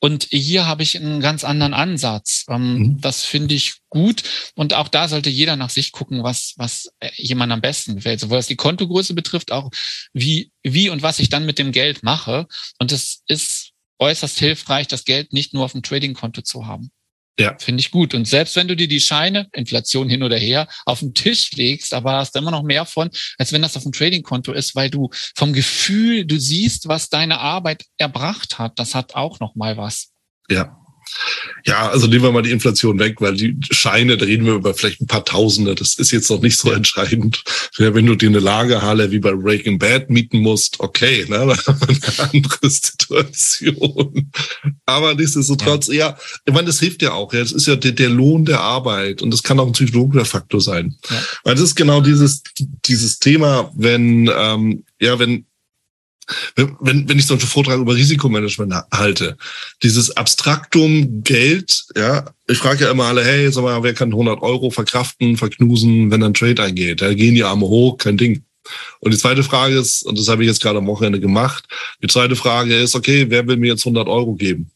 und 0.00 0.26
hier 0.30 0.66
habe 0.66 0.82
ich 0.82 0.96
einen 0.96 1.20
ganz 1.20 1.44
anderen 1.44 1.74
Ansatz. 1.74 2.44
Ähm, 2.48 2.78
mhm. 2.78 3.00
Das 3.00 3.24
finde 3.24 3.54
ich 3.54 3.74
gut. 3.88 4.22
Und 4.54 4.74
auch 4.74 4.88
da 4.88 5.08
sollte 5.08 5.30
jeder 5.30 5.56
nach 5.56 5.70
sich 5.70 5.92
gucken, 5.92 6.22
was, 6.22 6.54
was 6.56 6.92
äh, 7.00 7.10
jemand 7.16 7.52
am 7.52 7.60
besten 7.60 7.96
gefällt. 7.96 8.20
Sowohl 8.20 8.38
was 8.38 8.46
die 8.46 8.56
Kontogröße 8.56 9.14
betrifft, 9.14 9.52
auch 9.52 9.70
wie, 10.12 10.50
wie 10.62 10.90
und 10.90 11.02
was 11.02 11.18
ich 11.18 11.28
dann 11.28 11.46
mit 11.46 11.58
dem 11.58 11.72
Geld 11.72 12.02
mache. 12.02 12.46
Und 12.78 12.92
es 12.92 13.22
ist 13.26 13.70
äußerst 13.98 14.38
hilfreich, 14.38 14.88
das 14.88 15.04
Geld 15.04 15.32
nicht 15.32 15.54
nur 15.54 15.64
auf 15.64 15.72
dem 15.72 15.82
Trading-Konto 15.82 16.42
zu 16.42 16.66
haben. 16.66 16.90
Ja. 17.38 17.56
Finde 17.58 17.80
ich 17.80 17.90
gut. 17.90 18.14
Und 18.14 18.28
selbst 18.28 18.54
wenn 18.54 18.68
du 18.68 18.76
dir 18.76 18.86
die 18.86 19.00
Scheine, 19.00 19.48
Inflation 19.52 20.08
hin 20.08 20.22
oder 20.22 20.36
her, 20.36 20.68
auf 20.86 21.00
den 21.00 21.14
Tisch 21.14 21.50
legst, 21.52 21.92
aber 21.92 22.12
hast 22.12 22.34
du 22.34 22.38
immer 22.38 22.52
noch 22.52 22.62
mehr 22.62 22.86
von, 22.86 23.10
als 23.38 23.52
wenn 23.52 23.62
das 23.62 23.76
auf 23.76 23.82
dem 23.82 23.92
Trading-Konto 23.92 24.52
ist, 24.52 24.76
weil 24.76 24.88
du 24.88 25.10
vom 25.34 25.52
Gefühl, 25.52 26.24
du 26.24 26.38
siehst, 26.38 26.86
was 26.86 27.08
deine 27.08 27.40
Arbeit 27.40 27.84
erbracht 27.98 28.58
hat. 28.58 28.78
Das 28.78 28.94
hat 28.94 29.16
auch 29.16 29.40
noch 29.40 29.56
mal 29.56 29.76
was. 29.76 30.12
Ja, 30.48 30.83
ja, 31.64 31.88
also 31.88 32.06
nehmen 32.06 32.24
wir 32.24 32.32
mal 32.32 32.42
die 32.42 32.50
Inflation 32.50 32.98
weg, 32.98 33.20
weil 33.20 33.34
die 33.34 33.56
Scheine, 33.70 34.16
da 34.16 34.26
reden 34.26 34.46
wir 34.46 34.54
über 34.54 34.74
vielleicht 34.74 35.00
ein 35.00 35.06
paar 35.06 35.24
Tausende. 35.24 35.74
Das 35.74 35.94
ist 35.94 36.10
jetzt 36.10 36.30
noch 36.30 36.40
nicht 36.40 36.58
so 36.58 36.70
entscheidend. 36.70 37.42
Ja, 37.78 37.94
wenn 37.94 38.06
du 38.06 38.14
dir 38.14 38.28
eine 38.28 38.40
Lagerhalle 38.40 39.10
wie 39.10 39.18
bei 39.18 39.32
Breaking 39.32 39.78
Bad 39.78 40.10
mieten 40.10 40.38
musst, 40.38 40.80
okay, 40.80 41.24
ne, 41.28 41.40
eine 41.66 42.30
andere 42.32 42.70
Situation. 42.70 44.30
Aber 44.86 45.14
nichtsdestotrotz, 45.14 45.88
ja. 45.88 45.94
ja, 45.94 46.18
ich 46.44 46.52
meine, 46.52 46.66
das 46.66 46.80
hilft 46.80 47.02
ja 47.02 47.12
auch. 47.12 47.32
Ja, 47.32 47.40
das 47.40 47.52
ist 47.52 47.66
ja 47.66 47.76
der, 47.76 47.92
der 47.92 48.10
Lohn 48.10 48.44
der 48.44 48.60
Arbeit 48.60 49.22
und 49.22 49.30
das 49.30 49.42
kann 49.42 49.58
auch 49.60 49.66
ein 49.66 49.72
psychologischer 49.72 50.24
Faktor 50.24 50.60
sein. 50.60 50.96
Ja. 51.08 51.22
Weil 51.44 51.54
das 51.54 51.64
ist 51.64 51.74
genau 51.74 52.00
dieses 52.00 52.42
dieses 52.86 53.18
Thema, 53.18 53.70
wenn 53.74 54.30
ähm, 54.36 54.84
ja, 55.00 55.18
wenn 55.18 55.46
wenn, 56.56 57.08
wenn 57.08 57.18
ich 57.18 57.26
so 57.26 57.34
einen 57.34 57.40
Vortrag 57.40 57.78
über 57.78 57.94
Risikomanagement 57.94 58.74
halte, 58.92 59.36
dieses 59.82 60.16
Abstraktum 60.16 61.22
Geld, 61.22 61.84
ja, 61.96 62.30
ich 62.46 62.58
frage 62.58 62.84
ja 62.84 62.90
immer 62.90 63.04
alle, 63.04 63.24
hey, 63.24 63.50
sag 63.50 63.62
mal, 63.62 63.82
wer 63.82 63.94
kann 63.94 64.10
100 64.10 64.42
Euro 64.42 64.70
verkraften, 64.70 65.36
verknusen, 65.36 66.10
wenn 66.10 66.22
ein 66.22 66.34
Trade 66.34 66.62
eingeht? 66.62 67.02
Da 67.02 67.12
gehen 67.14 67.34
die 67.34 67.44
Arme 67.44 67.66
hoch, 67.66 67.98
kein 67.98 68.16
Ding. 68.16 68.44
Und 69.00 69.12
die 69.12 69.18
zweite 69.18 69.42
Frage 69.42 69.78
ist, 69.78 70.04
und 70.04 70.18
das 70.18 70.28
habe 70.28 70.42
ich 70.42 70.48
jetzt 70.48 70.62
gerade 70.62 70.78
am 70.78 70.86
Wochenende 70.86 71.20
gemacht, 71.20 71.66
die 72.02 72.08
zweite 72.08 72.36
Frage 72.36 72.76
ist, 72.76 72.94
okay, 72.94 73.26
wer 73.28 73.46
will 73.46 73.56
mir 73.56 73.72
jetzt 73.72 73.84
100 73.84 74.08
Euro 74.08 74.34
geben? 74.34 74.70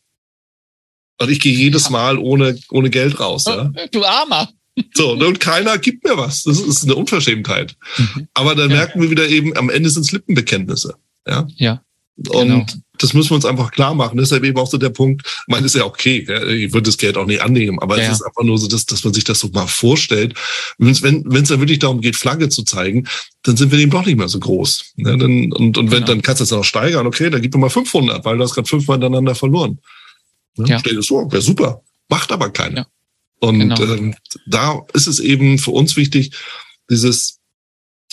Und 1.20 1.30
ich 1.30 1.40
gehe 1.40 1.52
jedes 1.52 1.90
Mal 1.90 2.18
ohne, 2.18 2.58
ohne 2.70 2.90
Geld 2.90 3.18
raus. 3.18 3.44
Ja? 3.46 3.72
Du 3.90 4.04
Armer. 4.04 4.48
So, 4.94 5.12
und 5.12 5.40
keiner 5.40 5.78
gibt 5.78 6.04
mir 6.04 6.16
was. 6.16 6.44
Das 6.44 6.60
ist 6.60 6.84
eine 6.84 6.94
Unverschämtheit. 6.94 7.76
Mhm. 7.96 8.28
Aber 8.34 8.54
dann 8.54 8.68
merken 8.68 9.02
wir 9.02 9.10
wieder 9.10 9.28
eben, 9.28 9.56
am 9.56 9.70
Ende 9.70 9.90
sind 9.90 10.02
es 10.02 10.12
Lippenbekenntnisse. 10.12 10.94
Ja. 11.28 11.46
Ja. 11.56 11.82
Und 12.30 12.48
genau. 12.48 12.66
das 12.98 13.14
müssen 13.14 13.30
wir 13.30 13.36
uns 13.36 13.44
einfach 13.44 13.70
klar 13.70 13.94
machen. 13.94 14.18
Deshalb 14.18 14.42
eben 14.42 14.58
auch 14.58 14.66
so 14.66 14.76
der 14.76 14.88
Punkt, 14.88 15.24
ich 15.24 15.44
meine, 15.46 15.66
ist 15.66 15.76
ja 15.76 15.84
okay, 15.84 16.18
ich 16.52 16.72
würde 16.72 16.82
das 16.82 16.98
Geld 16.98 17.16
auch 17.16 17.26
nicht 17.26 17.40
annehmen, 17.40 17.78
aber 17.78 17.96
ja. 17.96 18.04
es 18.04 18.18
ist 18.18 18.22
einfach 18.22 18.42
nur 18.42 18.58
so, 18.58 18.66
dass, 18.66 18.86
dass 18.86 19.04
man 19.04 19.14
sich 19.14 19.22
das 19.22 19.38
so 19.38 19.48
mal 19.48 19.68
vorstellt. 19.68 20.34
Wenn 20.78 20.90
es 20.90 21.02
wenn, 21.02 21.24
wenn's 21.26 21.48
dann 21.48 21.60
wirklich 21.60 21.78
darum 21.78 22.00
geht, 22.00 22.16
Flagge 22.16 22.48
zu 22.48 22.64
zeigen, 22.64 23.06
dann 23.44 23.56
sind 23.56 23.70
wir 23.70 23.78
eben 23.78 23.92
doch 23.92 24.04
nicht 24.04 24.18
mehr 24.18 24.28
so 24.28 24.40
groß. 24.40 24.94
Ja, 24.96 25.16
dann, 25.16 25.52
und 25.52 25.78
und 25.78 25.90
wenn, 25.92 25.98
genau. 25.98 26.06
dann 26.06 26.22
kannst 26.22 26.40
du 26.40 26.44
es 26.44 26.50
noch 26.50 26.64
steigern, 26.64 27.06
okay, 27.06 27.30
dann 27.30 27.40
gib 27.40 27.54
mir 27.54 27.60
mal 27.60 27.70
500, 27.70 28.24
weil 28.24 28.36
du 28.36 28.42
hast 28.42 28.54
gerade 28.54 28.68
fünfmal 28.68 28.96
hintereinander 28.96 29.36
verloren. 29.36 29.78
Ja, 30.56 30.66
ja. 30.66 30.78
Stell 30.80 30.96
dir 30.96 31.02
so, 31.02 31.30
wäre 31.30 31.42
super, 31.42 31.82
macht 32.08 32.32
aber 32.32 32.50
keiner. 32.50 32.78
Ja. 32.78 32.86
Und 33.40 33.60
genau. 33.60 33.80
ähm, 33.80 34.16
da 34.48 34.82
ist 34.92 35.06
es 35.06 35.20
eben 35.20 35.58
für 35.58 35.70
uns 35.70 35.96
wichtig, 35.96 36.32
dieses 36.90 37.37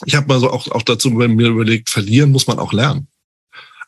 ich 0.06 0.16
habe 0.16 0.28
mal 0.28 0.40
so 0.40 0.52
auch, 0.52 0.70
auch 0.72 0.82
dazu 0.82 1.10
mir 1.10 1.48
überlegt, 1.48 1.90
verlieren 1.90 2.32
muss 2.32 2.48
man 2.48 2.60
auch 2.60 2.74
lernen. 2.74 3.08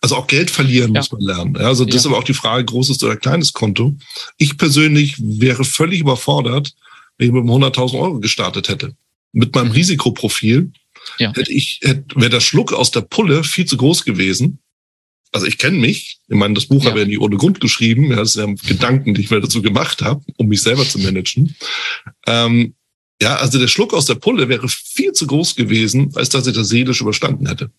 Also 0.02 0.16
auch 0.16 0.28
Geld 0.28 0.52
verlieren 0.52 0.94
ja. 0.94 1.00
muss 1.00 1.12
man 1.12 1.22
lernen. 1.22 1.56
Ja, 1.56 1.68
also 1.68 1.84
das 1.84 1.96
ja. 1.96 2.00
ist 2.02 2.06
aber 2.06 2.18
auch 2.18 2.24
die 2.24 2.34
Frage, 2.34 2.66
großes 2.66 3.02
oder 3.04 3.16
kleines 3.16 3.54
Konto. 3.54 3.96
Ich 4.38 4.58
persönlich 4.58 5.16
wäre 5.20 5.66
völlig 5.66 6.00
überfordert, 6.02 6.74
wenn 7.18 7.28
ich 7.28 7.34
mit 7.34 7.44
100.000 7.44 8.00
Euro 8.00 8.20
gestartet 8.20 8.70
hätte. 8.70 8.96
Mit 9.34 9.56
meinem 9.56 9.68
mhm. 9.68 9.74
Risikoprofil 9.74 10.72
ja. 11.18 11.34
hätte 11.34 11.52
ich, 11.52 11.80
hätte, 11.84 12.16
wäre 12.16 12.30
der 12.30 12.40
Schluck 12.42 12.74
aus 12.74 12.92
der 12.92 13.02
Pulle 13.02 13.44
viel 13.44 13.66
zu 13.66 13.78
groß 13.78 14.06
gewesen. 14.06 14.60
Also 15.32 15.46
ich 15.46 15.58
kenne 15.58 15.78
mich. 15.78 16.20
Ich 16.28 16.36
meine, 16.36 16.54
das 16.54 16.68
Buch 16.68 16.86
habe 16.86 17.00
ich 17.00 17.06
ja 17.06 17.10
nie 17.10 17.18
ohne 17.18 17.38
Grund 17.38 17.60
geschrieben. 17.60 18.12
Ja, 18.12 18.18
das 18.18 18.34
sind 18.34 18.62
ja 18.62 18.70
Gedanken, 18.70 19.14
die 19.14 19.22
ich 19.22 19.30
mir 19.30 19.42
dazu 19.42 19.62
gemacht 19.62 20.02
habe, 20.02 20.24
um 20.38 20.48
mich 20.48 20.62
selber 20.62 20.88
zu 20.88 21.00
managen. 21.00 21.56
Ähm, 22.26 22.76
ja, 23.22 23.38
also 23.38 23.60
der 23.60 23.68
Schluck 23.68 23.94
aus 23.94 24.06
der 24.06 24.16
Pulle 24.16 24.50
wäre 24.50 24.68
viel 24.70 25.12
zu 25.14 25.28
groß 25.28 25.56
gewesen, 25.56 26.12
als 26.16 26.30
dass 26.30 26.48
ich 26.48 26.56
das 26.56 26.70
seelisch 26.70 27.02
überstanden 27.02 27.48
hätte. 27.48 27.72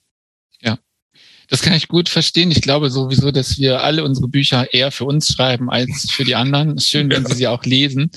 Ja. 0.61 0.79
Das 1.49 1.63
kann 1.63 1.73
ich 1.73 1.89
gut 1.89 2.09
verstehen. 2.09 2.51
Ich 2.51 2.61
glaube 2.61 2.91
sowieso, 2.91 3.31
dass 3.31 3.59
wir 3.59 3.83
alle 3.83 4.05
unsere 4.05 4.29
Bücher 4.29 4.73
eher 4.73 4.91
für 4.91 5.05
uns 5.07 5.33
schreiben 5.33 5.71
als 5.71 6.09
für 6.11 6.25
die 6.25 6.35
anderen. 6.35 6.77
Es 6.77 6.85
ist 6.85 6.91
schön, 6.91 7.11
wenn 7.11 7.23
ja. 7.23 7.29
sie 7.29 7.35
sie 7.37 7.47
auch 7.49 7.65
lesen. 7.65 8.11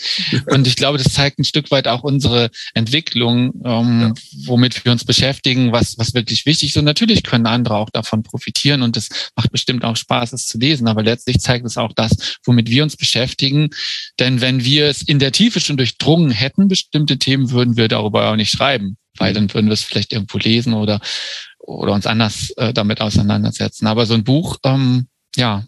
Und 0.48 0.68
ich 0.68 0.76
glaube, 0.76 0.98
das 0.98 1.14
zeigt 1.14 1.40
ein 1.40 1.46
Stück 1.46 1.72
weit 1.72 1.88
auch 1.88 2.04
unsere 2.04 2.50
Entwicklung, 2.74 3.54
ähm, 3.64 4.02
ja. 4.02 4.14
womit 4.46 4.84
wir 4.84 4.92
uns 4.92 5.06
beschäftigen, 5.06 5.72
was, 5.72 5.98
was 5.98 6.14
wirklich 6.14 6.46
wichtig 6.46 6.70
ist. 6.70 6.78
Und 6.78 6.86
natürlich 6.86 7.24
können 7.24 7.46
andere 7.46 7.78
auch 7.78 7.90
davon 7.90 8.24
profitieren 8.24 8.82
und 8.82 8.98
es 8.98 9.10
macht 9.36 9.52
bestimmt 9.52 9.86
auch 9.86 9.96
Spaß, 9.96 10.34
es 10.34 10.48
zu 10.48 10.58
lesen. 10.58 10.88
Aber 10.88 11.04
letztlich 11.04 11.40
zeigt 11.40 11.66
es 11.66 11.78
auch 11.78 11.94
das, 11.94 12.38
womit 12.44 12.70
wir 12.70 12.84
uns 12.84 12.98
beschäftigen. 12.98 13.70
Denn 14.20 14.42
wenn 14.42 14.66
wir 14.66 14.88
es 14.88 15.02
in 15.02 15.20
der 15.20 15.32
Tiefe 15.32 15.62
schon 15.62 15.78
durchdrungen 15.78 16.32
hätten, 16.32 16.68
bestimmte 16.68 17.18
Themen, 17.18 17.52
würden 17.52 17.78
wir 17.78 17.88
darüber 17.88 18.30
auch 18.30 18.36
nicht 18.36 18.52
schreiben 18.52 18.98
weil 19.18 19.32
mhm. 19.32 19.36
dann 19.36 19.54
würden 19.54 19.68
wir 19.68 19.74
es 19.74 19.84
vielleicht 19.84 20.14
irgendwo 20.14 20.38
lesen 20.38 20.74
oder 20.74 21.00
oder 21.76 21.94
uns 21.94 22.06
anders 22.06 22.52
äh, 22.58 22.74
damit 22.74 23.02
auseinandersetzen. 23.02 23.88
Aber 23.88 24.06
so 24.06 24.14
ein 24.14 24.24
Buch, 24.24 24.58
ähm, 24.64 25.08
ja, 25.36 25.64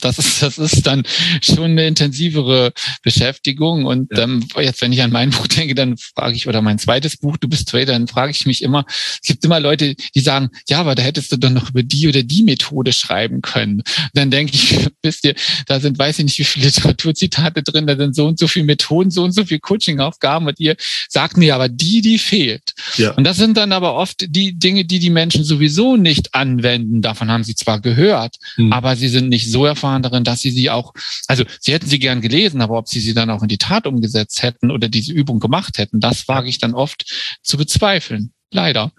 das 0.00 0.18
ist, 0.18 0.42
das 0.42 0.58
ist 0.58 0.86
dann 0.86 1.02
schon 1.42 1.72
eine 1.72 1.86
intensivere 1.86 2.72
Beschäftigung. 3.02 3.84
Und 3.84 4.10
ja. 4.12 4.24
ähm, 4.24 4.46
jetzt, 4.58 4.80
wenn 4.80 4.92
ich 4.92 5.02
an 5.02 5.12
mein 5.12 5.30
Buch 5.30 5.46
denke, 5.46 5.74
dann 5.74 5.96
frage 5.96 6.34
ich, 6.34 6.48
oder 6.48 6.62
mein 6.62 6.78
zweites 6.78 7.16
Buch, 7.16 7.36
du 7.36 7.48
bist 7.48 7.68
Trader, 7.68 7.92
dann 7.92 8.08
frage 8.08 8.32
ich 8.32 8.46
mich 8.46 8.62
immer, 8.62 8.84
es 8.88 9.26
gibt 9.26 9.44
immer 9.44 9.60
Leute, 9.60 9.94
die 9.94 10.20
sagen, 10.20 10.50
ja, 10.68 10.80
aber 10.80 10.94
da 10.94 11.02
hättest 11.02 11.32
du 11.32 11.36
doch 11.36 11.50
noch 11.50 11.70
über 11.70 11.82
die 11.82 12.08
oder 12.08 12.22
die 12.22 12.42
Methode 12.42 12.92
schreiben 12.92 13.42
können. 13.42 13.80
Und 13.80 14.10
dann 14.14 14.30
denke 14.30 14.54
ich, 14.54 14.88
wisst 15.02 15.24
ihr, 15.24 15.34
da 15.66 15.80
sind, 15.80 15.98
weiß 15.98 16.18
ich 16.18 16.24
nicht, 16.24 16.38
wie 16.38 16.44
viele 16.44 16.66
Literaturzitate 16.66 17.62
drin, 17.62 17.86
da 17.86 17.96
sind 17.96 18.14
so 18.14 18.26
und 18.26 18.38
so 18.38 18.48
viele 18.48 18.66
Methoden, 18.66 19.10
so 19.10 19.22
und 19.24 19.32
so 19.32 19.44
viele 19.44 19.60
Coaching-Aufgaben 19.60 20.46
und 20.46 20.58
ihr 20.60 20.76
sagt 21.08 21.36
mir 21.36 21.54
aber 21.54 21.68
die, 21.68 22.00
die 22.00 22.18
fehlt. 22.18 22.74
Ja. 22.96 23.12
Und 23.12 23.24
das 23.24 23.36
sind 23.36 23.56
dann 23.56 23.72
aber 23.72 23.94
oft 23.94 24.24
die 24.28 24.58
Dinge, 24.58 24.84
die 24.84 24.98
die 24.98 25.10
Menschen 25.10 25.44
sowieso 25.44 25.96
nicht 25.96 26.34
anwenden. 26.34 27.02
Davon 27.02 27.30
haben 27.30 27.44
sie 27.44 27.54
zwar 27.54 27.80
gehört, 27.80 28.36
hm. 28.56 28.72
aber 28.72 28.96
sie 28.96 29.08
sind 29.08 29.28
nicht 29.28 29.50
so 29.50 29.59
erfahren, 29.66 29.90
erfahren 29.90 30.02
darin, 30.02 30.24
dass 30.24 30.40
sie 30.40 30.50
sie 30.50 30.70
auch, 30.70 30.92
also 31.26 31.44
sie 31.60 31.72
hätten 31.72 31.88
sie 31.88 31.98
gern 31.98 32.20
gelesen, 32.20 32.60
aber 32.60 32.78
ob 32.78 32.88
sie 32.88 33.00
sie 33.00 33.14
dann 33.14 33.30
auch 33.30 33.42
in 33.42 33.48
die 33.48 33.58
Tat 33.58 33.86
umgesetzt 33.86 34.42
hätten 34.42 34.70
oder 34.70 34.88
diese 34.88 35.12
Übung 35.12 35.40
gemacht 35.40 35.78
hätten, 35.78 36.00
das 36.00 36.28
wage 36.28 36.48
ich 36.48 36.58
dann 36.58 36.74
oft 36.74 37.04
zu 37.42 37.56
bezweifeln. 37.56 38.32
Leider. 38.52 38.92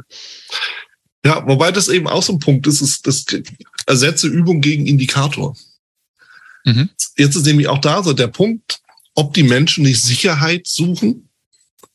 Ja, 1.25 1.45
wobei 1.47 1.71
das 1.71 1.87
eben 1.87 2.07
auch 2.07 2.23
so 2.23 2.33
ein 2.33 2.39
Punkt 2.39 2.65
ist, 2.67 2.81
ist 2.81 3.05
das 3.05 3.25
ersetze 3.85 4.27
Übung 4.27 4.61
gegen 4.61 4.87
Indikator. 4.87 5.55
Mhm. 6.65 6.89
Jetzt 7.17 7.35
ist 7.35 7.45
nämlich 7.45 7.67
auch 7.67 7.79
da 7.79 8.01
so 8.01 8.13
der 8.13 8.27
Punkt, 8.27 8.79
ob 9.13 9.33
die 9.33 9.43
Menschen 9.43 9.83
nicht 9.83 10.01
Sicherheit 10.01 10.67
suchen, 10.67 11.29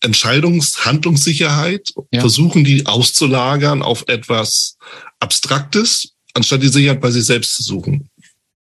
Entscheidungs-, 0.05 0.85
Handlungssicherheit, 0.85 1.93
ja. 2.13 2.21
versuchen 2.21 2.63
die 2.63 2.87
auszulagern 2.87 3.83
auf 3.83 4.05
etwas 4.09 4.77
Abstraktes, 5.19 6.13
anstatt 6.35 6.63
die 6.63 6.69
Sicherheit 6.69 7.01
bei 7.01 7.11
sich 7.11 7.25
selbst 7.25 7.57
zu 7.57 7.63
suchen. 7.63 8.11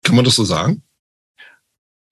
Kann 0.04 0.16
man 0.16 0.26
das 0.26 0.36
so 0.36 0.44
sagen? 0.44 0.84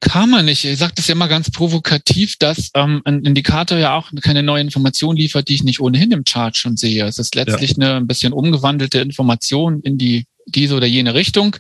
Kann 0.02 0.30
man 0.30 0.46
nicht. 0.46 0.64
Ich 0.64 0.80
sage 0.80 0.94
das 0.96 1.08
ja 1.08 1.14
immer 1.14 1.28
ganz 1.28 1.52
provokativ, 1.52 2.38
dass 2.38 2.72
ähm, 2.74 3.02
ein 3.04 3.24
Indikator 3.24 3.78
ja 3.78 3.96
auch 3.96 4.12
keine 4.22 4.44
neue 4.44 4.62
Information 4.62 5.18
liefert, 5.18 5.50
die 5.50 5.56
ich 5.56 5.64
nicht 5.64 5.82
ohnehin 5.82 6.12
im 6.12 6.24
Chart 6.24 6.56
schon 6.56 6.78
sehe. 6.78 7.06
Es 7.06 7.20
ist 7.20 7.36
letztlich 7.36 7.72
ja. 7.72 7.78
eine 7.78 7.96
ein 7.98 8.08
bisschen 8.08 8.32
umgewandelte 8.32 9.00
Information 9.00 9.82
in 9.82 9.98
die 9.98 10.26
diese 10.46 10.76
oder 10.76 10.88
jene 10.88 11.14
Richtung, 11.14 11.56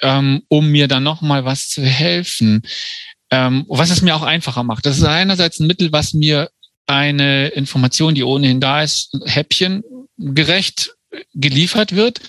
ähm, 0.00 0.42
um 0.48 0.68
mir 0.68 0.88
dann 0.88 1.02
nochmal 1.02 1.44
was 1.44 1.68
zu 1.68 1.82
helfen. 1.82 2.62
Ähm, 3.30 3.64
was 3.68 3.90
es 3.90 4.00
mir 4.00 4.14
auch 4.14 4.22
einfacher 4.22 4.62
macht. 4.62 4.86
Das 4.86 4.98
ist 4.98 5.04
einerseits 5.04 5.58
ein 5.58 5.66
Mittel, 5.66 5.90
was 5.90 6.14
mir 6.14 6.50
eine 6.86 7.48
Information, 7.48 8.14
die 8.14 8.22
ohnehin 8.22 8.60
da 8.60 8.82
ist, 8.82 9.16
Häppchen 9.24 9.82
gerecht 10.18 10.94
geliefert 11.34 11.94
wird. 11.94 12.20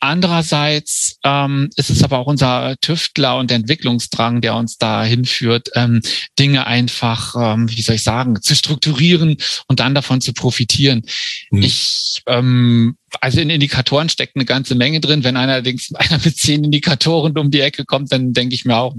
Andererseits 0.00 1.18
ähm, 1.24 1.70
ist 1.76 1.90
es 1.90 2.02
aber 2.02 2.18
auch 2.18 2.26
unser 2.26 2.76
Tüftler 2.80 3.36
und 3.36 3.50
Entwicklungsdrang, 3.50 4.40
der 4.40 4.54
uns 4.54 4.78
da 4.78 5.02
hinführt, 5.02 5.70
ähm, 5.74 6.00
Dinge 6.38 6.66
einfach, 6.66 7.34
ähm, 7.36 7.68
wie 7.70 7.82
soll 7.82 7.96
ich 7.96 8.02
sagen, 8.02 8.40
zu 8.40 8.54
strukturieren 8.54 9.36
und 9.66 9.80
dann 9.80 9.94
davon 9.94 10.20
zu 10.20 10.32
profitieren. 10.32 11.02
Mhm. 11.50 11.62
Ich, 11.62 12.22
ähm, 12.26 12.96
also 13.20 13.40
in 13.40 13.50
Indikatoren 13.50 14.08
steckt 14.08 14.36
eine 14.36 14.44
ganze 14.44 14.74
Menge 14.74 15.00
drin. 15.00 15.24
Wenn 15.24 15.36
allerdings 15.36 15.92
einer 15.94 16.20
mit 16.24 16.36
zehn 16.36 16.64
Indikatoren 16.64 17.36
um 17.38 17.50
die 17.50 17.60
Ecke 17.60 17.84
kommt, 17.84 18.12
dann 18.12 18.32
denke 18.32 18.54
ich 18.54 18.64
mir 18.64 18.76
auch, 18.76 18.94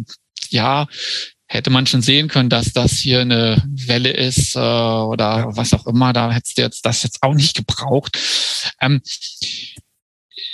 ja, 0.49 0.87
hätte 1.49 1.71
man 1.71 1.87
schon 1.87 2.03
sehen 2.03 2.27
können, 2.27 2.49
dass 2.49 2.73
das 2.73 2.93
hier 2.93 3.21
eine 3.21 3.63
Welle 3.67 4.11
ist 4.11 4.55
äh, 4.55 4.59
oder 4.59 5.39
ja. 5.39 5.57
was 5.57 5.73
auch 5.73 5.87
immer. 5.87 6.13
Da 6.13 6.31
hättest 6.31 6.57
du 6.57 6.61
jetzt 6.61 6.85
das 6.85 7.03
jetzt 7.03 7.23
auch 7.23 7.33
nicht 7.33 7.55
gebraucht. 7.55 8.17
Ähm, 8.81 9.01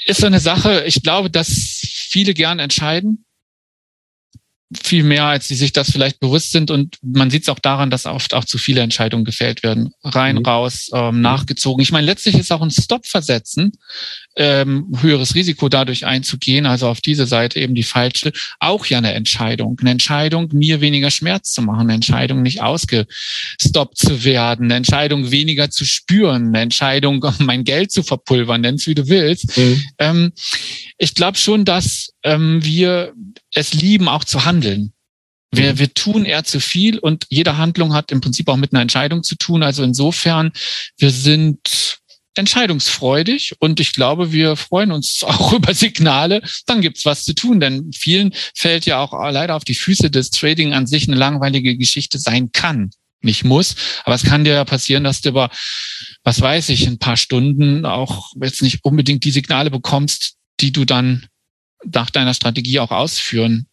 ist 0.06 0.22
so 0.22 0.26
eine 0.26 0.40
Sache, 0.40 0.84
ich 0.86 1.02
glaube, 1.04 1.30
dass 1.30 1.50
viele 1.50 2.34
gern 2.34 2.60
entscheiden 2.60 3.26
viel 4.74 5.04
mehr, 5.04 5.26
als 5.26 5.48
sie 5.48 5.56
sich 5.56 5.74
das 5.74 5.92
vielleicht 5.92 6.20
bewusst 6.20 6.52
sind. 6.52 6.72
Und 6.72 6.98
man 7.02 7.30
sieht 7.30 7.44
es 7.44 7.50
auch 7.50 7.60
daran, 7.60 7.90
dass 7.90 8.06
oft 8.06 8.34
auch 8.34 8.46
zu 8.46 8.58
viele 8.58 8.82
Entscheidungen 8.82 9.26
gefällt 9.26 9.64
werden. 9.64 9.92
Rein, 10.04 10.38
mhm. 10.38 10.46
raus, 10.46 10.90
ähm, 10.94 11.22
nachgezogen. 11.22 11.82
Ich 11.82 11.92
meine, 11.92 12.06
letztlich 12.06 12.36
ist 12.36 12.52
auch 12.52 12.62
ein 12.62 12.72
Stop 12.72 13.06
versetzen, 13.06 13.74
ähm, 14.36 14.88
höheres 15.02 15.36
Risiko 15.36 15.70
dadurch 15.70 16.06
einzugehen, 16.06 16.66
also 16.66 16.88
auf 16.88 17.02
diese 17.02 17.26
Seite 17.26 17.60
eben 17.60 17.76
die 17.76 17.84
falsche, 17.84 18.32
auch 18.60 18.86
ja 18.86 18.98
eine 18.98 19.14
Entscheidung. 19.14 19.78
Eine 19.80 19.92
Entscheidung, 19.92 20.50
mir 20.54 20.82
weniger 20.82 21.12
Schmerz 21.12 21.54
zu 21.54 21.62
machen, 21.62 21.82
eine 21.82 21.94
Entscheidung, 21.94 22.42
nicht 22.42 22.62
ausgestoppt 22.62 23.98
zu 23.98 24.24
werden, 24.24 24.66
eine 24.66 24.76
Entscheidung, 24.76 25.32
weniger 25.32 25.70
zu 25.70 25.86
spüren, 25.86 26.48
eine 26.48 26.62
Entscheidung, 26.62 27.26
mein 27.40 27.64
Geld 27.64 27.92
zu 27.92 28.04
verpulvern, 28.04 28.62
nenn's 28.62 28.88
wie 28.88 28.96
du 28.96 29.08
willst. 29.08 29.58
Mhm. 29.58 29.84
Ähm, 30.00 30.32
ich 30.98 31.14
glaube 31.16 31.38
schon, 31.38 31.66
dass 31.66 32.12
ähm, 32.24 32.64
wir 32.64 33.14
es 33.54 33.74
lieben, 33.74 34.08
auch 34.08 34.24
zu 34.24 34.46
handeln. 34.46 34.92
Wir, 35.52 35.74
mhm. 35.74 35.80
wir 35.80 35.94
tun 35.94 36.26
eher 36.26 36.44
zu 36.44 36.60
viel 36.60 37.00
und 37.00 37.26
jede 37.30 37.58
Handlung 37.58 37.94
hat 37.94 38.12
im 38.12 38.22
Prinzip 38.22 38.50
auch 38.50 38.58
mit 38.58 38.74
einer 38.74 38.82
Entscheidung 38.82 39.24
zu 39.24 39.36
tun. 39.36 39.64
Also 39.64 39.84
insofern, 39.84 40.52
wir 40.98 41.12
sind 41.12 42.00
entscheidungsfreudig 42.36 43.56
und 43.60 43.80
ich 43.80 43.94
glaube, 43.94 44.32
wir 44.32 44.56
freuen 44.56 44.92
uns 44.92 45.24
auch 45.24 45.54
über 45.54 45.74
Signale, 45.74 46.42
dann 46.66 46.82
gibt's 46.82 47.06
was 47.06 47.24
zu 47.24 47.34
tun, 47.34 47.60
denn 47.60 47.92
vielen 47.94 48.34
fällt 48.54 48.86
ja 48.86 49.00
auch 49.00 49.14
leider 49.32 49.56
auf 49.56 49.64
die 49.64 49.76
Füße, 49.76 50.12
dass 50.12 50.30
Trading 50.30 50.74
an 50.74 50.88
sich 50.88 51.08
eine 51.08 51.18
langweilige 51.18 51.78
Geschichte 51.78 52.20
sein 52.20 52.52
kann. 52.52 52.92
Nicht 53.22 53.44
muss, 53.44 53.76
aber 54.04 54.14
es 54.14 54.24
kann 54.24 54.44
dir 54.44 54.54
ja 54.54 54.66
passieren, 54.66 55.04
dass 55.04 55.22
du 55.22 55.30
über, 55.30 55.50
was 56.24 56.42
weiß 56.42 56.70
ich, 56.70 56.86
ein 56.86 57.00
paar 57.00 57.18
Stunden 57.18 57.84
auch 57.84 58.34
jetzt 58.40 58.62
nicht 58.62 58.84
unbedingt 58.84 59.24
die 59.24 59.32
Signale 59.32 59.72
bekommst, 59.72 60.36
die 60.60 60.72
du 60.72 60.86
dann 60.86 61.26
nach 61.92 62.12
deiner 62.12 62.36
Strategie 62.36 62.80
auch 62.80 62.92
ausführen 62.92 63.68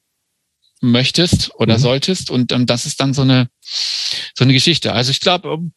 möchtest 0.82 1.54
oder 1.54 1.78
mhm. 1.78 1.82
solltest. 1.82 2.30
Und 2.30 2.52
ähm, 2.52 2.66
das 2.66 2.84
ist 2.84 3.00
dann 3.00 3.14
so 3.14 3.22
eine, 3.22 3.48
so 3.62 4.44
eine 4.44 4.52
Geschichte. 4.52 4.92
Also 4.92 5.10
ich 5.10 5.20
glaube, 5.20 5.48
ähm, 5.48 5.72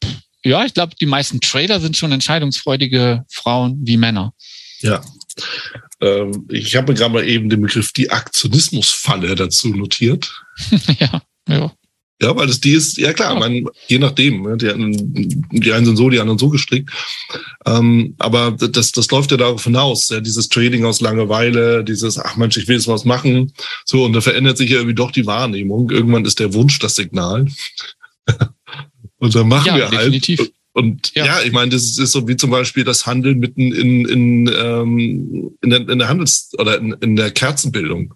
ja, 0.45 0.63
ich 0.63 0.73
glaube, 0.73 0.95
die 0.99 1.05
meisten 1.07 1.41
Trader 1.41 1.79
sind 1.79 1.97
schon 1.97 2.11
entscheidungsfreudige 2.11 3.25
Frauen 3.29 3.79
wie 3.83 3.97
Männer. 3.97 4.33
Ja. 4.79 5.01
Ähm, 6.01 6.47
ich 6.49 6.75
habe 6.75 6.91
mir 6.91 6.97
gerade 6.97 7.13
mal 7.13 7.27
eben 7.27 7.49
den 7.49 7.61
Begriff 7.61 7.91
die 7.93 8.11
Aktionismusfalle 8.11 9.35
dazu 9.35 9.69
notiert. 9.69 10.33
ja, 10.99 11.21
ja. 11.49 11.71
Ja, 12.21 12.33
weil 12.33 12.47
das 12.47 12.61
die 12.61 12.71
ist, 12.71 12.97
ja 12.97 13.11
klar, 13.11 13.33
ja. 13.33 13.39
Man, 13.39 13.65
je 13.87 13.99
nachdem, 13.99 14.43
ne, 14.43 14.55
die, 14.55 15.59
die 15.59 15.73
einen 15.73 15.85
sind 15.85 15.97
so, 15.97 16.09
die 16.09 16.19
anderen 16.19 16.39
so 16.39 16.47
gestrickt. 16.47 16.89
Ähm, 17.65 18.15
aber 18.19 18.51
das, 18.51 18.93
das 18.93 19.11
läuft 19.11 19.31
ja 19.31 19.37
darauf 19.37 19.65
hinaus, 19.65 20.07
ja, 20.09 20.21
dieses 20.21 20.47
Trading 20.47 20.85
aus 20.85 21.01
Langeweile, 21.01 21.83
dieses, 21.83 22.17
ach 22.17 22.37
Mensch, 22.37 22.55
ich 22.55 22.69
will 22.69 22.77
jetzt 22.77 22.87
was 22.87 23.03
machen. 23.03 23.51
So, 23.83 24.05
und 24.05 24.13
da 24.13 24.21
verändert 24.21 24.57
sich 24.57 24.69
ja 24.69 24.77
irgendwie 24.77 24.95
doch 24.95 25.11
die 25.11 25.25
Wahrnehmung. 25.25 25.89
Irgendwann 25.89 26.23
ist 26.23 26.39
der 26.39 26.53
Wunsch 26.53 26.79
das 26.79 26.95
Signal. 26.95 27.47
und 29.25 29.35
dann 29.35 29.47
machen 29.47 29.67
ja, 29.67 29.75
wir 29.75 29.89
halt. 29.89 29.99
definitiv. 29.99 30.39
halt. 30.39 30.51
Und 30.73 31.13
ja. 31.15 31.25
ja, 31.25 31.41
ich 31.41 31.53
meine, 31.53 31.71
das 31.71 31.97
ist 31.97 32.11
so 32.11 32.27
wie 32.27 32.35
zum 32.35 32.49
Beispiel 32.49 32.83
das 32.83 33.05
Handeln 33.05 33.39
mitten 33.39 33.71
in, 33.71 34.05
in, 34.05 34.51
ähm, 34.53 35.51
in, 35.61 35.69
der, 35.69 35.87
in 35.87 35.99
der 35.99 36.09
Handels- 36.09 36.51
oder 36.57 36.77
in, 36.77 36.91
in 36.99 37.15
der 37.15 37.31
Kerzenbildung. 37.31 38.13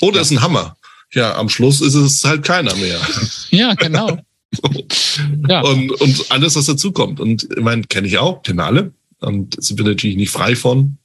Oh, 0.00 0.10
das 0.10 0.16
ja. 0.16 0.22
ist 0.22 0.30
ein 0.32 0.42
Hammer 0.42 0.76
ja, 1.14 1.36
am 1.36 1.48
Schluss 1.48 1.80
ist 1.80 1.94
es 1.94 2.24
halt 2.24 2.44
keiner 2.44 2.74
mehr. 2.76 3.00
Ja, 3.50 3.74
genau. 3.74 4.18
ja. 5.48 5.60
Und, 5.62 5.90
und 6.00 6.30
alles, 6.30 6.54
was 6.54 6.66
dazukommt. 6.66 7.18
Und 7.18 7.48
ich 7.50 7.62
meine, 7.62 7.82
kenne 7.82 8.06
ich 8.06 8.18
auch, 8.18 8.42
kenne 8.42 8.62
alle. 8.62 8.92
Und 9.18 9.62
sind 9.62 9.78
wir 9.78 9.84
natürlich 9.84 10.16
nicht 10.16 10.30
frei 10.30 10.54
von. 10.54 10.98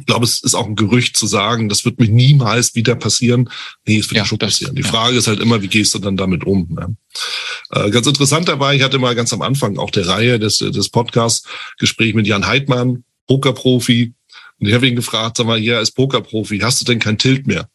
Ich 0.00 0.06
glaube, 0.06 0.24
es 0.24 0.42
ist 0.42 0.54
auch 0.54 0.66
ein 0.66 0.74
Gerücht 0.74 1.16
zu 1.16 1.26
sagen, 1.26 1.68
das 1.68 1.84
wird 1.84 2.00
mir 2.00 2.08
niemals 2.08 2.74
wieder 2.74 2.96
passieren. 2.96 3.48
Nee, 3.86 3.98
es 3.98 4.10
wird 4.10 4.18
ja, 4.18 4.24
schon 4.24 4.38
das, 4.38 4.54
passieren. 4.54 4.74
Die 4.74 4.82
ja. 4.82 4.88
Frage 4.88 5.16
ist 5.16 5.28
halt 5.28 5.38
immer, 5.38 5.62
wie 5.62 5.68
gehst 5.68 5.94
du 5.94 6.00
dann 6.00 6.16
damit 6.16 6.44
um? 6.44 6.66
Ne? 6.70 6.96
Äh, 7.70 7.90
ganz 7.90 8.06
interessant 8.06 8.48
dabei, 8.48 8.74
ich 8.74 8.82
hatte 8.82 8.98
mal 8.98 9.14
ganz 9.14 9.32
am 9.32 9.42
Anfang 9.42 9.78
auch 9.78 9.90
der 9.90 10.08
Reihe 10.08 10.40
des, 10.40 10.58
des 10.58 10.88
Podcasts 10.88 11.46
Gespräch 11.78 12.14
mit 12.14 12.26
Jan 12.26 12.46
Heidmann, 12.46 13.04
Pokerprofi. 13.28 14.14
Und 14.58 14.68
ich 14.68 14.74
habe 14.74 14.88
ihn 14.88 14.96
gefragt, 14.96 15.36
sag 15.36 15.46
mal, 15.46 15.58
hier 15.58 15.78
als 15.78 15.92
Pokerprofi, 15.92 16.58
hast 16.58 16.80
du 16.80 16.84
denn 16.84 16.98
kein 16.98 17.18
Tilt 17.18 17.46
mehr? 17.46 17.68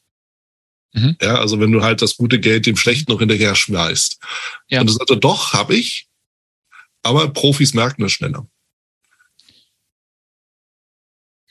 Mhm. 0.94 1.16
Ja, 1.22 1.36
also 1.36 1.60
wenn 1.60 1.72
du 1.72 1.84
halt 1.84 2.02
das 2.02 2.18
gute 2.18 2.40
Geld 2.40 2.66
dem 2.66 2.76
Schlechten 2.76 3.12
noch 3.12 3.20
hinterher 3.20 3.56
schmeißt. 3.56 4.20
Ja. 4.70 4.82
Und 4.82 4.90
er 4.90 4.94
sagte, 4.94 5.18
doch, 5.18 5.54
habe 5.54 5.76
ich, 5.76 6.08
aber 7.04 7.30
Profis 7.30 7.74
merken 7.74 8.02
das 8.02 8.12
schneller. 8.12 8.48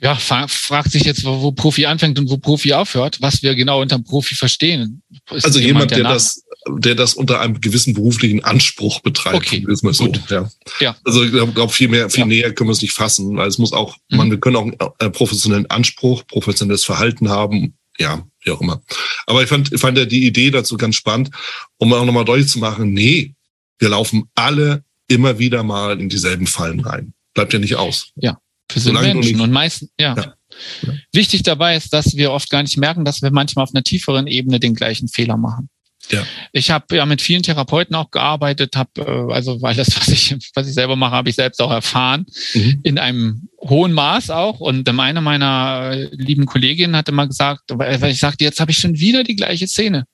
Ja, 0.01 0.15
fragt 0.15 0.93
sich 0.93 1.03
jetzt, 1.03 1.25
wo 1.25 1.51
Profi 1.51 1.87
anfängt 1.87 2.21
und 2.21 2.31
wo 2.31 2.39
Profi 2.39 2.73
aufhört, 2.73 3.21
was 3.21 3.43
wir 3.43 3.57
genau 3.57 3.81
unter 3.81 3.99
Profi 3.99 4.37
verstehen. 4.37 5.03
Ist 5.31 5.45
also 5.45 5.59
jemand, 5.59 5.91
der, 5.91 5.99
der 5.99 6.13
das, 6.13 6.45
der 6.69 6.95
das 6.95 7.15
unter 7.15 7.41
einem 7.41 7.61
gewissen 7.61 7.95
beruflichen 7.95 8.45
Anspruch 8.45 9.01
betreibt. 9.01 9.37
Okay, 9.37 9.67
mal 9.83 9.93
so. 9.93 10.05
Gut. 10.05 10.21
Ja. 10.31 10.49
ja. 10.79 10.97
Also 11.05 11.25
ich 11.25 11.33
glaube, 11.33 11.73
viel 11.73 11.89
mehr, 11.89 12.11
viel 12.11 12.21
ja. 12.21 12.27
näher 12.27 12.55
können 12.55 12.69
wir 12.69 12.75
es 12.75 12.83
nicht 12.83 12.93
fassen, 12.93 13.37
weil 13.37 13.49
es 13.49 13.59
muss 13.59 13.73
auch, 13.73 13.97
mhm. 14.09 14.17
man, 14.17 14.31
wir 14.31 14.39
können 14.39 14.57
auch 14.57 14.63
einen 14.63 14.77
äh, 15.01 15.11
professionellen 15.11 15.67
Anspruch, 15.67 16.25
professionelles 16.29 16.85
Verhalten 16.85 17.29
haben, 17.29 17.75
ja, 17.99 18.25
wie 18.45 18.53
auch 18.53 18.61
immer. 18.61 18.81
Aber 19.27 19.43
ich 19.43 19.49
fand, 19.49 19.73
ich 19.73 19.81
fand 19.81 19.99
ja 19.99 20.05
die 20.05 20.27
Idee 20.27 20.53
dazu 20.53 20.77
ganz 20.77 20.95
spannend, 20.95 21.31
um 21.77 21.93
auch 21.93 22.05
nochmal 22.05 22.25
deutlich 22.25 22.49
zu 22.49 22.61
machen, 22.61 22.93
nee, 22.93 23.35
wir 23.81 23.89
laufen 23.89 24.31
alle 24.37 24.85
immer 25.09 25.41
wieder 25.41 25.65
mal 25.65 26.01
in 26.01 26.09
dieselben 26.09 26.47
Fallen 26.47 26.81
rein. 26.81 27.15
Bleibt 27.35 27.53
ja 27.53 27.59
nicht 27.59 27.77
aus. 27.77 28.13
Ja, 28.17 28.39
sind 28.75 28.83
Solange 28.95 29.15
Menschen 29.15 29.41
und 29.41 29.51
meistens, 29.51 29.91
ja. 29.99 30.15
ja. 30.17 30.35
ja. 30.83 30.93
Wichtig 31.13 31.43
dabei 31.43 31.77
ist, 31.77 31.93
dass 31.93 32.17
wir 32.17 32.33
oft 32.33 32.51
gar 32.51 32.63
nicht 32.63 32.77
merken, 32.77 33.05
dass 33.05 33.23
wir 33.23 33.31
manchmal 33.31 33.65
auf 33.65 33.75
einer 33.75 33.83
tieferen 33.83 34.27
Ebene 34.27 34.61
den 34.61 34.75
gleichen 34.75 35.09
Fehler 35.09 35.37
machen. 35.37 35.69
Ja. 36.11 36.25
Ich 36.53 36.71
habe 36.71 36.97
ja 36.97 37.07
mit 37.07 37.21
vielen 37.21 37.43
Therapeuten 37.43 37.95
auch 37.95 38.11
gearbeitet, 38.11 38.77
habe 38.77 38.91
äh, 39.01 39.33
also 39.33 39.61
weil 39.61 39.75
das 39.75 39.95
was 39.97 40.09
ich 40.09 40.35
was 40.55 40.67
ich 40.67 40.75
selber 40.75 40.97
mache, 40.97 41.13
habe 41.13 41.29
ich 41.29 41.35
selbst 41.35 41.61
auch 41.61 41.71
erfahren 41.71 42.27
mhm. 42.55 42.81
in 42.83 42.99
einem 42.99 43.48
hohen 43.61 43.93
Maß 43.93 44.31
auch. 44.31 44.61
Und 44.61 44.89
eine 44.89 45.21
meiner 45.21 45.95
lieben 46.11 46.47
Kolleginnen 46.47 46.97
hatte 46.97 47.13
mal 47.13 47.29
gesagt, 47.29 47.63
weil 47.69 48.11
ich 48.11 48.21
sagte, 48.21 48.45
jetzt 48.45 48.61
habe 48.61 48.71
ich 48.71 48.79
schon 48.79 48.99
wieder 48.99 49.25
die 49.25 49.37
gleiche 49.37 49.67
Szene. 49.67 50.05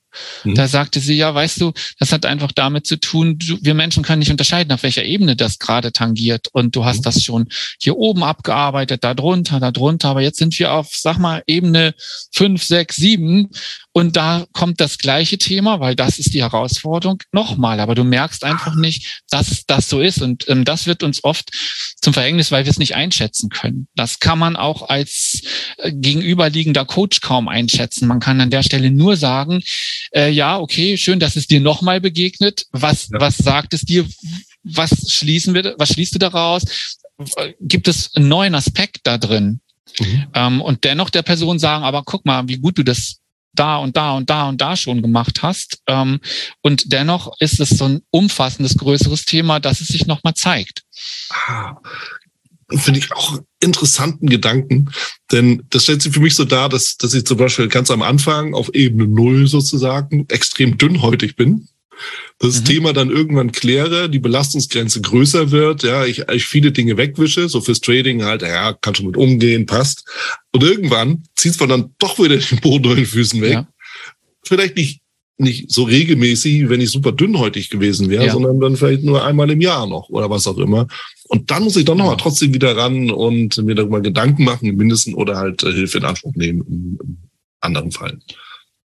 Mhm. 0.43 0.55
Da 0.55 0.67
sagte 0.67 0.99
sie, 0.99 1.15
ja, 1.15 1.33
weißt 1.33 1.61
du, 1.61 1.73
das 1.99 2.11
hat 2.11 2.25
einfach 2.25 2.51
damit 2.51 2.87
zu 2.87 2.99
tun, 2.99 3.37
du, 3.37 3.57
wir 3.61 3.73
Menschen 3.73 4.03
können 4.03 4.19
nicht 4.19 4.31
unterscheiden, 4.31 4.71
auf 4.71 4.83
welcher 4.83 5.03
Ebene 5.03 5.35
das 5.35 5.59
gerade 5.59 5.91
tangiert. 5.91 6.47
Und 6.51 6.75
du 6.75 6.85
hast 6.85 6.99
mhm. 6.99 7.03
das 7.03 7.23
schon 7.23 7.47
hier 7.81 7.97
oben 7.97 8.23
abgearbeitet, 8.23 9.03
da 9.03 9.13
drunter, 9.13 9.59
da 9.59 9.71
drunter. 9.71 10.09
Aber 10.09 10.21
jetzt 10.21 10.37
sind 10.37 10.57
wir 10.59 10.73
auf, 10.73 10.89
sag 10.93 11.17
mal, 11.17 11.43
Ebene 11.47 11.93
fünf, 12.31 12.63
sechs, 12.63 12.95
sieben. 12.95 13.49
Und 13.91 14.15
da 14.17 14.45
kommt 14.51 14.81
das 14.81 14.97
gleiche 14.97 15.37
Thema, 15.37 15.79
weil 15.79 15.95
das 15.95 16.19
ist 16.19 16.33
die 16.33 16.43
Herausforderung 16.43 17.21
nochmal. 17.31 17.79
Aber 17.79 17.95
du 17.95 18.03
merkst 18.03 18.43
einfach 18.43 18.75
nicht, 18.75 19.21
dass 19.29 19.65
das 19.67 19.89
so 19.89 20.01
ist. 20.01 20.21
Und 20.21 20.47
ähm, 20.49 20.65
das 20.65 20.87
wird 20.87 21.03
uns 21.03 21.23
oft 21.23 21.49
zum 22.01 22.13
Verhängnis, 22.13 22.51
weil 22.51 22.65
wir 22.65 22.71
es 22.71 22.79
nicht 22.79 22.95
einschätzen 22.95 23.34
können. 23.49 23.87
Das 23.95 24.19
kann 24.19 24.39
man 24.39 24.55
auch 24.55 24.89
als 24.89 25.41
äh, 25.77 25.91
gegenüberliegender 25.91 26.85
Coach 26.85 27.21
kaum 27.21 27.47
einschätzen. 27.47 28.07
Man 28.07 28.19
kann 28.19 28.41
an 28.41 28.49
der 28.49 28.63
Stelle 28.63 28.91
nur 28.91 29.17
sagen, 29.17 29.61
äh, 30.13 30.29
ja, 30.29 30.59
okay, 30.59 30.97
schön, 30.97 31.19
dass 31.19 31.35
es 31.35 31.47
dir 31.47 31.59
nochmal 31.59 32.01
begegnet. 32.01 32.65
Was, 32.71 33.09
ja. 33.09 33.19
was 33.19 33.37
sagt 33.37 33.73
es 33.73 33.81
dir? 33.81 34.05
Was 34.63 35.11
schließen 35.11 35.53
wir, 35.53 35.75
was 35.77 35.89
schließt 35.89 36.15
du 36.15 36.19
daraus? 36.19 36.63
Gibt 37.61 37.87
es 37.87 38.13
einen 38.15 38.27
neuen 38.27 38.55
Aspekt 38.55 39.01
da 39.03 39.17
drin? 39.17 39.61
Mhm. 39.99 40.27
Ähm, 40.33 40.61
und 40.61 40.83
dennoch 40.83 41.09
der 41.09 41.21
Person 41.21 41.59
sagen, 41.59 41.83
aber 41.83 42.03
guck 42.03 42.25
mal, 42.25 42.47
wie 42.47 42.57
gut 42.57 42.77
du 42.77 42.83
das 42.83 43.19
da 43.55 43.77
und 43.77 43.97
da 43.97 44.11
und 44.13 44.29
da 44.29 44.49
und 44.49 44.61
da 44.61 44.75
schon 44.75 45.01
gemacht 45.01 45.41
hast. 45.41 45.79
Ähm, 45.87 46.19
und 46.61 46.91
dennoch 46.91 47.33
ist 47.39 47.59
es 47.59 47.69
so 47.69 47.85
ein 47.85 48.01
umfassendes, 48.11 48.77
größeres 48.77 49.25
Thema, 49.25 49.59
dass 49.59 49.81
es 49.81 49.87
sich 49.87 50.05
nochmal 50.05 50.33
zeigt. 50.33 50.83
Ah, 51.29 51.75
Finde 52.77 52.99
ich 52.99 53.11
auch 53.11 53.39
interessanten 53.59 54.27
Gedanken. 54.27 54.91
Denn 55.31 55.63
das 55.69 55.83
stellt 55.83 56.01
sich 56.01 56.13
für 56.13 56.19
mich 56.19 56.35
so 56.35 56.45
dar, 56.45 56.69
dass, 56.69 56.97
dass 56.97 57.13
ich 57.13 57.25
zum 57.25 57.37
Beispiel 57.37 57.67
ganz 57.67 57.91
am 57.91 58.01
Anfang 58.01 58.53
auf 58.53 58.73
Ebene 58.73 59.07
Null 59.07 59.47
sozusagen 59.47 60.25
extrem 60.29 60.77
dünnhäutig 60.77 61.35
bin. 61.35 61.67
Das 62.39 62.59
mhm. 62.59 62.65
Thema 62.65 62.93
dann 62.93 63.09
irgendwann 63.09 63.51
kläre, 63.51 64.09
die 64.09 64.19
Belastungsgrenze 64.19 65.01
größer 65.01 65.51
wird, 65.51 65.83
ja, 65.83 66.05
ich, 66.05 66.27
ich 66.29 66.45
viele 66.45 66.71
Dinge 66.71 66.97
wegwische, 66.97 67.47
so 67.47 67.61
fürs 67.61 67.79
Trading 67.79 68.23
halt, 68.23 68.41
ja, 68.41 68.73
kann 68.73 68.95
schon 68.95 69.05
mit 69.05 69.17
umgehen, 69.17 69.65
passt. 69.65 70.05
Und 70.51 70.63
irgendwann 70.63 71.23
zieht 71.35 71.57
man 71.59 71.69
dann 71.69 71.95
doch 71.97 72.19
wieder 72.19 72.37
den 72.37 72.59
Boden 72.59 72.85
unter 72.85 72.95
den 72.95 73.05
Füßen 73.05 73.41
weg. 73.41 73.53
Ja. 73.53 73.67
Vielleicht 74.43 74.75
nicht 74.75 75.01
nicht 75.37 75.71
so 75.71 75.83
regelmäßig, 75.83 76.69
wenn 76.69 76.81
ich 76.81 76.91
super 76.91 77.11
dünnhäutig 77.11 77.69
gewesen 77.69 78.09
wäre, 78.09 78.27
ja. 78.27 78.31
sondern 78.31 78.59
dann 78.59 78.77
vielleicht 78.77 79.03
nur 79.03 79.23
einmal 79.23 79.49
im 79.51 79.61
Jahr 79.61 79.85
noch 79.85 80.09
oder 80.09 80.29
was 80.29 80.47
auch 80.47 80.57
immer. 80.57 80.87
Und 81.27 81.51
dann 81.51 81.63
muss 81.63 81.75
ich 81.75 81.85
doch 81.85 81.95
nochmal 81.95 82.17
trotzdem 82.17 82.53
wieder 82.53 82.77
ran 82.77 83.09
und 83.11 83.57
mir 83.63 83.75
darüber 83.75 84.01
Gedanken 84.01 84.45
machen, 84.45 84.75
mindestens 84.75 85.15
oder 85.15 85.37
halt 85.37 85.63
äh, 85.63 85.73
Hilfe 85.73 85.97
in 85.97 86.05
Anspruch 86.05 86.33
nehmen 86.35 86.61
im, 86.67 86.99
im 87.01 87.17
anderen 87.59 87.91
Fall. 87.91 88.19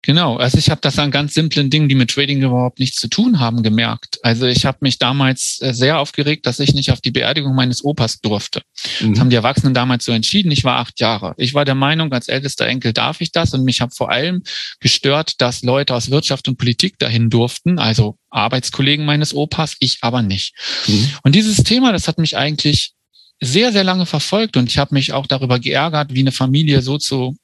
Genau, 0.04 0.38
also 0.38 0.58
ich 0.58 0.70
habe 0.70 0.80
das 0.82 1.00
an 1.00 1.12
ganz 1.12 1.34
simplen 1.34 1.70
Dingen, 1.70 1.90
die 1.90 1.96
mit 1.96 2.12
Trading 2.12 2.42
überhaupt 2.42 2.80
nichts 2.80 2.98
zu 3.00 3.10
tun 3.10 3.40
haben, 3.40 3.64
gemerkt. 3.64 4.20
Also 4.22 4.46
ich 4.46 4.66
habe 4.66 4.78
mich 4.82 5.00
damals 5.00 5.60
äh, 5.62 5.74
sehr 5.74 6.00
aufgeregt, 6.00 6.46
dass 6.46 6.60
ich 6.60 6.74
nicht 6.74 6.92
auf 6.92 7.02
die 7.02 7.12
Beerdigung 7.12 7.56
meines 7.56 7.84
Opas 7.84 8.22
durfte. 8.22 8.62
Mhm. 9.02 9.12
Das 9.12 9.20
haben 9.20 9.30
die 9.30 9.36
Erwachsenen 9.36 9.74
damals 9.74 10.06
so 10.06 10.12
entschieden. 10.12 10.52
Ich 10.52 10.64
war 10.64 10.78
acht 10.78 11.00
Jahre. 11.00 11.34
Ich 11.38 11.54
war 11.54 11.66
der 11.66 11.76
Meinung, 11.76 12.14
als 12.14 12.28
ältester 12.28 12.68
Enkel 12.68 12.94
darf 12.94 13.22
ich 13.22 13.32
das 13.32 13.54
und 13.54 13.64
mich 13.64 13.82
habe 13.82 13.92
vor 13.92 14.12
allem 14.12 14.44
gestört, 14.80 15.42
dass 15.42 15.64
Leute 15.64 15.94
aus 15.94 16.10
Wirtschaft 16.10 16.48
und 16.48 16.58
Politik 16.58 17.00
dahin 17.00 17.30
durften, 17.30 17.80
also 17.80 18.18
Arbeitskollegen 18.30 19.06
meines 19.06 19.34
Opas, 19.34 19.76
ich 19.80 19.98
aber 20.02 20.22
nicht. 20.22 20.54
Mhm. 20.88 21.10
Und 21.24 21.36
dieses 21.36 21.58
Thema, 21.64 21.92
das 21.92 22.08
hat 22.08 22.20
mich 22.20 22.38
eigentlich 22.38 22.94
sehr, 23.42 23.72
sehr 23.72 23.84
lange 23.84 24.06
verfolgt 24.06 24.58
und 24.58 24.70
ich 24.70 24.78
habe 24.78 24.96
mich 24.96 25.14
auch 25.14 25.28
darüber 25.28 25.60
geärgert, 25.60 26.14
wie 26.14 26.22
eine 26.22 26.32
Familie 26.32 26.82
so 26.82 26.98
zu 26.98 27.36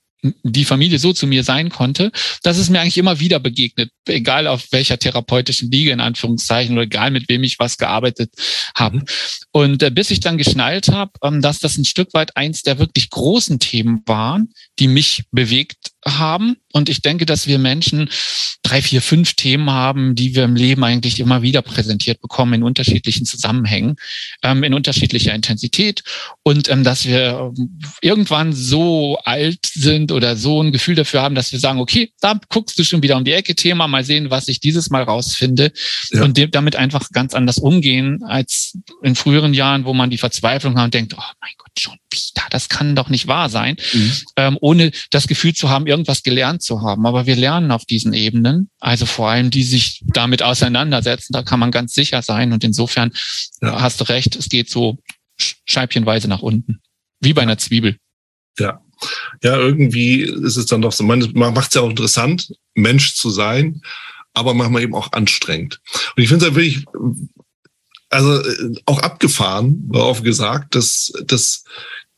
die 0.43 0.65
Familie 0.65 0.99
so 0.99 1.13
zu 1.13 1.27
mir 1.27 1.43
sein 1.43 1.69
konnte, 1.69 2.11
dass 2.43 2.57
es 2.57 2.69
mir 2.69 2.79
eigentlich 2.79 2.97
immer 2.97 3.19
wieder 3.19 3.39
begegnet, 3.39 3.89
egal 4.07 4.47
auf 4.47 4.71
welcher 4.71 4.97
therapeutischen 4.97 5.69
Liga 5.69 5.93
in 5.93 5.99
Anführungszeichen 5.99 6.75
oder 6.75 6.83
egal 6.83 7.11
mit 7.11 7.27
wem 7.29 7.43
ich 7.43 7.59
was 7.59 7.77
gearbeitet 7.77 8.33
habe. 8.75 8.97
Mhm. 8.97 9.05
Und 9.51 9.83
äh, 9.83 9.91
bis 9.91 10.11
ich 10.11 10.19
dann 10.19 10.37
geschnallt 10.37 10.89
habe, 10.89 11.11
ähm, 11.23 11.41
dass 11.41 11.59
das 11.59 11.77
ein 11.77 11.85
Stück 11.85 12.13
weit 12.13 12.35
eins 12.37 12.63
der 12.63 12.79
wirklich 12.79 13.09
großen 13.09 13.59
Themen 13.59 14.01
waren, 14.05 14.53
die 14.79 14.87
mich 14.87 15.23
bewegt 15.31 15.92
haben. 16.05 16.57
Und 16.71 16.89
ich 16.89 17.01
denke, 17.01 17.25
dass 17.25 17.47
wir 17.47 17.59
Menschen 17.59 18.09
drei, 18.63 18.81
vier, 18.81 19.01
fünf 19.01 19.33
Themen 19.33 19.69
haben, 19.69 20.15
die 20.15 20.35
wir 20.35 20.43
im 20.43 20.55
Leben 20.55 20.83
eigentlich 20.83 21.19
immer 21.19 21.41
wieder 21.41 21.61
präsentiert 21.61 22.21
bekommen 22.21 22.53
in 22.53 22.63
unterschiedlichen 22.63 23.25
Zusammenhängen, 23.25 23.97
ähm, 24.41 24.63
in 24.63 24.73
unterschiedlicher 24.73 25.33
Intensität. 25.35 26.03
Und 26.43 26.69
ähm, 26.69 26.83
dass 26.83 27.05
wir 27.05 27.53
irgendwann 28.01 28.53
so 28.53 29.17
alt 29.23 29.65
sind 29.65 30.11
oder 30.11 30.35
so 30.35 30.61
ein 30.61 30.71
Gefühl 30.71 30.95
dafür 30.95 31.21
haben, 31.21 31.35
dass 31.35 31.51
wir 31.51 31.59
sagen, 31.59 31.79
okay, 31.79 32.11
da 32.21 32.39
guckst 32.49 32.79
du 32.79 32.83
schon 32.83 33.03
wieder 33.03 33.17
um 33.17 33.25
die 33.25 33.33
Ecke 33.33 33.55
Thema, 33.55 33.87
mal 33.87 34.03
sehen, 34.03 34.29
was 34.29 34.47
ich 34.47 34.59
dieses 34.59 34.89
Mal 34.89 35.03
rausfinde. 35.03 35.71
Ja. 36.11 36.23
Und 36.23 36.37
damit 36.55 36.75
einfach 36.75 37.09
ganz 37.11 37.33
anders 37.33 37.57
umgehen 37.59 38.23
als 38.23 38.77
in 39.01 39.15
früheren 39.15 39.53
Jahren, 39.53 39.85
wo 39.85 39.93
man 39.93 40.09
die 40.09 40.17
Verzweiflung 40.17 40.77
hat 40.77 40.85
und 40.85 40.93
denkt, 40.93 41.13
oh 41.17 41.31
mein 41.41 41.51
Gott, 41.57 41.71
schon 41.79 41.97
wieder, 42.11 42.45
das 42.49 42.69
kann 42.69 42.95
doch 42.95 43.09
nicht 43.09 43.27
wahr 43.27 43.49
sein, 43.49 43.75
mhm. 43.93 44.11
ähm, 44.37 44.57
ohne 44.61 44.91
das 45.09 45.27
Gefühl 45.27 45.53
zu 45.53 45.69
haben, 45.69 45.87
irgendwas 45.93 46.23
gelernt 46.23 46.61
zu 46.63 46.81
haben. 46.81 47.05
Aber 47.05 47.25
wir 47.27 47.35
lernen 47.35 47.71
auf 47.71 47.85
diesen 47.85 48.13
Ebenen, 48.13 48.69
also 48.79 49.05
vor 49.05 49.29
allem 49.29 49.51
die 49.51 49.63
sich 49.63 50.03
damit 50.07 50.41
auseinandersetzen, 50.41 51.33
da 51.33 51.43
kann 51.43 51.59
man 51.59 51.71
ganz 51.71 51.93
sicher 51.93 52.21
sein. 52.21 52.51
Und 52.51 52.63
insofern 52.63 53.11
ja. 53.61 53.79
hast 53.79 54.01
du 54.01 54.05
recht, 54.05 54.35
es 54.35 54.49
geht 54.49 54.69
so 54.69 54.97
scheibchenweise 55.37 56.27
nach 56.27 56.41
unten, 56.41 56.81
wie 57.19 57.33
bei 57.33 57.43
einer 57.43 57.57
Zwiebel. 57.57 57.97
Ja. 58.57 58.81
Ja, 59.43 59.57
irgendwie 59.57 60.21
ist 60.21 60.55
es 60.55 60.65
dann 60.65 60.81
doch 60.81 60.93
so, 60.93 61.03
man 61.03 61.29
macht 61.33 61.69
es 61.69 61.73
ja 61.73 61.81
auch 61.81 61.89
interessant, 61.89 62.53
Mensch 62.73 63.15
zu 63.15 63.29
sein, 63.29 63.81
aber 64.33 64.53
manchmal 64.53 64.83
eben 64.83 64.95
auch 64.95 65.11
anstrengend. 65.11 65.81
Und 66.15 66.23
ich 66.23 66.29
finde 66.29 66.45
es 66.45 66.51
ja 66.51 66.55
wirklich, 66.55 66.85
also 68.09 68.41
äh, 68.41 68.75
auch 68.85 68.99
abgefahren, 68.99 69.83
war 69.87 70.05
oft 70.05 70.23
gesagt, 70.23 70.75
dass, 70.75 71.11
dass 71.25 71.65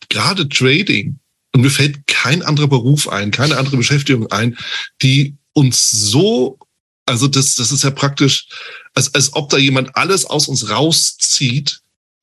gerade 0.10 0.48
Trading 0.48 1.20
und 1.56 1.62
mir 1.62 1.70
fällt 1.70 2.06
kein 2.06 2.42
anderer 2.44 2.68
Beruf 2.68 3.08
ein, 3.08 3.32
keine 3.32 3.56
andere 3.56 3.78
Beschäftigung 3.78 4.30
ein, 4.30 4.58
die 5.02 5.38
uns 5.54 5.90
so, 5.90 6.60
also 7.06 7.30
das, 7.30 7.56
das 7.56 7.72
ist 7.72 7.86
ja 7.86 7.92
praktisch, 7.92 8.50
als, 8.94 9.16
als 9.16 9.32
ob 9.32 9.50
da 9.50 9.58
jemand 9.58 9.96
alles 9.96 10.26
aus 10.26 10.50
uns 10.50 10.70
rauszieht, 10.70 11.80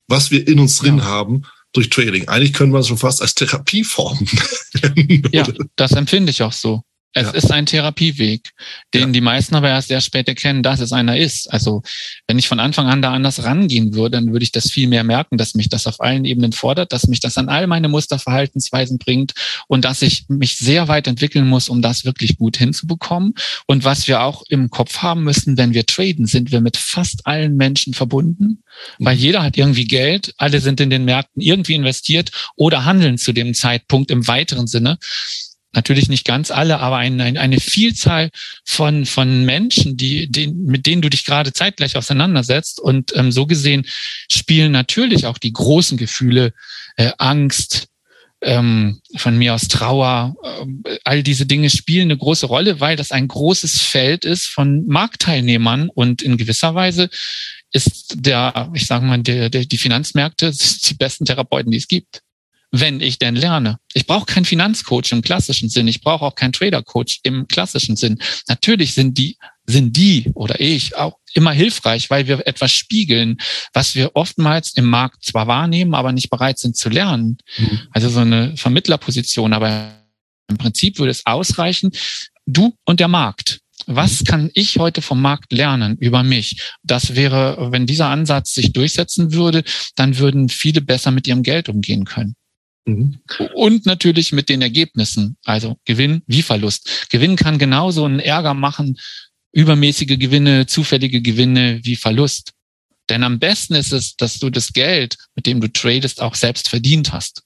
was 0.07 0.29
wir 0.29 0.47
in 0.47 0.59
uns 0.59 0.77
drin 0.77 0.99
ja. 0.99 1.05
haben 1.05 1.47
durch 1.71 1.89
Trading. 1.89 2.27
Eigentlich 2.27 2.53
können 2.53 2.73
wir 2.73 2.79
es 2.79 2.87
schon 2.89 2.99
fast 2.99 3.23
als 3.23 3.33
Therapieform. 3.33 4.23
ja, 5.31 5.47
das 5.77 5.93
empfinde 5.93 6.29
ich 6.29 6.43
auch 6.43 6.53
so. 6.53 6.83
Es 7.13 7.27
ja. 7.27 7.31
ist 7.31 7.51
ein 7.51 7.67
Therapieweg, 7.67 8.51
den 8.93 9.01
ja. 9.01 9.07
die 9.07 9.21
meisten 9.21 9.55
aber 9.55 9.69
erst 9.69 9.89
sehr 9.89 10.01
spät 10.01 10.27
erkennen, 10.27 10.63
dass 10.63 10.79
es 10.79 10.91
einer 10.91 11.15
ist. 11.17 11.51
Also 11.51 11.83
wenn 12.27 12.39
ich 12.39 12.47
von 12.47 12.59
Anfang 12.59 12.87
an 12.87 13.01
da 13.01 13.13
anders 13.13 13.43
rangehen 13.43 13.93
würde, 13.93 14.17
dann 14.17 14.31
würde 14.31 14.43
ich 14.43 14.51
das 14.51 14.71
viel 14.71 14.87
mehr 14.87 15.03
merken, 15.03 15.37
dass 15.37 15.53
mich 15.53 15.69
das 15.69 15.85
auf 15.85 16.01
allen 16.01 16.25
Ebenen 16.25 16.53
fordert, 16.53 16.91
dass 16.91 17.07
mich 17.07 17.19
das 17.19 17.37
an 17.37 17.49
all 17.49 17.67
meine 17.67 17.87
Musterverhaltensweisen 17.87 18.97
bringt 18.97 19.33
und 19.67 19.85
dass 19.85 20.01
ich 20.01 20.25
mich 20.27 20.57
sehr 20.57 20.87
weit 20.87 21.07
entwickeln 21.07 21.47
muss, 21.47 21.69
um 21.69 21.81
das 21.81 22.03
wirklich 22.03 22.37
gut 22.37 22.57
hinzubekommen. 22.57 23.35
Und 23.67 23.83
was 23.83 24.07
wir 24.07 24.21
auch 24.21 24.43
im 24.49 24.71
Kopf 24.71 24.97
haben 24.97 25.23
müssen, 25.23 25.57
wenn 25.57 25.73
wir 25.73 25.85
traden, 25.85 26.25
sind 26.25 26.51
wir 26.51 26.61
mit 26.61 26.77
fast 26.77 27.27
allen 27.27 27.55
Menschen 27.55 27.93
verbunden, 27.93 28.63
weil 28.97 29.15
mhm. 29.15 29.21
jeder 29.21 29.43
hat 29.43 29.55
irgendwie 29.55 29.85
Geld, 29.85 30.33
alle 30.37 30.59
sind 30.61 30.79
in 30.79 30.89
den 30.89 31.05
Märkten 31.05 31.41
irgendwie 31.41 31.75
investiert 31.75 32.31
oder 32.55 32.85
handeln 32.85 33.19
zu 33.19 33.33
dem 33.33 33.53
Zeitpunkt 33.53 34.09
im 34.09 34.27
weiteren 34.27 34.65
Sinne 34.65 34.97
natürlich 35.73 36.09
nicht 36.09 36.25
ganz 36.25 36.51
alle, 36.51 36.79
aber 36.79 36.97
eine, 36.97 37.39
eine 37.39 37.59
Vielzahl 37.59 38.29
von, 38.65 39.05
von 39.05 39.45
Menschen, 39.45 39.97
die, 39.97 40.31
die, 40.31 40.47
mit 40.47 40.85
denen 40.85 41.01
du 41.01 41.09
dich 41.09 41.25
gerade 41.25 41.53
zeitgleich 41.53 41.97
auseinandersetzt. 41.97 42.79
Und 42.79 43.15
ähm, 43.15 43.31
so 43.31 43.45
gesehen 43.45 43.85
spielen 44.29 44.71
natürlich 44.71 45.25
auch 45.25 45.37
die 45.37 45.53
großen 45.53 45.97
Gefühle, 45.97 46.53
äh, 46.95 47.11
Angst, 47.17 47.87
ähm, 48.43 48.99
von 49.15 49.37
mir 49.37 49.53
aus 49.53 49.69
Trauer, 49.69 50.35
äh, 50.85 50.97
all 51.05 51.23
diese 51.23 51.45
Dinge 51.45 51.69
spielen 51.69 52.07
eine 52.07 52.17
große 52.17 52.45
Rolle, 52.45 52.79
weil 52.79 52.95
das 52.95 53.11
ein 53.11 53.27
großes 53.27 53.81
Feld 53.81 54.25
ist 54.25 54.47
von 54.47 54.85
Marktteilnehmern 54.85 55.89
und 55.89 56.21
in 56.21 56.37
gewisser 56.37 56.75
Weise 56.75 57.09
ist 57.71 58.15
der, 58.17 58.69
ich 58.73 58.85
sage 58.85 59.05
mal, 59.05 59.21
der, 59.21 59.49
der, 59.49 59.65
die 59.65 59.77
Finanzmärkte 59.77 60.51
die 60.51 60.93
besten 60.95 61.25
Therapeuten, 61.25 61.71
die 61.71 61.77
es 61.77 61.87
gibt 61.87 62.22
wenn 62.75 63.01
ich 63.01 63.19
denn 63.19 63.35
lerne. 63.35 63.77
Ich 63.93 64.07
brauche 64.07 64.25
keinen 64.25 64.45
Finanzcoach 64.45 65.11
im 65.11 65.21
klassischen 65.21 65.69
Sinn. 65.69 65.87
Ich 65.87 66.01
brauche 66.01 66.25
auch 66.25 66.33
keinen 66.33 66.53
Tradercoach 66.53 67.19
im 67.21 67.47
klassischen 67.47 67.95
Sinn. 67.95 68.17
Natürlich 68.47 68.95
sind 68.95 69.15
die, 69.19 69.37
sind 69.67 69.95
die 69.95 70.31
oder 70.33 70.59
ich 70.59 70.97
auch 70.97 71.19
immer 71.35 71.51
hilfreich, 71.51 72.09
weil 72.09 72.27
wir 72.27 72.47
etwas 72.47 72.71
spiegeln, 72.71 73.37
was 73.73 73.93
wir 73.93 74.15
oftmals 74.15 74.73
im 74.73 74.85
Markt 74.85 75.23
zwar 75.23 75.45
wahrnehmen, 75.45 75.93
aber 75.93 76.11
nicht 76.13 76.31
bereit 76.31 76.57
sind 76.57 76.75
zu 76.75 76.89
lernen. 76.89 77.37
Mhm. 77.59 77.81
Also 77.91 78.09
so 78.09 78.21
eine 78.21 78.57
Vermittlerposition. 78.57 79.53
Aber 79.53 79.93
im 80.47 80.57
Prinzip 80.57 80.97
würde 80.97 81.11
es 81.11 81.27
ausreichen, 81.27 81.91
du 82.47 82.73
und 82.85 82.99
der 82.99 83.07
Markt. 83.07 83.59
Was 83.85 84.21
mhm. 84.21 84.25
kann 84.25 84.51
ich 84.55 84.79
heute 84.79 85.03
vom 85.03 85.21
Markt 85.21 85.53
lernen 85.53 85.95
über 85.97 86.23
mich? 86.23 86.59
Das 86.81 87.13
wäre, 87.13 87.71
wenn 87.71 87.85
dieser 87.85 88.07
Ansatz 88.07 88.55
sich 88.55 88.73
durchsetzen 88.73 89.31
würde, 89.31 89.63
dann 89.95 90.17
würden 90.17 90.49
viele 90.49 90.81
besser 90.81 91.11
mit 91.11 91.27
ihrem 91.27 91.43
Geld 91.43 91.69
umgehen 91.69 92.05
können. 92.05 92.35
Mhm. 92.85 93.19
Und 93.53 93.85
natürlich 93.85 94.31
mit 94.31 94.49
den 94.49 94.61
Ergebnissen, 94.61 95.37
also 95.45 95.77
Gewinn 95.85 96.21
wie 96.27 96.41
Verlust. 96.41 97.07
Gewinn 97.09 97.35
kann 97.35 97.57
genauso 97.57 98.05
einen 98.05 98.19
Ärger 98.19 98.53
machen, 98.53 98.99
übermäßige 99.51 100.17
Gewinne, 100.19 100.65
zufällige 100.65 101.21
Gewinne 101.21 101.79
wie 101.83 101.95
Verlust. 101.95 102.51
Denn 103.09 103.23
am 103.23 103.39
besten 103.39 103.75
ist 103.75 103.93
es, 103.93 104.15
dass 104.15 104.39
du 104.39 104.49
das 104.49 104.73
Geld, 104.73 105.17
mit 105.35 105.45
dem 105.45 105.61
du 105.61 105.71
tradest, 105.71 106.21
auch 106.21 106.35
selbst 106.35 106.69
verdient 106.69 107.13
hast. 107.13 107.43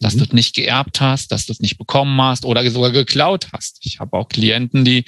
Dass 0.00 0.14
mhm. 0.14 0.18
du 0.18 0.24
es 0.26 0.32
nicht 0.32 0.54
geerbt 0.54 1.00
hast, 1.00 1.32
dass 1.32 1.46
du 1.46 1.52
es 1.52 1.60
nicht 1.60 1.78
bekommen 1.78 2.20
hast 2.20 2.44
oder 2.44 2.68
sogar 2.70 2.90
geklaut 2.90 3.48
hast. 3.52 3.78
Ich 3.82 4.00
habe 4.00 4.16
auch 4.16 4.28
Klienten, 4.28 4.84
die 4.84 5.04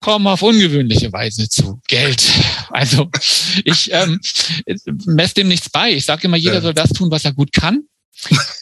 kommen 0.00 0.26
auf 0.26 0.42
ungewöhnliche 0.42 1.12
Weise 1.12 1.48
zu 1.48 1.80
Geld. 1.88 2.22
Also 2.70 3.10
ich 3.64 3.90
ähm, 3.92 4.20
messe 5.06 5.34
dem 5.34 5.48
nichts 5.48 5.70
bei. 5.70 5.94
Ich 5.94 6.04
sage 6.04 6.24
immer, 6.26 6.36
jeder 6.36 6.60
soll 6.60 6.74
das 6.74 6.90
tun, 6.90 7.10
was 7.10 7.24
er 7.24 7.32
gut 7.32 7.50
kann. 7.50 7.84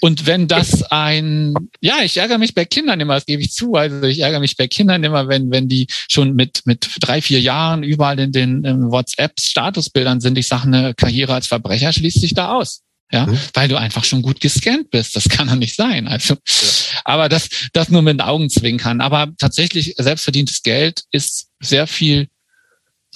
Und 0.00 0.26
wenn 0.26 0.48
das 0.48 0.82
ein, 0.84 1.54
ja, 1.80 2.02
ich 2.02 2.16
ärgere 2.16 2.38
mich 2.38 2.54
bei 2.54 2.64
Kindern 2.64 3.00
immer, 3.00 3.14
das 3.14 3.26
gebe 3.26 3.42
ich 3.42 3.52
zu. 3.52 3.74
Also 3.74 4.02
ich 4.02 4.20
ärgere 4.20 4.40
mich 4.40 4.56
bei 4.56 4.68
Kindern 4.68 5.02
immer, 5.02 5.28
wenn, 5.28 5.50
wenn 5.50 5.68
die 5.68 5.86
schon 6.10 6.34
mit, 6.34 6.62
mit 6.64 6.88
drei, 7.00 7.22
vier 7.22 7.40
Jahren 7.40 7.82
überall 7.82 8.18
in 8.18 8.32
den 8.32 8.62
WhatsApp-Statusbildern 8.64 10.20
sind. 10.20 10.38
Ich 10.38 10.48
sage, 10.48 10.64
eine 10.64 10.94
Karriere 10.94 11.34
als 11.34 11.46
Verbrecher 11.46 11.92
schließt 11.92 12.20
sich 12.20 12.34
da 12.34 12.52
aus. 12.52 12.82
Ja, 13.12 13.26
mhm. 13.26 13.38
weil 13.54 13.68
du 13.68 13.76
einfach 13.76 14.02
schon 14.02 14.20
gut 14.20 14.40
gescannt 14.40 14.90
bist. 14.90 15.14
Das 15.14 15.28
kann 15.28 15.46
doch 15.46 15.54
nicht 15.54 15.76
sein. 15.76 16.08
Also, 16.08 16.34
ja. 16.34 17.00
aber 17.04 17.28
das, 17.28 17.48
das 17.72 17.88
nur 17.88 18.02
mit 18.02 18.14
den 18.14 18.20
Augenzwinkern. 18.20 19.00
Aber 19.00 19.28
tatsächlich 19.38 19.94
selbstverdientes 19.96 20.62
Geld 20.62 21.04
ist 21.12 21.46
sehr 21.60 21.86
viel 21.86 22.26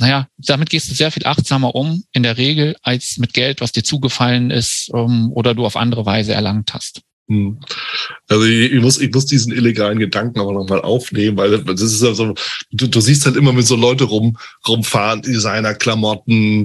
naja, 0.00 0.28
damit 0.38 0.70
gehst 0.70 0.90
du 0.90 0.94
sehr 0.94 1.10
viel 1.10 1.26
achtsamer 1.26 1.74
um, 1.74 2.02
in 2.12 2.22
der 2.22 2.36
Regel, 2.36 2.76
als 2.82 3.18
mit 3.18 3.34
Geld, 3.34 3.60
was 3.60 3.72
dir 3.72 3.84
zugefallen 3.84 4.50
ist 4.50 4.90
ähm, 4.94 5.30
oder 5.32 5.54
du 5.54 5.66
auf 5.66 5.76
andere 5.76 6.06
Weise 6.06 6.32
erlangt 6.32 6.74
hast. 6.74 7.02
Hm. 7.28 7.60
Also 8.28 8.44
ich, 8.44 8.80
muss, 8.80 8.98
ich 8.98 9.12
muss 9.12 9.26
diesen 9.26 9.52
illegalen 9.52 9.98
Gedanken 9.98 10.40
aber 10.40 10.52
nochmal 10.52 10.80
aufnehmen, 10.80 11.36
weil 11.36 11.62
das 11.62 11.80
ist 11.80 12.02
ja 12.02 12.12
so, 12.12 12.34
du, 12.72 12.88
du 12.88 13.00
siehst 13.00 13.24
halt 13.24 13.36
immer, 13.36 13.52
mit 13.52 13.66
so 13.66 13.76
Leute 13.76 14.04
rum, 14.04 14.36
rumfahren, 14.66 15.22
Designerklamotten, 15.22 16.64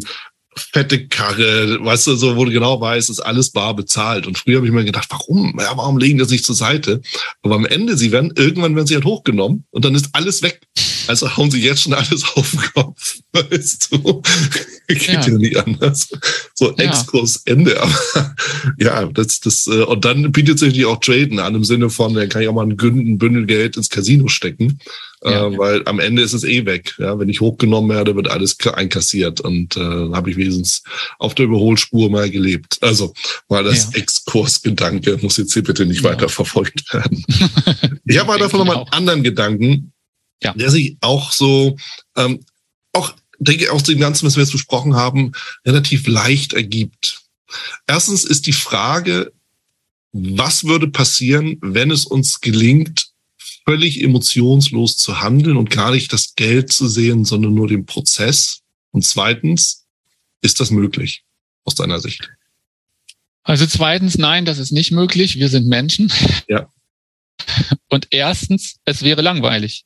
fette 0.56 1.08
Karre, 1.08 1.78
weißt 1.84 2.08
du, 2.08 2.16
so, 2.16 2.36
wo 2.36 2.46
du 2.46 2.52
genau 2.52 2.80
weißt, 2.82 3.10
ist 3.10 3.20
alles 3.20 3.52
bar 3.52 3.76
bezahlt. 3.76 4.26
Und 4.26 4.38
früher 4.38 4.58
habe 4.58 4.66
ich 4.68 4.74
mir 4.74 4.86
gedacht, 4.86 5.08
warum? 5.12 5.56
Ja, 5.60 5.76
warum 5.76 5.98
legen 5.98 6.18
die 6.18 6.26
sich 6.26 6.44
zur 6.44 6.56
Seite? 6.56 7.02
Aber 7.44 7.56
am 7.56 7.66
Ende, 7.66 7.98
sie 7.98 8.12
werden, 8.12 8.34
irgendwann 8.36 8.76
werden 8.76 8.88
sie 8.88 8.96
halt 8.96 9.06
hochgenommen 9.06 9.66
und 9.72 9.86
dann 9.86 9.94
ist 9.94 10.10
alles 10.14 10.42
weg. 10.42 10.62
Also 11.08 11.36
hauen 11.36 11.52
sie 11.52 11.62
jetzt 11.62 11.82
schon 11.82 11.94
alles 11.94 12.24
auf 12.36 12.52
den 12.52 12.62
Kopf. 12.74 13.18
Weißt 13.32 13.90
du? 13.92 14.22
Geht 14.88 15.08
ja, 15.08 15.22
ja 15.22 15.38
nicht 15.38 15.58
anders. 15.58 16.10
So, 16.54 16.72
ja. 16.72 16.86
Exkurs, 16.86 17.42
Ende. 17.46 17.82
Aber 17.82 18.36
ja, 18.78 19.06
das, 19.06 19.40
das, 19.40 19.68
äh, 19.68 19.84
und 19.84 20.06
dann 20.06 20.32
bietet 20.32 20.60
sich 20.60 20.70
natürlich 20.70 20.88
auch 20.88 21.00
Traden 21.00 21.40
an 21.40 21.56
im 21.56 21.64
Sinne 21.64 21.90
von, 21.90 22.14
dann 22.14 22.30
kann 22.30 22.42
ich 22.42 22.48
auch 22.48 22.54
mal 22.54 22.66
ein 22.66 22.78
Bündel 22.78 23.46
Geld 23.46 23.78
ins 23.78 23.90
Casino 23.90 24.28
stecken. 24.28 24.80
Ja, 25.24 25.48
äh, 25.48 25.58
weil 25.58 25.82
am 25.86 26.00
Ende 26.00 26.22
ist 26.22 26.34
es 26.34 26.44
eh 26.44 26.66
weg. 26.66 26.96
Ja, 27.00 27.18
wenn 27.18 27.30
ich 27.30 27.42
hochgenommen 27.42 27.90
werde, 27.90 28.16
wird 28.16 28.30
alles 28.30 28.58
einkassiert 28.66 29.42
und 29.42 29.76
äh, 29.76 29.80
habe 29.80 30.30
ich 30.30 30.38
wenigstens 30.38 30.84
auf 31.18 31.34
der 31.34 31.46
Überholspur 31.46 32.10
mal 32.12 32.30
gelebt. 32.30 32.78
Also 32.82 33.14
mal 33.50 33.64
das 33.64 33.92
ja. 33.94 34.00
Exkursgedanke 34.00 35.18
muss 35.22 35.38
jetzt 35.38 35.54
hier 35.54 35.64
bitte 35.64 35.86
nicht 35.86 36.04
weiter 36.04 36.30
verfolgt 36.30 36.94
werden. 36.94 37.24
ich 38.06 38.20
habe 38.20 38.34
aber 38.34 38.40
davon 38.40 38.60
nochmal 38.60 38.78
einen 38.78 38.90
anderen 38.90 39.24
Gedanken, 39.24 39.94
ja. 40.46 40.54
der 40.54 40.70
sich 40.70 40.98
auch 41.02 41.32
so, 41.32 41.78
ähm, 42.16 42.44
auch 42.94 43.14
denke 43.40 43.72
aus 43.72 43.84
dem 43.84 44.00
Ganzen, 44.00 44.26
was 44.26 44.36
wir 44.36 44.44
jetzt 44.44 44.52
besprochen 44.52 44.96
haben, 44.96 45.34
relativ 45.66 46.08
leicht 46.08 46.54
ergibt. 46.54 47.22
Erstens 47.88 48.24
ist 48.24 48.48
die 48.48 48.54
Frage, 48.54 49.32
was 50.12 50.64
würde 50.64 50.88
passieren, 50.88 51.58
wenn 51.62 51.92
es 51.92 52.06
uns 52.06 52.40
gelingt, 52.40 53.10
völlig 53.66 54.02
emotionslos 54.02 54.98
zu 54.98 55.22
handeln 55.22 55.58
und 55.58 55.70
gar 55.70 55.92
nicht 55.92 56.14
das 56.14 56.36
Geld 56.36 56.72
zu 56.72 56.88
sehen, 56.88 57.26
sondern 57.26 57.54
nur 57.54 57.68
den 57.68 57.86
Prozess? 57.86 58.62
Und 58.92 59.04
zweitens, 59.04 59.86
ist 60.42 60.60
das 60.60 60.72
möglich 60.72 61.24
aus 61.64 61.76
deiner 61.76 62.00
Sicht? 62.00 62.30
Also 63.44 63.66
zweitens, 63.66 64.18
nein, 64.18 64.46
das 64.46 64.58
ist 64.58 64.72
nicht 64.72 64.92
möglich. 64.92 65.38
Wir 65.38 65.50
sind 65.50 65.68
Menschen. 65.68 66.12
Ja. 66.48 66.70
Und 67.90 68.08
erstens, 68.12 68.78
es 68.86 69.04
wäre 69.04 69.22
langweilig. 69.22 69.86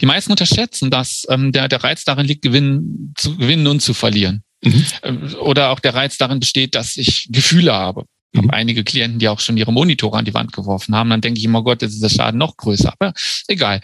Die 0.00 0.06
meisten 0.06 0.30
unterschätzen, 0.30 0.90
dass 0.90 1.26
ähm, 1.28 1.52
der, 1.52 1.68
der 1.68 1.84
Reiz 1.84 2.04
darin 2.04 2.26
liegt, 2.26 2.42
gewinnen, 2.42 3.14
zu 3.16 3.36
gewinnen 3.36 3.66
und 3.66 3.80
zu 3.80 3.94
verlieren. 3.94 4.42
Mhm. 4.62 4.86
Ähm, 5.02 5.34
oder 5.40 5.70
auch 5.70 5.80
der 5.80 5.94
Reiz 5.94 6.16
darin 6.16 6.40
besteht, 6.40 6.74
dass 6.74 6.96
ich 6.96 7.28
Gefühle 7.30 7.72
habe. 7.72 8.04
Ich 8.32 8.38
habe 8.38 8.48
mhm. 8.48 8.54
einige 8.54 8.82
Klienten, 8.82 9.18
die 9.18 9.28
auch 9.28 9.40
schon 9.40 9.56
ihre 9.56 9.72
Monitore 9.72 10.18
an 10.18 10.24
die 10.24 10.34
Wand 10.34 10.52
geworfen 10.52 10.94
haben. 10.94 11.10
Dann 11.10 11.20
denke 11.20 11.38
ich 11.38 11.44
immer, 11.44 11.62
Gott, 11.62 11.82
jetzt 11.82 11.94
ist 11.94 12.02
der 12.02 12.08
Schaden 12.08 12.38
noch 12.38 12.56
größer. 12.56 12.92
Aber 12.98 13.12
egal. 13.46 13.80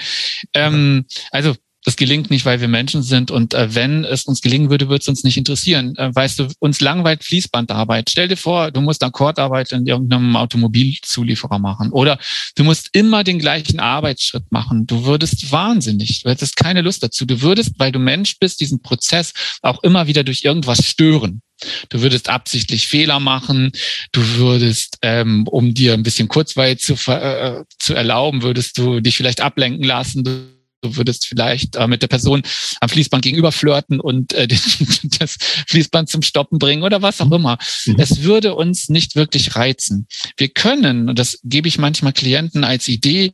Ähm, 0.55 1.05
also 1.31 1.55
das 1.85 1.97
gelingt 1.97 2.31
nicht, 2.31 2.45
weil 2.45 2.61
wir 2.61 2.69
Menschen 2.69 3.03
sind. 3.03 3.31
Und 3.31 3.55
äh, 3.55 3.75
wenn 3.75 4.05
es 4.05 4.25
uns 4.25 4.43
gelingen 4.43 4.69
würde, 4.69 4.89
würde 4.89 5.01
es 5.01 5.09
uns 5.09 5.25
nicht 5.25 5.39
interessieren. 5.39 5.97
Äh, 5.97 6.15
weißt 6.15 6.39
du, 6.39 6.49
uns 6.59 6.81
langweilt 6.81 7.25
Fließbandarbeit. 7.25 8.11
Stell 8.11 8.29
dir 8.29 8.37
vor, 8.37 8.71
du 8.71 8.81
musst 8.81 9.03
Akkordarbeit 9.03 9.73
in 9.73 9.87
irgendeinem 9.87 10.37
Automobilzulieferer 10.37 11.59
machen. 11.59 11.91
Oder 11.91 12.19
du 12.57 12.65
musst 12.65 12.91
immer 12.93 13.25
den 13.25 13.39
gleichen 13.39 13.81
Arbeitsschritt 13.81 14.53
machen. 14.53 14.87
Du 14.87 15.05
würdest 15.05 15.51
wahnsinnig. 15.53 16.23
Du 16.23 16.29
hättest 16.29 16.57
keine 16.57 16.83
Lust 16.83 17.03
dazu. 17.03 17.25
Du 17.25 17.41
würdest, 17.41 17.73
weil 17.79 17.93
du 17.93 17.99
Mensch 17.99 18.39
bist, 18.39 18.61
diesen 18.61 18.83
Prozess 18.83 19.33
auch 19.63 19.83
immer 19.83 20.07
wieder 20.07 20.23
durch 20.23 20.45
irgendwas 20.45 20.85
stören. 20.85 21.41
Du 21.89 22.01
würdest 22.01 22.29
absichtlich 22.29 22.89
Fehler 22.89 23.21
machen. 23.21 23.73
Du 24.13 24.23
würdest, 24.37 24.99
ähm, 25.03 25.47
um 25.47 25.73
dir 25.73 25.95
ein 25.95 26.03
bisschen 26.03 26.29
Kurzweil 26.29 26.79
zu, 26.79 26.95
äh, 27.11 27.65
zu 27.79 27.95
erlauben, 27.95 28.43
würdest 28.43 28.77
du 28.79 29.01
dich 29.01 29.17
vielleicht 29.17 29.41
ablenken 29.41 29.85
lassen 29.85 30.25
du 30.25 30.60
würdest 30.83 31.27
vielleicht 31.27 31.77
äh, 31.77 31.87
mit 31.87 32.03
der 32.03 32.09
Person 32.09 32.43
am 32.81 32.89
Fließband 32.89 33.23
gegenüber 33.23 33.53
flirten 33.53 34.01
und 34.01 34.33
äh, 34.33 34.49
das 35.19 35.37
Fließband 35.69 36.09
zum 36.09 36.23
Stoppen 36.23 36.59
bringen 36.59 36.83
oder 36.83 37.03
was 37.03 37.21
auch 37.21 37.27
mhm. 37.27 37.33
immer. 37.33 37.59
Mhm. 37.87 37.97
Es 37.99 38.23
würde 38.23 38.55
uns 38.55 38.89
nicht 38.89 39.17
wirklich 39.17 39.57
reizen. 39.57 40.07
Wir 40.37 40.49
können, 40.49 41.09
und 41.09 41.19
das 41.19 41.39
gebe 41.45 41.69
ich 41.69 41.79
manchmal 41.79 42.13
Klienten 42.13 42.65
als 42.65 42.89
Idee, 42.89 43.33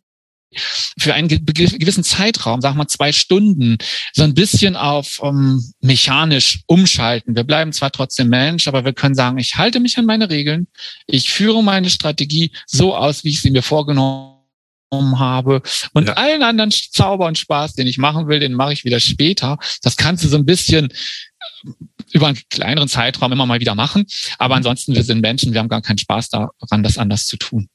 für 0.99 1.15
einen 1.15 1.29
gewissen 1.29 2.05
Zeitraum, 2.05 2.61
sag 2.61 2.75
mal 2.77 2.87
zwei 2.87 3.13
Stunden, 3.13 3.79
so 4.13 4.23
ein 4.23 4.35
bisschen 4.35 4.77
auf 4.77 5.19
um, 5.19 5.63
mechanisch 5.81 6.61
umschalten. 6.67 7.37
Wir 7.37 7.45
bleiben 7.45 7.73
zwar 7.73 7.91
trotzdem 7.91 8.29
Mensch, 8.29 8.69
aber 8.69 8.85
wir 8.85 8.93
können 8.93 9.15
sagen, 9.15 9.39
ich 9.39 9.57
halte 9.57 9.81
mich 9.81 9.99
an 9.99 10.07
meine 10.07 10.31
Regeln, 10.31 10.69
ich 11.07 11.31
führe 11.31 11.63
meine 11.63 11.91
Strategie 11.91 12.53
so 12.67 12.95
aus, 12.95 13.25
wie 13.25 13.31
ich 13.31 13.43
sie 13.43 13.51
mir 13.51 13.63
vorgenommen 13.63 14.36
habe. 14.93 15.63
Und 15.93 16.09
ja. 16.09 16.15
allen 16.15 16.43
anderen 16.43 16.71
Zauber 16.71 17.27
und 17.27 17.39
Spaß, 17.39 17.75
den 17.75 17.87
ich 17.87 17.99
machen 17.99 18.29
will, 18.29 18.41
den 18.41 18.55
mache 18.55 18.73
ich 18.73 18.85
wieder 18.85 19.01
später. 19.01 19.59
Das 19.83 19.97
kannst 19.97 20.25
du 20.25 20.29
so 20.29 20.37
ein 20.37 20.47
bisschen 20.47 20.91
äh, 20.91 21.71
über 22.13 22.29
einen 22.29 22.39
kleineren 22.51 22.89
Zeitraum 22.89 23.33
immer 23.33 23.47
mal 23.47 23.61
wieder 23.61 23.75
machen. 23.75 24.07
Aber 24.39 24.55
mhm. 24.55 24.59
ansonsten, 24.59 24.95
wir 24.95 25.03
sind 25.03 25.21
Menschen, 25.21 25.53
wir 25.53 25.61
haben 25.61 25.69
gar 25.69 25.83
keinen 25.83 25.99
Spaß 25.99 26.31
daran, 26.31 26.83
das 26.83 26.99
anders 26.99 27.27
zu 27.27 27.37
tun. 27.37 27.69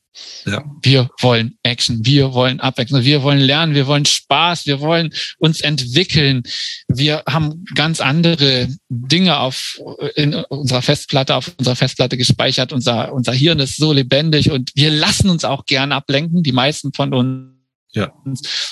Ja. 0.45 0.63
Wir 0.81 1.09
wollen 1.19 1.57
Action, 1.63 2.05
wir 2.05 2.33
wollen 2.33 2.59
Abwechslung, 2.59 3.03
wir 3.03 3.23
wollen 3.23 3.39
lernen, 3.39 3.75
wir 3.75 3.87
wollen 3.87 4.05
Spaß, 4.05 4.65
wir 4.65 4.81
wollen 4.81 5.13
uns 5.37 5.61
entwickeln. 5.61 6.43
Wir 6.87 7.23
haben 7.27 7.63
ganz 7.75 8.01
andere 8.01 8.67
Dinge 8.89 9.39
auf 9.39 9.79
in 10.15 10.33
unserer 10.33 10.81
Festplatte, 10.81 11.35
auf 11.35 11.51
unserer 11.57 11.75
Festplatte 11.75 12.17
gespeichert. 12.17 12.73
Unser, 12.73 13.13
unser 13.13 13.33
Hirn 13.33 13.59
ist 13.59 13.77
so 13.77 13.93
lebendig 13.93 14.51
und 14.51 14.71
wir 14.75 14.91
lassen 14.91 15.29
uns 15.29 15.45
auch 15.45 15.65
gern 15.65 15.91
ablenken, 15.91 16.43
die 16.43 16.51
meisten 16.51 16.91
von 16.93 17.13
uns. 17.13 17.51
Ja. 17.93 18.13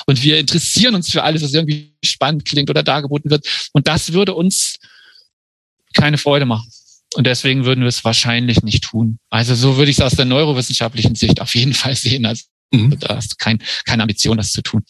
Und 0.05 0.23
wir 0.23 0.39
interessieren 0.39 0.95
uns 0.95 1.09
für 1.09 1.23
alles, 1.23 1.43
was 1.43 1.53
irgendwie 1.53 1.93
spannend 2.03 2.45
klingt 2.45 2.69
oder 2.69 2.83
dargeboten 2.83 3.29
wird. 3.29 3.69
Und 3.73 3.87
das 3.87 4.13
würde 4.13 4.33
uns 4.33 4.77
keine 5.93 6.17
Freude 6.17 6.45
machen. 6.45 6.69
Und 7.15 7.25
deswegen 7.25 7.65
würden 7.65 7.81
wir 7.81 7.87
es 7.87 8.03
wahrscheinlich 8.05 8.61
nicht 8.61 8.83
tun. 8.83 9.19
Also 9.29 9.55
so 9.55 9.77
würde 9.77 9.91
ich 9.91 9.97
es 9.97 10.03
aus 10.03 10.13
der 10.13 10.25
neurowissenschaftlichen 10.25 11.15
Sicht 11.15 11.41
auf 11.41 11.55
jeden 11.55 11.73
Fall 11.73 11.95
sehen. 11.95 12.25
Also 12.25 12.43
mhm. 12.71 12.99
da 12.99 13.15
hast 13.15 13.31
du 13.31 13.35
kein, 13.37 13.59
keine 13.85 14.03
Ambition, 14.03 14.37
das 14.37 14.51
zu 14.51 14.61
tun. 14.61 14.83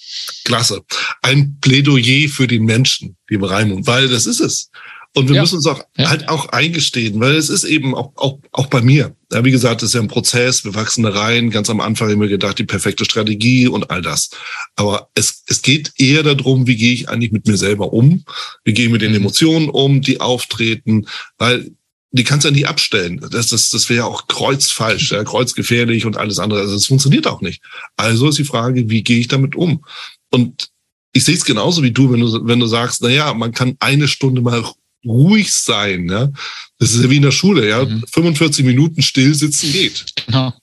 Klasse. 0.44 0.82
Ein 1.22 1.60
Plädoyer 1.62 2.28
für 2.30 2.48
den 2.48 2.66
Menschen, 2.66 3.16
lieber 3.30 3.52
Raimund, 3.52 3.88
weil 3.88 4.10
das 4.10 4.26
ist 4.26 4.42
es. 4.42 4.70
Und 5.16 5.28
wir 5.28 5.36
ja. 5.36 5.42
müssen 5.42 5.56
uns 5.56 5.66
auch 5.66 5.82
ja. 5.98 6.10
halt 6.10 6.30
auch 6.30 6.50
eingestehen, 6.50 7.20
weil 7.20 7.36
es 7.36 7.50
ist 7.50 7.64
eben 7.64 7.96
auch, 7.96 8.12
auch, 8.16 8.40
auch 8.52 8.68
bei 8.68 8.82
mir. 8.82 9.16
Ja, 9.32 9.44
wie 9.44 9.52
gesagt, 9.52 9.82
es 9.82 9.90
ist 9.90 9.94
ja 9.96 10.02
ein 10.02 10.08
Prozess, 10.08 10.66
wir 10.66 10.76
wachsen 10.76 11.04
da 11.04 11.10
rein. 11.10 11.50
Ganz 11.50 11.70
am 11.70 11.82
Anfang 11.82 12.12
haben 12.12 12.22
wir 12.22 12.28
gedacht, 12.28 12.60
die 12.60 12.64
perfekte 12.64 13.06
Strategie 13.06 13.68
und 13.68 13.90
all 13.90 14.04
das. 14.04 14.30
Aber 14.76 15.10
es, 15.16 15.44
es 15.48 15.64
geht 15.64 15.94
eher 15.98 16.22
darum, 16.22 16.68
wie 16.68 16.76
gehe 16.76 16.94
ich 16.94 17.10
eigentlich 17.10 17.32
mit 17.32 17.48
mir 17.48 17.58
selber 17.58 17.92
um? 17.92 18.24
Wie 18.64 18.74
gehe 18.74 18.86
ich 18.86 18.92
mit 18.92 19.02
den 19.02 19.12
mhm. 19.12 19.18
Emotionen 19.18 19.70
um, 19.70 20.02
die 20.02 20.22
auftreten? 20.22 21.08
Weil 21.40 21.72
die 22.12 22.24
kannst 22.24 22.44
du 22.44 22.50
ja 22.50 22.54
nicht 22.54 22.68
abstellen. 22.68 23.20
Das, 23.32 23.48
das, 23.48 23.70
das 23.70 23.90
wäre 23.90 24.00
ja 24.00 24.06
auch 24.06 24.28
kreuzfalsch, 24.28 25.12
ja, 25.12 25.24
kreuzgefährlich 25.24 26.06
und 26.06 26.18
alles 26.18 26.40
andere. 26.40 26.62
Also 26.62 26.74
das 26.74 26.88
funktioniert 26.88 27.28
auch 27.28 27.42
nicht. 27.42 27.62
Also 27.98 28.30
ist 28.30 28.40
die 28.40 28.46
Frage, 28.46 28.90
wie 28.90 29.04
gehe 29.04 29.20
ich 29.20 29.28
damit 29.28 29.56
um? 29.56 29.86
Und 30.32 30.70
ich 31.14 31.24
sehe 31.24 31.36
es 31.36 31.46
genauso 31.46 31.84
wie 31.84 31.92
du, 31.92 32.12
wenn 32.12 32.20
du, 32.20 32.48
wenn 32.48 32.60
du 32.60 32.68
sagst, 32.68 33.02
na 33.02 33.10
ja, 33.10 33.34
man 33.34 33.52
kann 33.52 33.76
eine 33.80 34.08
Stunde 34.08 34.42
mal 34.42 34.64
ruhig 35.06 35.54
sein. 35.54 36.10
Ja? 36.10 36.32
Das 36.80 36.94
ist 36.94 37.04
ja 37.04 37.10
wie 37.10 37.18
in 37.18 37.24
der 37.24 37.32
Schule, 37.32 37.68
ja. 37.68 37.86
Mhm. 37.86 38.04
45 38.12 38.66
Minuten 38.66 39.02
still 39.02 39.34
sitzen 39.36 39.72
geht. 39.72 40.06
Genau. 40.26 40.54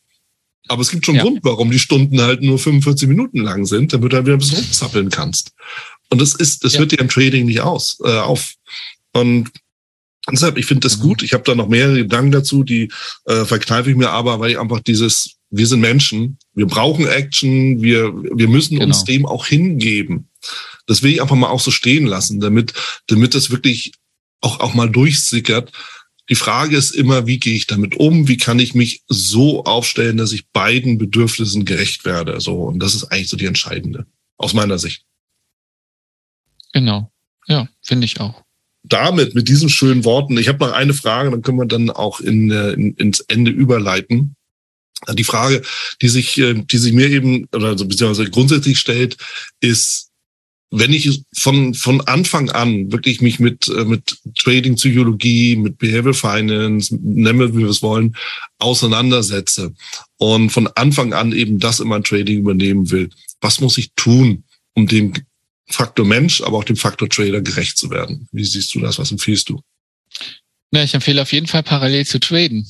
Aber 0.68 0.82
es 0.82 0.90
gibt 0.90 1.06
schon 1.06 1.14
ja. 1.14 1.22
Grund, 1.22 1.40
warum 1.42 1.70
die 1.70 1.78
Stunden 1.78 2.20
halt 2.20 2.42
nur 2.42 2.58
45 2.58 3.08
Minuten 3.08 3.38
lang 3.38 3.66
sind, 3.66 3.92
damit 3.92 4.12
du 4.12 4.16
halt 4.16 4.26
wieder 4.26 4.36
ein 4.36 4.40
bisschen 4.40 4.58
rumzappeln 4.58 5.10
kannst. 5.10 5.52
Und 6.10 6.20
das 6.20 6.34
ist, 6.34 6.64
das 6.64 6.74
ja. 6.74 6.80
hört 6.80 6.92
dir 6.92 6.98
im 6.98 7.08
Trading 7.08 7.46
nicht 7.46 7.60
aus, 7.60 7.98
äh, 8.04 8.18
auf. 8.18 8.54
Und 9.12 9.50
Deshalb, 10.30 10.58
ich 10.58 10.66
finde 10.66 10.80
das 10.80 10.98
mhm. 10.98 11.02
gut. 11.02 11.22
Ich 11.22 11.32
habe 11.32 11.44
da 11.44 11.54
noch 11.54 11.68
mehrere 11.68 11.98
Gedanken 11.98 12.32
dazu, 12.32 12.64
die 12.64 12.90
äh, 13.26 13.44
verkneife 13.44 13.90
ich 13.90 13.96
mir 13.96 14.10
aber, 14.10 14.40
weil 14.40 14.50
ich 14.50 14.58
einfach 14.58 14.80
dieses, 14.80 15.36
wir 15.50 15.66
sind 15.66 15.80
Menschen, 15.80 16.38
wir 16.54 16.66
brauchen 16.66 17.06
Action, 17.06 17.80
wir, 17.80 18.12
wir 18.12 18.48
müssen 18.48 18.74
genau. 18.74 18.86
uns 18.86 19.04
dem 19.04 19.24
auch 19.24 19.46
hingeben. 19.46 20.28
Das 20.86 21.02
will 21.02 21.12
ich 21.12 21.22
einfach 21.22 21.36
mal 21.36 21.48
auch 21.48 21.60
so 21.60 21.70
stehen 21.70 22.06
lassen, 22.06 22.40
damit, 22.40 22.74
damit 23.06 23.34
das 23.34 23.50
wirklich 23.50 23.92
auch, 24.40 24.60
auch 24.60 24.74
mal 24.74 24.90
durchsickert. 24.90 25.72
Die 26.28 26.34
Frage 26.34 26.76
ist 26.76 26.90
immer, 26.90 27.28
wie 27.28 27.38
gehe 27.38 27.54
ich 27.54 27.68
damit 27.68 27.94
um? 27.94 28.26
Wie 28.26 28.36
kann 28.36 28.58
ich 28.58 28.74
mich 28.74 29.02
so 29.06 29.64
aufstellen, 29.64 30.16
dass 30.16 30.32
ich 30.32 30.48
beiden 30.48 30.98
Bedürfnissen 30.98 31.64
gerecht 31.64 32.04
werde? 32.04 32.40
So, 32.40 32.64
und 32.64 32.80
das 32.80 32.96
ist 32.96 33.04
eigentlich 33.04 33.28
so 33.28 33.36
die 33.36 33.46
entscheidende, 33.46 34.06
aus 34.36 34.54
meiner 34.54 34.78
Sicht. 34.78 35.04
Genau. 36.72 37.12
Ja, 37.46 37.68
finde 37.80 38.06
ich 38.06 38.20
auch 38.20 38.45
damit, 38.88 39.34
mit 39.34 39.48
diesen 39.48 39.68
schönen 39.68 40.04
Worten, 40.04 40.38
ich 40.38 40.48
habe 40.48 40.64
noch 40.64 40.72
eine 40.72 40.94
Frage, 40.94 41.30
dann 41.30 41.42
können 41.42 41.58
wir 41.58 41.66
dann 41.66 41.90
auch 41.90 42.20
in, 42.20 42.50
äh, 42.50 42.72
in, 42.72 42.94
ins 42.94 43.20
Ende 43.20 43.50
überleiten. 43.50 44.36
Die 45.12 45.24
Frage, 45.24 45.62
die 46.00 46.08
sich, 46.08 46.38
äh, 46.38 46.54
die 46.54 46.78
sich 46.78 46.92
mir 46.92 47.08
eben, 47.08 47.46
oder 47.52 47.74
beziehungsweise 47.74 48.30
grundsätzlich 48.30 48.78
stellt, 48.78 49.16
ist, 49.60 50.10
wenn 50.70 50.92
ich 50.92 51.22
von, 51.36 51.74
von 51.74 52.00
Anfang 52.02 52.50
an 52.50 52.90
wirklich 52.90 53.20
mich 53.20 53.38
mit, 53.38 53.68
äh, 53.68 53.84
mit 53.84 54.18
Trading 54.38 54.74
Psychologie, 54.76 55.56
mit 55.56 55.78
Behavioral 55.78 56.14
Finance, 56.14 56.96
nennen 57.00 57.56
wir 57.56 57.68
es 57.68 57.82
wollen, 57.82 58.16
auseinandersetze 58.58 59.74
und 60.18 60.50
von 60.50 60.66
Anfang 60.74 61.12
an 61.12 61.32
eben 61.32 61.58
das 61.58 61.80
in 61.80 61.88
mein 61.88 62.04
Trading 62.04 62.38
übernehmen 62.38 62.90
will, 62.90 63.10
was 63.40 63.60
muss 63.60 63.78
ich 63.78 63.92
tun, 63.94 64.44
um 64.74 64.86
dem 64.86 65.12
Faktor 65.68 66.06
Mensch, 66.06 66.40
aber 66.42 66.58
auch 66.58 66.64
dem 66.64 66.76
Faktor 66.76 67.08
Trader 67.08 67.40
gerecht 67.40 67.76
zu 67.76 67.90
werden? 67.90 68.28
Wie 68.32 68.44
siehst 68.44 68.74
du 68.74 68.80
das? 68.80 68.98
Was 68.98 69.10
empfiehlst 69.10 69.48
du? 69.48 69.60
Ja, 70.72 70.82
ich 70.82 70.94
empfehle 70.94 71.22
auf 71.22 71.32
jeden 71.32 71.46
Fall 71.46 71.62
parallel 71.62 72.06
zu 72.06 72.20
traden. 72.20 72.66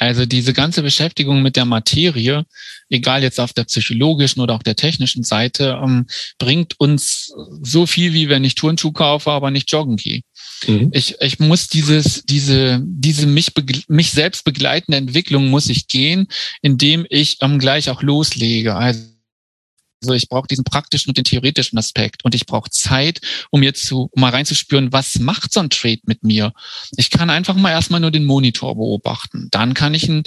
Also 0.00 0.24
diese 0.24 0.54
ganze 0.54 0.82
Beschäftigung 0.82 1.42
mit 1.42 1.56
der 1.56 1.66
Materie, 1.66 2.46
egal 2.88 3.22
jetzt 3.22 3.38
auf 3.38 3.52
der 3.52 3.64
psychologischen 3.64 4.40
oder 4.40 4.54
auch 4.54 4.62
der 4.62 4.74
technischen 4.74 5.24
Seite, 5.24 5.78
ähm, 5.82 6.06
bringt 6.38 6.80
uns 6.80 7.34
so 7.62 7.84
viel, 7.84 8.14
wie 8.14 8.30
wenn 8.30 8.42
ich 8.42 8.54
Turnschuh 8.54 8.92
kaufe, 8.92 9.30
aber 9.30 9.50
nicht 9.50 9.70
joggen 9.70 9.96
gehe. 9.96 10.22
Mhm. 10.66 10.90
Ich, 10.94 11.16
ich 11.20 11.38
muss 11.38 11.68
dieses, 11.68 12.24
diese, 12.24 12.80
diese 12.82 13.26
mich, 13.26 13.52
mich 13.88 14.10
selbst 14.10 14.44
begleitende 14.44 14.96
Entwicklung 14.96 15.48
muss 15.50 15.68
ich 15.68 15.86
gehen, 15.86 16.28
indem 16.62 17.04
ich 17.10 17.36
ähm, 17.42 17.58
gleich 17.58 17.90
auch 17.90 18.02
loslege. 18.02 18.76
Also 18.76 19.02
also 20.02 20.14
ich 20.14 20.28
brauche 20.28 20.48
diesen 20.48 20.64
praktischen 20.64 21.10
und 21.10 21.16
den 21.16 21.24
theoretischen 21.24 21.78
Aspekt 21.78 22.24
und 22.24 22.34
ich 22.34 22.46
brauche 22.46 22.70
Zeit, 22.70 23.20
um 23.50 23.62
jetzt 23.62 23.86
zu, 23.86 24.08
um 24.12 24.20
mal 24.20 24.30
reinzuspüren, 24.30 24.92
was 24.92 25.18
macht 25.18 25.52
so 25.52 25.60
ein 25.60 25.70
Trade 25.70 26.00
mit 26.06 26.22
mir? 26.22 26.52
Ich 26.96 27.10
kann 27.10 27.30
einfach 27.30 27.54
mal 27.54 27.70
erstmal 27.70 28.00
nur 28.00 28.10
den 28.10 28.24
Monitor 28.24 28.76
beobachten. 28.76 29.48
Dann 29.50 29.74
kann 29.74 29.94
ich, 29.94 30.08
ein, 30.08 30.22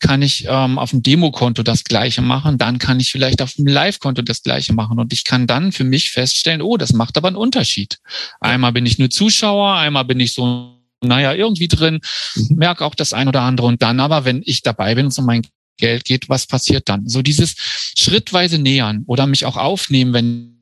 kann 0.00 0.22
ich 0.22 0.46
ähm, 0.48 0.78
auf 0.78 0.90
dem 0.90 1.02
Demokonto 1.02 1.62
das 1.62 1.84
Gleiche 1.84 2.22
machen. 2.22 2.58
Dann 2.58 2.78
kann 2.78 3.00
ich 3.00 3.10
vielleicht 3.10 3.42
auf 3.42 3.54
dem 3.54 3.66
Live-Konto 3.66 4.22
das 4.22 4.42
Gleiche 4.42 4.72
machen 4.72 4.98
und 4.98 5.12
ich 5.12 5.24
kann 5.24 5.46
dann 5.46 5.72
für 5.72 5.84
mich 5.84 6.10
feststellen, 6.10 6.62
oh, 6.62 6.76
das 6.76 6.92
macht 6.92 7.16
aber 7.16 7.28
einen 7.28 7.36
Unterschied. 7.36 7.98
Einmal 8.40 8.72
bin 8.72 8.86
ich 8.86 8.98
nur 8.98 9.10
Zuschauer, 9.10 9.74
einmal 9.74 10.04
bin 10.04 10.20
ich 10.20 10.34
so 10.34 10.72
naja, 11.02 11.34
irgendwie 11.34 11.68
drin, 11.68 12.00
mhm. 12.34 12.56
merke 12.56 12.84
auch 12.84 12.94
das 12.94 13.12
ein 13.12 13.28
oder 13.28 13.42
andere. 13.42 13.66
Und 13.66 13.82
dann 13.82 14.00
aber, 14.00 14.24
wenn 14.24 14.42
ich 14.44 14.62
dabei 14.62 14.94
bin 14.94 15.06
und 15.06 15.12
so 15.12 15.22
mein 15.22 15.42
Geld 15.76 16.04
geht, 16.04 16.28
was 16.28 16.46
passiert 16.46 16.88
dann? 16.88 17.08
So 17.08 17.22
dieses 17.22 17.54
schrittweise 17.98 18.58
nähern 18.58 19.04
oder 19.06 19.26
mich 19.26 19.44
auch 19.44 19.56
aufnehmen, 19.56 20.12
wenn 20.12 20.56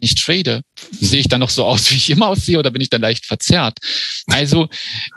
ich 0.00 0.14
trade, 0.22 0.62
sehe 0.92 1.20
ich 1.20 1.28
dann 1.28 1.40
noch 1.40 1.50
so 1.50 1.64
aus, 1.64 1.90
wie 1.90 1.96
ich 1.96 2.10
immer 2.10 2.28
aussehe, 2.28 2.58
oder 2.58 2.70
bin 2.70 2.82
ich 2.82 2.90
dann 2.90 3.00
leicht 3.00 3.26
verzerrt? 3.26 3.78
Also 4.26 4.68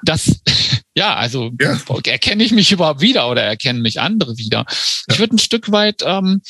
das, 0.03 0.41
ja, 0.95 1.15
also 1.15 1.51
ja. 1.59 1.80
erkenne 2.05 2.43
ich 2.43 2.51
mich 2.51 2.71
überhaupt 2.71 3.01
wieder 3.01 3.30
oder 3.30 3.43
erkennen 3.43 3.82
mich 3.82 3.99
andere 3.99 4.38
wieder? 4.38 4.65
Ich 5.07 5.19
würde 5.19 5.36
ein 5.36 5.39
Stück 5.39 5.71
weit 5.71 6.01
ähm, 6.05 6.41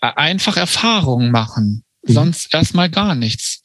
einfach 0.00 0.56
Erfahrungen 0.56 1.30
machen, 1.30 1.84
mhm. 2.02 2.12
sonst 2.12 2.52
erstmal 2.52 2.90
gar 2.90 3.14
nichts. 3.14 3.62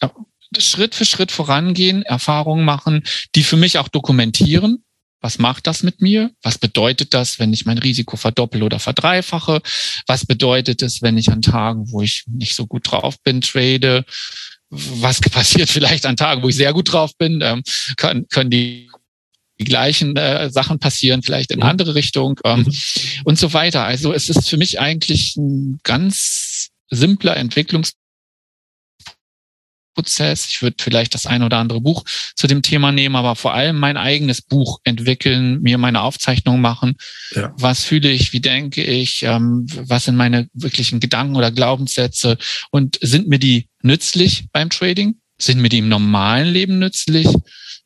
Schritt 0.57 0.95
für 0.95 1.05
Schritt 1.05 1.31
vorangehen, 1.31 2.01
Erfahrungen 2.01 2.65
machen, 2.65 3.03
die 3.35 3.43
für 3.43 3.57
mich 3.57 3.77
auch 3.77 3.87
dokumentieren, 3.87 4.83
was 5.21 5.37
macht 5.37 5.67
das 5.67 5.83
mit 5.83 6.01
mir? 6.01 6.31
Was 6.41 6.57
bedeutet 6.57 7.13
das, 7.13 7.39
wenn 7.39 7.53
ich 7.53 7.65
mein 7.65 7.77
Risiko 7.77 8.17
verdoppel 8.17 8.63
oder 8.63 8.79
verdreifache? 8.79 9.61
Was 10.07 10.25
bedeutet 10.25 10.81
es, 10.81 11.01
wenn 11.01 11.17
ich 11.17 11.29
an 11.29 11.41
Tagen, 11.41 11.91
wo 11.91 12.01
ich 12.01 12.23
nicht 12.27 12.55
so 12.55 12.67
gut 12.67 12.89
drauf 12.89 13.21
bin, 13.23 13.41
trade? 13.41 14.05
Was 14.69 15.19
passiert 15.31 15.69
vielleicht 15.69 16.05
an 16.05 16.15
Tagen, 16.15 16.41
wo 16.41 16.49
ich 16.49 16.55
sehr 16.55 16.73
gut 16.73 16.91
drauf 16.91 17.11
bin? 17.17 17.41
Ähm, 17.41 17.63
können, 17.97 18.27
können 18.29 18.49
die 18.49 18.89
die 19.59 19.65
gleichen 19.65 20.15
äh, 20.15 20.49
Sachen 20.49 20.79
passieren, 20.79 21.21
vielleicht 21.21 21.51
in 21.51 21.61
andere 21.61 21.93
Richtung 21.93 22.39
ähm, 22.45 22.61
mhm. 22.61 22.73
und 23.25 23.37
so 23.37 23.51
weiter. 23.51 23.83
Also 23.83 24.13
es 24.13 24.29
ist 24.29 24.47
für 24.47 24.55
mich 24.55 24.79
eigentlich 24.79 25.35
ein 25.35 25.79
ganz 25.83 26.69
simpler 26.89 27.35
Entwicklungs 27.35 27.93
Prozess. 29.99 30.47
Ich 30.49 30.61
würde 30.61 30.77
vielleicht 30.79 31.13
das 31.13 31.25
ein 31.25 31.43
oder 31.43 31.57
andere 31.57 31.81
Buch 31.81 32.05
zu 32.35 32.47
dem 32.47 32.61
Thema 32.61 32.93
nehmen, 32.93 33.17
aber 33.17 33.35
vor 33.35 33.53
allem 33.53 33.77
mein 33.77 33.97
eigenes 33.97 34.41
Buch 34.41 34.79
entwickeln, 34.85 35.61
mir 35.61 35.77
meine 35.77 36.01
Aufzeichnungen 36.01 36.61
machen. 36.61 36.95
Ja. 37.35 37.53
Was 37.57 37.83
fühle 37.83 38.09
ich, 38.09 38.31
wie 38.31 38.39
denke 38.39 38.81
ich, 38.81 39.23
ähm, 39.23 39.65
was 39.67 40.05
sind 40.05 40.15
meine 40.15 40.47
wirklichen 40.53 41.01
Gedanken 41.01 41.35
oder 41.35 41.51
Glaubenssätze 41.51 42.37
und 42.71 42.97
sind 43.01 43.27
mir 43.27 43.39
die 43.39 43.67
nützlich 43.81 44.45
beim 44.53 44.69
Trading? 44.69 45.15
Sind 45.37 45.61
mir 45.61 45.69
die 45.69 45.79
im 45.79 45.89
normalen 45.89 46.47
Leben 46.47 46.79
nützlich? 46.79 47.27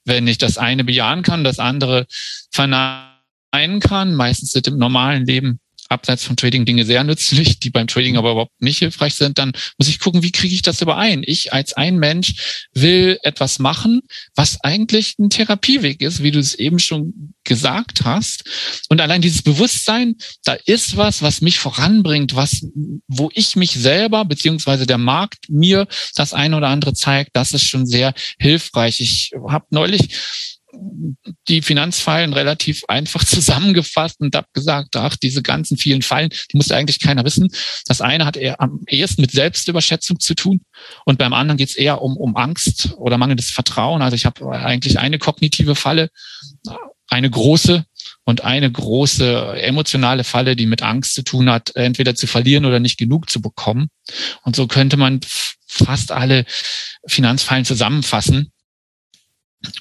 Wenn 0.05 0.27
ich 0.27 0.37
das 0.37 0.59
eine 0.59 0.83
bejahen 0.83 1.23
kann, 1.23 1.43
das 1.43 1.57
andere 1.57 2.05
verneinen 2.51 3.79
kann, 3.79 4.13
meistens 4.13 4.51
sind 4.51 4.67
im 4.67 4.77
normalen 4.77 5.25
Leben 5.25 5.59
abseits 5.89 6.23
von 6.23 6.35
Trading 6.35 6.65
Dinge 6.65 6.85
sehr 6.85 7.03
nützlich, 7.03 7.59
die 7.59 7.69
beim 7.69 7.87
Trading 7.87 8.17
aber 8.17 8.31
überhaupt 8.31 8.61
nicht 8.61 8.79
hilfreich 8.79 9.15
sind, 9.15 9.37
dann 9.37 9.53
muss 9.77 9.87
ich 9.87 9.99
gucken, 9.99 10.23
wie 10.23 10.31
kriege 10.31 10.53
ich 10.53 10.61
das 10.61 10.81
überein? 10.81 11.23
Ich 11.25 11.53
als 11.53 11.73
ein 11.73 11.97
Mensch 11.97 12.67
will 12.73 13.19
etwas 13.23 13.59
machen, 13.59 14.01
was 14.35 14.61
eigentlich 14.63 15.15
ein 15.19 15.29
Therapieweg 15.29 16.01
ist, 16.01 16.23
wie 16.23 16.31
du 16.31 16.39
es 16.39 16.55
eben 16.55 16.79
schon 16.79 17.33
gesagt 17.43 18.05
hast. 18.05 18.43
Und 18.89 19.01
allein 19.01 19.21
dieses 19.21 19.41
Bewusstsein, 19.41 20.15
da 20.43 20.53
ist 20.65 20.97
was, 20.97 21.21
was 21.21 21.41
mich 21.41 21.59
voranbringt, 21.59 22.35
was, 22.35 22.65
wo 23.07 23.29
ich 23.33 23.55
mich 23.55 23.71
selber 23.71 24.25
beziehungsweise 24.25 24.85
der 24.85 24.97
Markt 24.97 25.49
mir 25.49 25.87
das 26.15 26.33
eine 26.33 26.57
oder 26.57 26.69
andere 26.69 26.93
zeigt, 26.93 27.31
das 27.33 27.51
ist 27.51 27.63
schon 27.63 27.85
sehr 27.85 28.13
hilfreich. 28.39 29.01
Ich 29.01 29.31
habe 29.47 29.65
neulich 29.69 30.09
die 31.47 31.61
Finanzfallen 31.61 32.33
relativ 32.33 32.83
einfach 32.87 33.23
zusammengefasst 33.25 34.19
und 34.19 34.35
habe 34.35 34.47
gesagt, 34.53 34.95
ach, 34.95 35.15
diese 35.15 35.41
ganzen 35.41 35.77
vielen 35.77 36.01
Fallen, 36.01 36.29
die 36.51 36.57
muss 36.57 36.71
eigentlich 36.71 36.99
keiner 36.99 37.25
wissen. 37.25 37.49
Das 37.87 38.01
eine 38.01 38.25
hat 38.25 38.37
eher 38.37 38.59
am 38.61 38.81
ehesten 38.87 39.21
mit 39.21 39.31
Selbstüberschätzung 39.31 40.19
zu 40.19 40.35
tun 40.35 40.61
und 41.05 41.17
beim 41.17 41.33
anderen 41.33 41.57
geht 41.57 41.69
es 41.69 41.75
eher 41.75 42.01
um, 42.01 42.17
um 42.17 42.35
Angst 42.35 42.93
oder 42.97 43.17
mangelndes 43.17 43.49
Vertrauen. 43.49 44.01
Also 44.01 44.15
ich 44.15 44.25
habe 44.25 44.49
eigentlich 44.51 44.99
eine 44.99 45.19
kognitive 45.19 45.75
Falle, 45.75 46.09
eine 47.09 47.29
große 47.29 47.85
und 48.25 48.43
eine 48.43 48.71
große 48.71 49.61
emotionale 49.61 50.23
Falle, 50.23 50.55
die 50.55 50.65
mit 50.65 50.81
Angst 50.81 51.13
zu 51.13 51.23
tun 51.23 51.49
hat, 51.49 51.75
entweder 51.75 52.15
zu 52.15 52.25
verlieren 52.27 52.65
oder 52.65 52.79
nicht 52.79 52.97
genug 52.97 53.29
zu 53.29 53.41
bekommen. 53.41 53.89
Und 54.43 54.55
so 54.55 54.67
könnte 54.67 54.97
man 54.97 55.19
fast 55.67 56.11
alle 56.11 56.45
Finanzfallen 57.05 57.65
zusammenfassen 57.65 58.52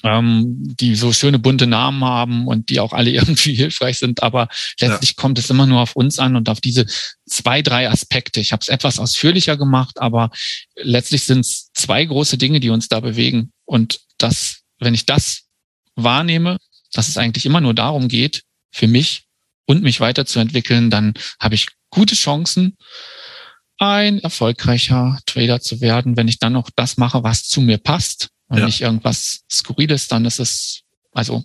ähm, 0.03 0.75
die 0.79 0.95
so 0.95 1.13
schöne 1.13 1.39
bunte 1.39 1.67
Namen 1.67 2.03
haben 2.03 2.47
und 2.47 2.69
die 2.69 2.79
auch 2.79 2.93
alle 2.93 3.09
irgendwie 3.11 3.53
hilfreich 3.53 3.97
sind. 3.97 4.23
Aber 4.23 4.47
letztlich 4.79 5.11
ja. 5.11 5.15
kommt 5.15 5.39
es 5.39 5.49
immer 5.49 5.65
nur 5.65 5.81
auf 5.81 5.95
uns 5.95 6.19
an 6.19 6.35
und 6.35 6.49
auf 6.49 6.61
diese 6.61 6.85
zwei, 7.27 7.61
drei 7.61 7.89
Aspekte. 7.89 8.39
Ich 8.39 8.51
habe 8.51 8.61
es 8.61 8.67
etwas 8.67 8.99
ausführlicher 8.99 9.57
gemacht, 9.57 9.99
aber 9.99 10.29
letztlich 10.75 11.23
sind 11.25 11.41
es 11.41 11.71
zwei 11.73 12.05
große 12.05 12.37
Dinge, 12.37 12.59
die 12.59 12.69
uns 12.69 12.87
da 12.87 12.99
bewegen. 12.99 13.51
Und 13.65 14.01
das, 14.17 14.61
wenn 14.79 14.93
ich 14.93 15.05
das 15.05 15.43
wahrnehme, 15.95 16.57
dass 16.91 17.07
es 17.07 17.17
eigentlich 17.17 17.45
immer 17.45 17.61
nur 17.61 17.73
darum 17.73 18.07
geht, 18.07 18.43
für 18.71 18.87
mich 18.87 19.23
und 19.65 19.83
mich 19.83 19.99
weiterzuentwickeln, 19.99 20.89
dann 20.89 21.13
habe 21.39 21.55
ich 21.55 21.67
gute 21.89 22.15
Chancen, 22.15 22.77
ein 23.77 24.19
erfolgreicher 24.19 25.19
Trader 25.25 25.59
zu 25.59 25.81
werden, 25.81 26.15
wenn 26.15 26.27
ich 26.27 26.39
dann 26.39 26.53
noch 26.53 26.69
das 26.75 26.97
mache, 26.97 27.23
was 27.23 27.47
zu 27.47 27.61
mir 27.61 27.77
passt 27.77 28.29
und 28.47 28.59
ja. 28.59 28.65
nicht 28.65 28.81
irgendwas 28.81 29.41
Skurriles, 29.51 30.07
dann 30.07 30.25
ist 30.25 30.39
es, 30.39 30.81
also 31.11 31.43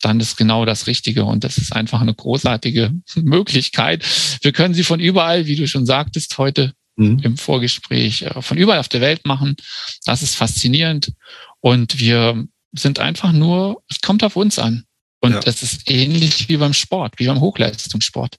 dann 0.00 0.20
ist 0.20 0.36
genau 0.36 0.64
das 0.64 0.86
Richtige 0.86 1.24
und 1.24 1.44
das 1.44 1.56
ist 1.58 1.74
einfach 1.74 2.00
eine 2.00 2.14
großartige 2.14 2.92
Möglichkeit. 3.16 4.04
Wir 4.42 4.52
können 4.52 4.74
sie 4.74 4.84
von 4.84 5.00
überall, 5.00 5.46
wie 5.46 5.56
du 5.56 5.66
schon 5.66 5.86
sagtest 5.86 6.36
heute 6.38 6.74
mhm. 6.96 7.20
im 7.22 7.36
Vorgespräch, 7.36 8.22
äh, 8.22 8.42
von 8.42 8.58
überall 8.58 8.78
auf 8.78 8.88
der 8.88 9.00
Welt 9.00 9.26
machen. 9.26 9.56
Das 10.04 10.22
ist 10.22 10.34
faszinierend 10.34 11.12
und 11.60 11.98
wir 11.98 12.46
sind 12.72 12.98
einfach 12.98 13.32
nur, 13.32 13.82
es 13.88 14.00
kommt 14.00 14.24
auf 14.24 14.36
uns 14.36 14.58
an. 14.58 14.84
Und 15.20 15.32
ja. 15.32 15.40
es 15.46 15.62
ist 15.62 15.90
ähnlich 15.90 16.50
wie 16.50 16.58
beim 16.58 16.74
Sport, 16.74 17.14
wie 17.16 17.26
beim 17.26 17.40
Hochleistungssport. 17.40 18.36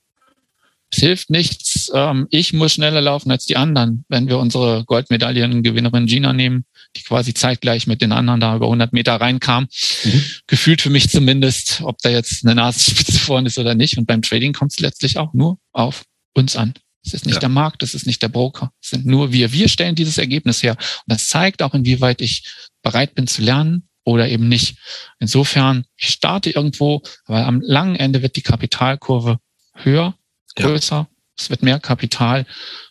Es 0.92 1.00
hilft 1.00 1.32
nichts, 1.32 1.90
ähm, 1.96 2.28
ich 2.30 2.54
muss 2.54 2.74
schneller 2.74 3.02
laufen 3.02 3.32
als 3.32 3.48
die 3.48 3.58
anderen, 3.58 4.06
wenn 4.08 4.28
wir 4.28 4.38
unsere 4.38 4.86
Goldmedaillengewinnerin 4.86 6.06
Gina 6.06 6.32
nehmen 6.32 6.66
die 6.96 7.04
quasi 7.04 7.34
zeitgleich 7.34 7.88
mit 7.88 8.02
den 8.02 8.12
anderen 8.12 8.40
da 8.40 8.56
über 8.56 8.66
100 8.66 8.94
Meter 8.94 9.16
reinkam. 9.16 9.68
Mhm. 10.04 10.24
Gefühlt 10.48 10.82
für 10.82 10.90
mich 10.90 11.10
zumindest, 11.10 11.82
ob 11.82 11.98
da 12.02 12.10
jetzt 12.10 12.46
eine 12.46 12.56
Nasenspitze 12.56 13.20
vorne 13.20 13.48
ist 13.48 13.58
oder 13.58 13.76
nicht. 13.76 13.98
Und 13.98 14.06
beim 14.06 14.22
Trading 14.22 14.54
kommt 14.54 14.72
es 14.72 14.80
letztlich 14.80 15.18
auch 15.18 15.34
nur 15.34 15.58
auf 15.72 16.04
uns 16.34 16.56
an. 16.56 16.74
Es 17.06 17.14
ist 17.14 17.26
nicht 17.26 17.36
ja. 17.36 17.40
der 17.42 17.50
Markt, 17.50 17.84
es 17.84 17.94
ist 17.94 18.08
nicht 18.08 18.22
der 18.24 18.30
Broker, 18.30 18.72
es 18.82 18.90
sind 18.90 19.06
nur 19.06 19.32
wir. 19.32 19.54
Wir 19.54 19.70
stellen 19.70 19.94
dieses 19.94 20.18
Ergebnis 20.18 20.64
her. 20.64 20.72
Und 20.72 21.04
das 21.08 21.28
zeigt 21.28 21.62
auch, 21.62 21.76
inwieweit 21.76 22.20
ich 22.20 22.50
bereit 22.82 23.14
bin 23.14 23.28
zu 23.28 23.44
lernen 23.44 23.88
oder 24.04 24.28
eben 24.28 24.48
nicht. 24.48 24.78
Insofern, 25.20 25.86
ich 25.98 26.10
starte 26.10 26.50
irgendwo, 26.50 27.04
aber 27.26 27.46
am 27.46 27.62
langen 27.62 27.96
Ende 27.96 28.22
wird 28.22 28.36
die 28.36 28.42
Kapitalkurve 28.42 29.40
höher, 29.74 30.16
größer, 30.56 30.96
ja. 30.96 31.08
es 31.38 31.50
wird 31.50 31.62
mehr 31.62 31.80
Kapital. 31.80 32.46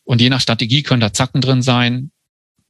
Und 0.04 0.20
je 0.20 0.30
nach 0.30 0.40
Strategie 0.40 0.82
können 0.82 1.00
da 1.00 1.12
Zacken 1.12 1.40
drin 1.40 1.62
sein, 1.62 2.12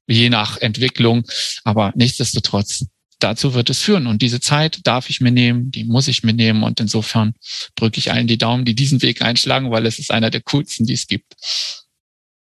je 0.07 0.29
nach 0.29 0.59
Entwicklung. 0.59 1.25
Aber 1.65 1.93
nichtsdestotrotz, 1.97 2.87
dazu 3.19 3.55
wird 3.55 3.71
es 3.71 3.81
führen. 3.81 4.07
Und 4.07 4.23
diese 4.23 4.41
Zeit 4.41 4.81
darf 4.85 5.11
ich 5.11 5.21
mir 5.21 5.31
nehmen, 5.31 5.71
die 5.71 5.85
muss 5.85 6.09
ich 6.09 6.23
mir 6.23 6.35
nehmen. 6.35 6.63
Und 6.63 6.81
insofern 6.81 7.35
drücke 7.75 7.99
ich 7.99 8.13
allen 8.13 8.27
die 8.27 8.39
Daumen, 8.39 8.65
die 8.65 8.75
diesen 8.75 9.03
Weg 9.03 9.23
einschlagen, 9.23 9.71
weil 9.71 9.87
es 9.87 9.99
ist 9.99 10.11
einer 10.11 10.31
der 10.31 10.43
coolsten, 10.43 10.87
die 10.87 10.95
es 10.95 11.07
gibt. 11.07 11.35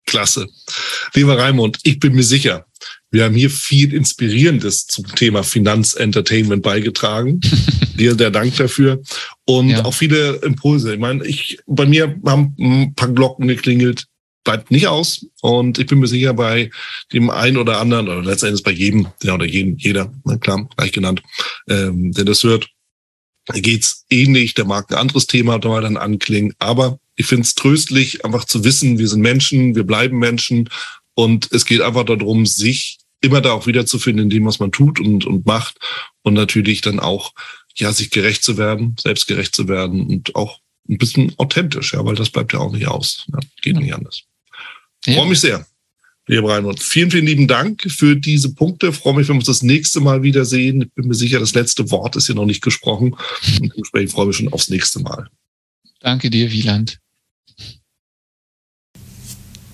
Klasse. 0.06 0.48
Lieber 1.14 1.38
Raimund, 1.38 1.78
ich 1.84 2.00
bin 2.00 2.14
mir 2.14 2.24
sicher, 2.24 2.66
wir 3.12 3.24
haben 3.24 3.34
hier 3.34 3.50
viel 3.50 3.92
Inspirierendes 3.92 4.86
zum 4.86 5.06
Thema 5.14 5.42
Finanzentertainment 5.42 6.62
beigetragen. 6.62 7.40
Dir 7.94 8.14
der 8.14 8.30
Dank 8.30 8.56
dafür. 8.56 9.02
Und 9.44 9.70
ja. 9.70 9.84
auch 9.84 9.94
viele 9.94 10.36
Impulse. 10.36 10.94
Ich 10.94 11.00
meine, 11.00 11.26
ich, 11.26 11.58
bei 11.66 11.86
mir 11.86 12.18
haben 12.24 12.54
ein 12.58 12.94
paar 12.94 13.08
Glocken 13.08 13.48
geklingelt. 13.48 14.06
Bleibt 14.45 14.70
nicht 14.70 14.88
aus. 14.88 15.26
Und 15.43 15.78
ich 15.78 15.86
bin 15.86 15.99
mir 15.99 16.07
sicher, 16.07 16.34
bei 16.34 16.70
dem 17.12 17.30
einen 17.30 17.57
oder 17.57 17.80
anderen, 17.80 18.09
oder 18.09 18.22
letztendlich 18.22 18.62
bei 18.62 18.70
jedem, 18.70 19.09
der 19.22 19.34
oder 19.34 19.47
jeden, 19.47 19.76
jeder, 19.76 20.12
na 20.24 20.36
klar, 20.36 20.68
gleich 20.76 20.93
genannt, 20.93 21.22
ähm, 21.68 22.12
der 22.12 22.24
das 22.24 22.43
hört, 22.43 22.68
geht's 23.53 24.07
ähnlich. 24.11 24.55
Der 24.55 24.64
mag 24.64 24.91
ein 24.91 24.99
anderes 24.99 25.26
Thema 25.26 25.59
da 25.59 25.80
dann 25.80 25.97
anklingen. 25.97 26.55
Aber 26.59 26.99
ich 27.16 27.26
finde 27.26 27.43
es 27.43 27.55
tröstlich, 27.55 28.24
einfach 28.24 28.45
zu 28.45 28.64
wissen, 28.64 28.99
wir 28.99 29.09
sind 29.09 29.20
Menschen, 29.20 29.74
wir 29.74 29.84
bleiben 29.84 30.18
Menschen 30.18 30.70
und 31.14 31.53
es 31.53 31.66
geht 31.66 31.82
einfach 31.82 32.05
darum, 32.05 32.47
sich 32.47 32.99
immer 33.20 33.41
da 33.41 33.53
auch 33.53 33.66
wiederzufinden 33.66 34.24
in 34.24 34.30
dem, 34.30 34.47
was 34.47 34.59
man 34.59 34.72
tut 34.72 35.01
und, 35.01 35.26
und 35.26 35.47
macht. 35.47 35.76
Und 36.22 36.34
natürlich 36.34 36.80
dann 36.80 37.01
auch, 37.01 37.32
ja, 37.76 37.93
sich 37.93 38.11
gerecht 38.11 38.43
zu 38.43 38.57
werden, 38.57 38.97
selbstgerecht 38.99 39.55
zu 39.55 39.68
werden 39.68 40.07
und 40.07 40.34
auch 40.34 40.61
ein 40.88 40.99
bisschen 40.99 41.32
authentisch, 41.38 41.93
ja, 41.93 42.05
weil 42.05 42.14
das 42.14 42.30
bleibt 42.30 42.53
ja 42.53 42.59
auch 42.59 42.72
nicht 42.72 42.88
aus. 42.88 43.26
Ja, 43.32 43.38
geht 43.62 43.74
ja. 43.74 43.80
nicht 43.80 43.95
anders. 43.95 44.22
Ja. 45.07 45.14
Freue 45.14 45.28
mich 45.28 45.40
sehr, 45.40 45.66
lieber 46.26 46.51
Reinhold. 46.51 46.82
Vielen, 46.82 47.11
vielen 47.11 47.26
lieben 47.26 47.48
Dank 47.48 47.82
für 47.90 48.16
diese 48.16 48.55
Punkte. 48.55 48.92
Freue 48.92 49.14
mich, 49.14 49.28
wenn 49.28 49.36
wir 49.36 49.40
uns 49.40 49.46
das 49.46 49.62
nächste 49.62 50.01
Mal 50.01 50.22
wiedersehen. 50.22 50.82
Ich 50.82 50.92
bin 50.94 51.09
mir 51.09 51.14
sicher, 51.14 51.40
das 51.40 51.55
letzte 51.55 51.90
Wort 51.90 52.16
ist 52.16 52.26
hier 52.26 52.34
noch 52.34 52.46
nicht 52.46 52.62
gesprochen. 52.62 53.12
Und 53.12 53.72
dementsprechend 53.72 54.12
freue 54.12 54.26
mich 54.26 54.36
schon 54.36 54.53
aufs 54.53 54.68
nächste 54.68 55.01
Mal. 55.01 55.28
Danke 56.01 56.30
dir, 56.30 56.51
Wieland 56.53 57.01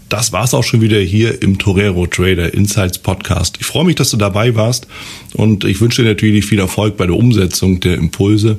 das 0.08 0.32
war's 0.32 0.54
auch 0.54 0.62
schon 0.62 0.80
wieder 0.80 1.00
hier 1.00 1.42
im 1.42 1.58
Torero 1.58 2.06
Trader 2.06 2.54
Insights 2.54 2.98
Podcast. 2.98 3.56
Ich 3.60 3.66
freue 3.66 3.84
mich, 3.84 3.96
dass 3.96 4.10
du 4.10 4.16
dabei 4.16 4.54
warst 4.54 4.86
und 5.34 5.64
ich 5.64 5.80
wünsche 5.80 6.02
dir 6.02 6.08
natürlich 6.08 6.46
viel 6.46 6.60
Erfolg 6.60 6.96
bei 6.96 7.06
der 7.06 7.16
Umsetzung 7.16 7.80
der 7.80 7.94
Impulse. 7.94 8.58